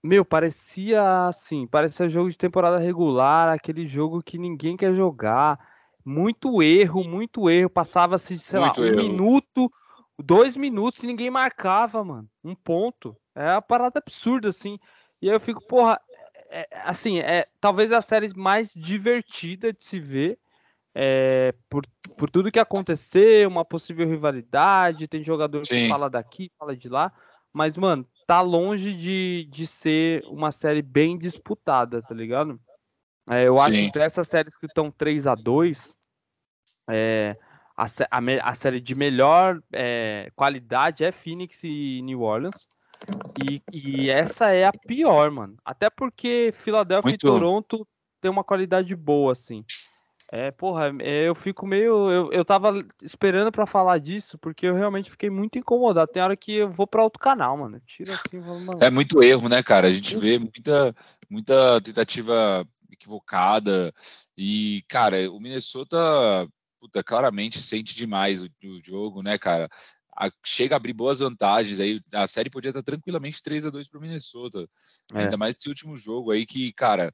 meu, 0.03 0.23
parecia 0.23 1.27
assim, 1.27 1.65
parecia 1.65 2.07
jogo 2.07 2.29
de 2.29 2.37
temporada 2.37 2.77
regular, 2.77 3.49
aquele 3.49 3.87
jogo 3.87 4.21
que 4.21 4.37
ninguém 4.37 4.77
quer 4.77 4.93
jogar. 4.93 5.59
Muito 6.03 6.61
erro, 6.61 7.03
muito 7.03 7.49
erro. 7.49 7.69
Passava-se, 7.69 8.37
sei 8.37 8.59
muito 8.59 8.81
lá, 8.81 8.85
um 8.85 8.87
erro. 8.87 8.95
minuto, 8.95 9.71
dois 10.19 10.55
minutos 10.57 11.03
e 11.03 11.07
ninguém 11.07 11.29
marcava, 11.29 12.03
mano. 12.03 12.27
Um 12.43 12.55
ponto. 12.55 13.15
É 13.35 13.51
uma 13.51 13.61
parada 13.61 13.99
absurda, 13.99 14.49
assim. 14.49 14.79
E 15.21 15.29
aí 15.29 15.35
eu 15.35 15.39
fico, 15.39 15.61
porra, 15.67 16.01
é, 16.51 16.67
assim, 16.83 17.19
é 17.19 17.47
talvez 17.59 17.91
a 17.91 18.01
série 18.01 18.27
mais 18.35 18.71
divertida 18.73 19.71
de 19.71 19.83
se 19.83 19.99
ver. 19.99 20.37
É, 20.93 21.53
por, 21.69 21.87
por 22.17 22.29
tudo 22.29 22.51
que 22.51 22.59
aconteceu, 22.59 23.47
uma 23.47 23.63
possível 23.63 24.05
rivalidade, 24.05 25.07
tem 25.07 25.23
jogador 25.23 25.65
Sim. 25.65 25.83
que 25.83 25.87
fala 25.87 26.09
daqui, 26.09 26.51
fala 26.59 26.75
de 26.75 26.89
lá, 26.89 27.13
mas, 27.53 27.77
mano, 27.77 28.05
tá 28.27 28.41
longe 28.41 28.93
de, 28.93 29.47
de 29.49 29.65
ser 29.65 30.21
uma 30.25 30.51
série 30.51 30.81
bem 30.81 31.17
disputada, 31.17 32.01
tá 32.01 32.13
ligado? 32.13 32.59
É, 33.29 33.47
eu 33.47 33.57
Sim. 33.57 33.63
acho 33.63 33.71
que 33.71 33.83
entre 33.83 34.03
essas 34.03 34.27
séries 34.27 34.57
que 34.57 34.65
estão 34.65 34.91
3 34.91 35.27
a 35.27 35.35
2 35.35 35.95
é, 36.89 37.37
a, 37.77 37.85
a, 37.85 38.49
a 38.49 38.53
série 38.53 38.81
de 38.81 38.93
melhor 38.93 39.61
é, 39.71 40.29
qualidade 40.35 41.05
é 41.05 41.11
Phoenix 41.11 41.63
e 41.63 42.01
New 42.03 42.21
Orleans. 42.21 42.67
E, 43.43 43.61
e, 43.71 44.09
essa 44.09 44.49
é 44.49 44.65
a 44.65 44.71
pior, 44.71 45.31
mano. 45.31 45.57
Até 45.63 45.89
porque 45.89 46.53
Filadélfia 46.57 47.09
Muito. 47.09 47.25
e 47.25 47.29
Toronto 47.29 47.87
tem 48.19 48.29
uma 48.29 48.43
qualidade 48.43 48.95
boa, 48.95 49.31
assim. 49.31 49.63
É, 50.31 50.49
porra, 50.49 50.93
é, 50.99 51.27
eu 51.27 51.35
fico 51.35 51.67
meio. 51.67 52.09
Eu, 52.09 52.31
eu 52.31 52.45
tava 52.45 52.73
esperando 53.01 53.51
para 53.51 53.65
falar 53.65 53.97
disso, 53.97 54.37
porque 54.37 54.65
eu 54.65 54.75
realmente 54.75 55.11
fiquei 55.11 55.29
muito 55.29 55.57
incomodado. 55.57 56.11
Tem 56.11 56.23
hora 56.23 56.37
que 56.37 56.53
eu 56.53 56.69
vou 56.69 56.87
para 56.87 57.03
outro 57.03 57.19
canal, 57.19 57.57
mano. 57.57 57.81
Tira 57.85 58.13
assim, 58.13 58.39
mano. 58.39 58.77
É 58.79 58.89
muito 58.89 59.21
erro, 59.21 59.49
né, 59.49 59.61
cara? 59.61 59.89
A 59.89 59.91
gente 59.91 60.15
vê 60.17 60.39
muita, 60.39 60.95
muita 61.29 61.81
tentativa 61.81 62.65
equivocada. 62.89 63.93
E, 64.37 64.83
cara, 64.87 65.29
o 65.29 65.39
Minnesota 65.39 65.97
puta, 66.81 67.03
claramente 67.03 67.59
sente 67.59 67.93
demais 67.93 68.43
o, 68.43 68.49
o 68.65 68.83
jogo, 68.83 69.21
né, 69.21 69.37
cara? 69.37 69.69
A, 70.15 70.31
chega 70.43 70.75
a 70.75 70.77
abrir 70.77 70.93
boas 70.93 71.19
vantagens. 71.19 71.79
Aí 71.79 72.01
a 72.13 72.27
série 72.27 72.49
podia 72.49 72.69
estar 72.69 72.83
tranquilamente 72.83 73.41
3 73.41 73.67
a 73.67 73.69
2 73.69 73.87
para 73.87 73.97
o 73.97 74.01
Minnesota. 74.01 74.67
É. 75.13 75.23
Ainda 75.23 75.37
mais 75.37 75.57
esse 75.57 75.69
último 75.69 75.97
jogo 75.97 76.31
aí 76.31 76.45
que, 76.45 76.71
cara, 76.73 77.13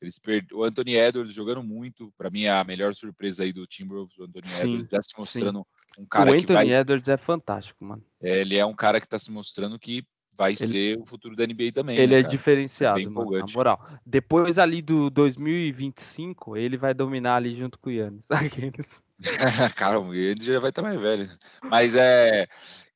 eles 0.00 0.18
perd... 0.18 0.52
o 0.52 0.62
Anthony 0.64 0.94
Edwards 0.94 1.34
jogando 1.34 1.62
muito. 1.62 2.12
Para 2.16 2.30
mim 2.30 2.42
é 2.42 2.50
a 2.50 2.64
melhor 2.64 2.94
surpresa 2.94 3.42
aí 3.42 3.52
do 3.52 3.66
Timberwolves, 3.66 4.18
o 4.18 4.24
Anthony 4.24 4.48
sim, 4.48 4.60
Edwards 4.60 4.88
já 4.90 5.02
se 5.02 5.18
mostrando 5.18 5.58
sim. 5.58 6.02
um 6.02 6.06
cara 6.06 6.30
o 6.30 6.34
Anthony 6.34 6.46
que 6.46 6.52
vai... 6.52 6.72
Edwards 6.72 7.08
é 7.08 7.16
fantástico, 7.16 7.84
mano. 7.84 8.04
É, 8.22 8.40
ele 8.40 8.56
é 8.56 8.64
um 8.64 8.74
cara 8.74 9.00
que 9.00 9.06
está 9.06 9.18
se 9.18 9.30
mostrando 9.30 9.78
que 9.78 10.04
vai 10.38 10.52
ele, 10.52 10.56
ser 10.56 10.98
o 10.98 11.04
futuro 11.04 11.34
da 11.34 11.44
NBA 11.44 11.72
também. 11.74 11.98
Ele 11.98 12.14
né, 12.14 12.20
é 12.20 12.22
diferenciado, 12.22 13.00
é 13.00 13.04
mano, 13.06 13.32
na 13.32 13.46
moral. 13.52 13.84
Depois 14.06 14.56
ali 14.56 14.80
do 14.80 15.10
2025, 15.10 16.56
ele 16.56 16.76
vai 16.76 16.94
dominar 16.94 17.36
ali 17.36 17.56
junto 17.56 17.76
com 17.78 17.90
o 17.90 17.92
Yannis. 17.92 18.28
cara, 19.76 19.98
ele 20.12 20.44
já 20.44 20.60
vai 20.60 20.70
estar 20.70 20.82
mais 20.82 21.00
velho. 21.00 21.28
Mas 21.62 21.96
é, 21.96 22.46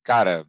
cara. 0.03 0.45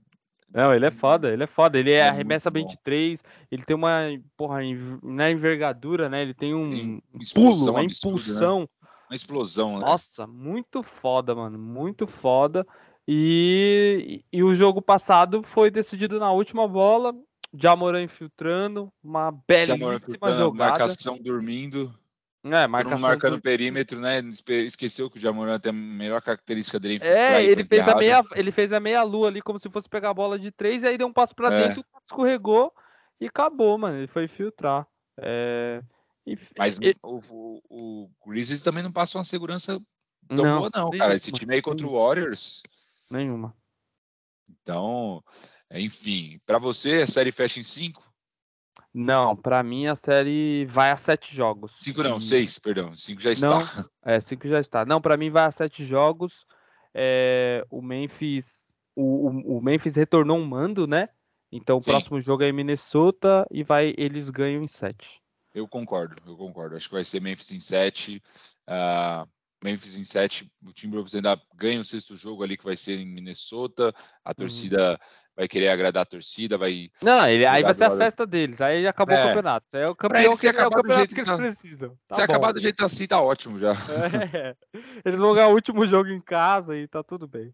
Não, 0.52 0.72
ele 0.72 0.86
é 0.86 0.90
foda, 0.90 1.32
ele 1.32 1.42
é 1.42 1.48
foda. 1.48 1.78
Ele 1.78 1.90
é, 1.90 1.96
é 1.96 2.08
arremessa 2.08 2.48
23, 2.48 3.20
ele 3.50 3.64
tem 3.64 3.74
uma, 3.74 4.02
porra, 4.36 4.60
na 5.02 5.30
envergadura, 5.30 6.08
né? 6.08 6.22
Ele 6.22 6.34
tem 6.34 6.54
um 6.54 7.00
pulo, 7.34 7.70
uma 7.70 7.82
impulsão. 7.82 8.60
Né? 8.60 8.66
Uma 9.10 9.16
explosão, 9.16 9.78
né? 9.78 9.84
Nossa, 9.84 10.26
muito 10.28 10.82
foda, 10.82 11.34
mano. 11.34 11.58
Muito 11.58 12.06
foda. 12.06 12.64
E, 13.06 14.24
e 14.32 14.42
o 14.42 14.54
jogo 14.54 14.80
passado 14.80 15.42
foi 15.42 15.70
decidido 15.70 16.20
na 16.20 16.30
última 16.30 16.68
bola. 16.68 17.12
Jamoran 17.56 18.02
infiltrando, 18.02 18.92
uma 19.02 19.30
belíssima 19.30 20.34
jogada. 20.34 20.70
Marcação 20.70 21.18
dormindo. 21.18 21.92
É, 22.44 22.66
marcação 22.66 22.98
marcando 22.98 23.34
o 23.34 23.40
perímetro, 23.40 23.98
né? 23.98 24.20
Esqueceu 24.66 25.08
que 25.08 25.16
o 25.16 25.20
Jamoran 25.20 25.58
tem 25.58 25.70
a 25.70 25.72
melhor 25.72 26.20
característica 26.20 26.78
dele. 26.78 27.02
É, 27.02 27.42
ele 27.42 27.64
fez, 27.64 27.88
a 27.88 27.94
meia, 27.96 28.22
ele 28.34 28.52
fez 28.52 28.72
a 28.72 28.78
meia 28.78 29.02
lua 29.02 29.28
ali, 29.28 29.40
como 29.40 29.58
se 29.58 29.70
fosse 29.70 29.88
pegar 29.88 30.10
a 30.10 30.14
bola 30.14 30.38
de 30.38 30.50
três, 30.50 30.82
e 30.82 30.86
aí 30.86 30.98
deu 30.98 31.06
um 31.06 31.12
passo 31.12 31.34
para 31.34 31.52
é. 31.52 31.68
dentro, 31.68 31.84
escorregou 32.04 32.70
e 33.18 33.26
acabou, 33.26 33.78
mano. 33.78 33.96
Ele 33.96 34.06
foi 34.06 34.28
filtrar. 34.28 34.86
É... 35.18 35.82
E, 36.26 36.38
Mas 36.58 36.78
e... 36.82 36.94
o, 37.02 37.20
o, 37.30 37.60
o 37.70 38.10
Grizzlies 38.26 38.62
também 38.62 38.82
não 38.82 38.92
passa 38.92 39.16
uma 39.16 39.24
segurança 39.24 39.80
tão 40.28 40.44
não, 40.44 40.58
boa, 40.58 40.70
não, 40.74 40.90
cara. 40.90 41.14
Esse 41.14 41.32
time 41.32 41.54
aí 41.54 41.62
contra 41.62 41.86
o 41.86 41.92
Warriors 41.92 42.62
Nenhuma. 43.10 43.54
Então, 44.48 45.22
enfim, 45.70 46.40
para 46.44 46.58
você 46.58 47.02
a 47.02 47.06
série 47.06 47.32
fecha 47.32 47.60
em 47.60 47.62
cinco? 47.62 48.02
Não, 48.94 49.34
para 49.34 49.60
mim 49.64 49.88
a 49.88 49.96
série 49.96 50.66
vai 50.66 50.92
a 50.92 50.96
sete 50.96 51.34
jogos. 51.34 51.72
Cinco 51.80 52.00
não, 52.04 52.18
e... 52.18 52.22
seis, 52.22 52.60
perdão. 52.60 52.94
Cinco 52.94 53.20
já 53.20 53.32
está. 53.32 53.48
Não, 53.48 53.90
é, 54.04 54.20
cinco 54.20 54.46
já 54.46 54.60
está. 54.60 54.84
Não, 54.84 55.00
para 55.00 55.16
mim 55.16 55.30
vai 55.30 55.46
a 55.46 55.50
sete 55.50 55.84
jogos. 55.84 56.46
É, 56.94 57.66
o 57.68 57.82
Memphis, 57.82 58.68
o, 58.94 59.02
o, 59.02 59.56
o, 59.56 59.60
Memphis 59.60 59.96
retornou 59.96 60.38
um 60.38 60.46
mando, 60.46 60.86
né? 60.86 61.08
Então 61.50 61.80
Sim. 61.80 61.90
o 61.90 61.92
próximo 61.92 62.20
jogo 62.20 62.44
é 62.44 62.48
em 62.48 62.52
Minnesota 62.52 63.44
e 63.50 63.64
vai, 63.64 63.92
eles 63.98 64.30
ganham 64.30 64.62
em 64.62 64.68
sete. 64.68 65.20
Eu 65.52 65.66
concordo, 65.66 66.14
eu 66.24 66.36
concordo. 66.36 66.76
Acho 66.76 66.88
que 66.88 66.94
vai 66.94 67.04
ser 67.04 67.20
Memphis 67.20 67.50
em 67.50 67.60
sete. 67.60 68.22
Uh, 68.68 69.28
Memphis 69.64 69.96
em 69.96 70.04
7, 70.04 70.52
o 70.62 70.74
Timberwolves 70.74 71.14
ainda 71.14 71.40
ganha 71.54 71.80
o 71.80 71.84
sexto 71.84 72.14
jogo 72.14 72.42
ali 72.42 72.54
que 72.54 72.64
vai 72.64 72.76
ser 72.76 73.00
em 73.00 73.06
Minnesota. 73.06 73.94
A 74.22 74.28
uhum. 74.28 74.34
torcida 74.34 74.90
uhum. 74.90 74.96
Vai 75.36 75.48
querer 75.48 75.68
agradar 75.68 76.02
a 76.02 76.06
torcida, 76.06 76.56
vai. 76.56 76.90
Não, 77.02 77.26
ele, 77.28 77.44
aí 77.44 77.62
vai 77.62 77.74
ser 77.74 77.84
a 77.84 77.96
festa 77.96 78.26
deles, 78.26 78.60
aí 78.60 78.86
acabou 78.86 79.16
é. 79.16 79.22
o 79.22 79.28
campeonato. 79.28 79.66
Aí 79.76 79.82
é 79.82 79.88
o 79.88 79.94
campeão 79.94 80.36
que, 80.36 80.46
é 80.46 80.50
o 80.50 80.70
campeonato 80.70 81.14
que 81.14 81.20
eles 81.20 81.28
tá... 81.28 81.36
precisam. 81.36 81.98
Tá 82.08 82.14
se 82.14 82.20
bom. 82.20 82.24
acabar 82.24 82.52
do 82.52 82.60
jeito 82.60 82.84
assim, 82.84 83.06
tá 83.06 83.20
ótimo 83.20 83.58
já. 83.58 83.74
É. 84.34 84.54
Eles 85.04 85.20
vão 85.20 85.34
ganhar 85.34 85.48
o 85.48 85.54
último 85.54 85.86
jogo 85.86 86.08
em 86.08 86.20
casa 86.20 86.76
e 86.76 86.86
tá 86.86 87.02
tudo 87.02 87.26
bem. 87.26 87.52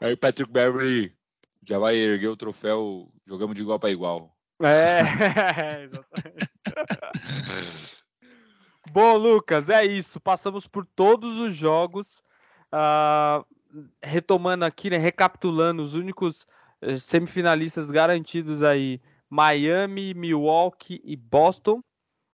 Aí 0.00 0.12
o 0.12 0.16
Patrick 0.16 0.50
Beverly 0.50 1.14
já 1.66 1.78
vai 1.78 1.96
erguer 1.96 2.28
o 2.28 2.36
troféu, 2.36 3.08
jogamos 3.26 3.54
de 3.54 3.62
igual 3.62 3.78
para 3.78 3.90
igual. 3.90 4.34
É, 4.62 5.00
exatamente. 5.84 6.50
Bom, 8.90 9.16
Lucas, 9.16 9.68
é 9.68 9.84
isso. 9.84 10.20
Passamos 10.20 10.66
por 10.66 10.84
todos 10.84 11.38
os 11.38 11.54
jogos. 11.54 12.22
Uh, 12.72 13.44
retomando 14.02 14.64
aqui, 14.64 14.90
né, 14.90 14.98
recapitulando 14.98 15.82
os 15.82 15.94
únicos 15.94 16.46
semifinalistas 17.00 17.90
garantidos 17.90 18.62
aí, 18.62 19.00
Miami, 19.28 20.14
Milwaukee 20.14 21.00
e 21.04 21.16
Boston. 21.16 21.82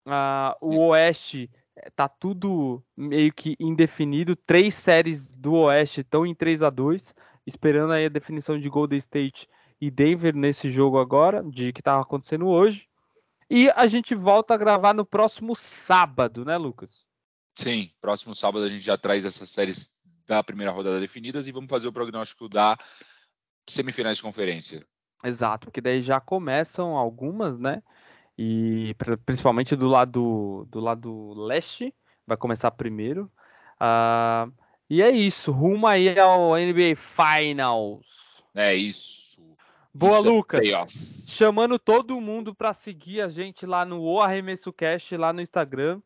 Uh, 0.06 0.54
o 0.62 0.88
Oeste 0.88 1.50
eh, 1.76 1.90
tá 1.94 2.08
tudo 2.08 2.82
meio 2.96 3.32
que 3.32 3.56
indefinido. 3.60 4.34
Três 4.34 4.74
séries 4.74 5.28
do 5.36 5.54
Oeste 5.54 6.00
estão 6.00 6.26
em 6.26 6.34
3 6.34 6.62
a 6.62 6.70
2 6.70 7.14
esperando 7.48 7.92
aí 7.92 8.04
a 8.04 8.10
definição 8.10 8.58
de 8.58 8.68
Golden 8.68 8.98
State 8.98 9.48
e 9.80 9.90
Denver 9.90 10.34
nesse 10.34 10.70
jogo 10.70 10.98
agora, 10.98 11.42
de 11.42 11.72
que 11.72 11.80
estava 11.80 12.02
acontecendo 12.02 12.46
hoje. 12.46 12.86
E 13.50 13.70
a 13.70 13.86
gente 13.86 14.14
volta 14.14 14.52
a 14.52 14.58
gravar 14.58 14.92
no 14.92 15.06
próximo 15.06 15.56
sábado, 15.56 16.44
né, 16.44 16.58
Lucas? 16.58 16.90
Sim, 17.54 17.90
próximo 18.00 18.34
sábado 18.34 18.64
a 18.64 18.68
gente 18.68 18.84
já 18.84 18.98
traz 18.98 19.24
essas 19.24 19.48
séries 19.48 19.96
da 20.26 20.44
primeira 20.44 20.70
rodada 20.70 21.00
definidas 21.00 21.48
e 21.48 21.52
vamos 21.52 21.70
fazer 21.70 21.88
o 21.88 21.92
prognóstico 21.92 22.48
da 22.48 22.76
semifinais 23.72 24.16
de 24.16 24.22
conferência. 24.22 24.80
Exato, 25.24 25.66
porque 25.66 25.80
daí 25.80 26.00
já 26.00 26.20
começam 26.20 26.96
algumas, 26.96 27.58
né? 27.58 27.82
E 28.36 28.94
principalmente 29.26 29.74
do 29.74 29.88
lado 29.88 30.66
do 30.70 30.78
lado 30.78 31.34
leste, 31.34 31.92
vai 32.26 32.36
começar 32.36 32.70
primeiro. 32.70 33.30
Uh, 33.80 34.52
e 34.88 35.02
é 35.02 35.10
isso, 35.10 35.50
rumo 35.50 35.86
aí 35.86 36.18
ao 36.18 36.56
NBA 36.56 36.96
Finals. 36.96 38.06
É 38.54 38.74
isso. 38.74 39.46
Boa, 39.92 40.18
isso 40.18 40.26
é 40.26 40.30
Lucas. 40.30 40.66
É 40.66 41.30
Chamando 41.30 41.78
todo 41.78 42.20
mundo 42.20 42.54
para 42.54 42.72
seguir 42.72 43.20
a 43.20 43.28
gente 43.28 43.66
lá 43.66 43.84
no 43.84 44.00
O 44.00 44.20
Arremesso 44.20 44.72
Cast, 44.72 45.16
lá 45.16 45.32
no 45.32 45.40
Instagram. 45.40 46.00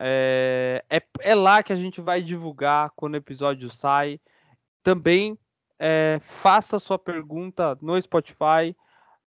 É, 0.00 0.84
é, 0.90 1.02
é, 1.20 1.34
lá 1.34 1.62
que 1.62 1.72
a 1.72 1.76
gente 1.76 2.00
vai 2.00 2.22
divulgar 2.22 2.90
quando 2.96 3.14
o 3.14 3.18
episódio 3.18 3.70
sai. 3.70 4.20
Também 4.82 5.38
é, 5.78 6.20
faça 6.22 6.78
sua 6.78 6.98
pergunta 6.98 7.76
no 7.80 8.00
Spotify. 8.00 8.74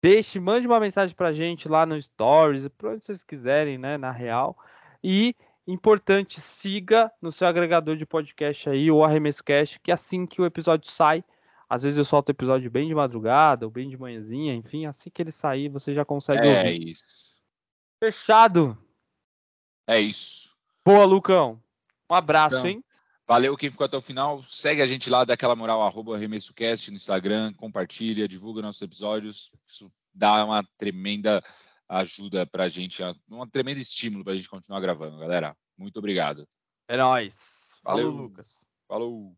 Deixe, 0.03 0.39
mande 0.39 0.67
uma 0.67 0.79
mensagem 0.79 1.15
para 1.15 1.29
a 1.29 1.33
gente 1.33 1.69
lá 1.69 1.85
no 1.87 2.01
Stories, 2.01 2.69
para 2.69 2.91
onde 2.91 3.05
vocês 3.05 3.25
quiserem, 3.25 3.79
né? 3.79 3.97
Na 3.97 4.11
real. 4.11 4.57
E 5.03 5.35
Importante, 5.67 6.41
siga 6.41 7.11
no 7.21 7.33
seu 7.33 7.49
agregador 7.49 7.97
de 7.97 8.07
podcast 8.07 8.71
aí, 8.71 8.89
o 8.89 9.03
Arremesso 9.03 9.43
Cast, 9.43 9.81
que 9.81 9.91
assim 9.91 10.25
que 10.25 10.41
o 10.41 10.47
episódio 10.47 10.89
sai, 10.89 11.25
às 11.69 11.83
vezes 11.83 11.99
eu 11.99 12.05
solto 12.05 12.29
o 12.29 12.31
episódio 12.31 12.71
bem 12.71 12.87
de 12.87 12.95
madrugada 12.95 13.67
ou 13.67 13.71
bem 13.71 13.89
de 13.89 13.99
manhãzinha, 13.99 14.55
enfim, 14.55 14.87
assim 14.87 15.11
que 15.11 15.21
ele 15.21 15.33
sair, 15.33 15.69
você 15.69 15.93
já 15.93 16.05
consegue 16.05 16.47
é 16.47 16.59
ouvir. 16.59 16.91
Isso. 16.91 17.43
Fechado. 17.99 18.79
É 19.89 19.99
isso. 19.99 20.57
Boa, 20.85 21.05
Lucão. 21.05 21.61
Um 22.09 22.15
abraço, 22.15 22.59
então, 22.59 22.69
hein? 22.69 22.85
Valeu 23.27 23.57
quem 23.57 23.71
ficou 23.71 23.85
até 23.85 23.97
o 23.97 24.01
final. 24.01 24.43
Segue 24.45 24.81
a 24.81 24.87
gente 24.87 25.11
lá, 25.11 25.25
dá 25.25 25.35
aquela 25.35 25.57
moral, 25.57 25.83
arroba 25.83 26.15
ArremessoCast 26.15 26.91
no 26.91 26.97
Instagram, 26.97 27.53
compartilha, 27.55 28.29
divulga 28.29 28.63
nossos 28.63 28.83
episódios. 28.83 29.51
Isso 29.67 29.91
dá 30.15 30.45
uma 30.45 30.63
tremenda 30.79 31.43
ajuda 31.89 32.47
para 32.47 32.65
a 32.65 32.69
gente, 32.69 33.03
um 33.29 33.47
tremendo 33.47 33.79
estímulo 33.79 34.25
para 34.25 34.33
a 34.33 34.37
gente 34.37 34.49
continuar 34.49 34.81
gravando, 34.81 35.19
galera. 35.19 35.57
Muito 35.77 35.99
obrigado. 35.99 36.49
É 36.89 36.97
nóis. 36.97 37.35
Valeu, 37.83 38.11
Falou, 38.13 38.23
Lucas. 38.23 38.47
Falou. 38.89 39.37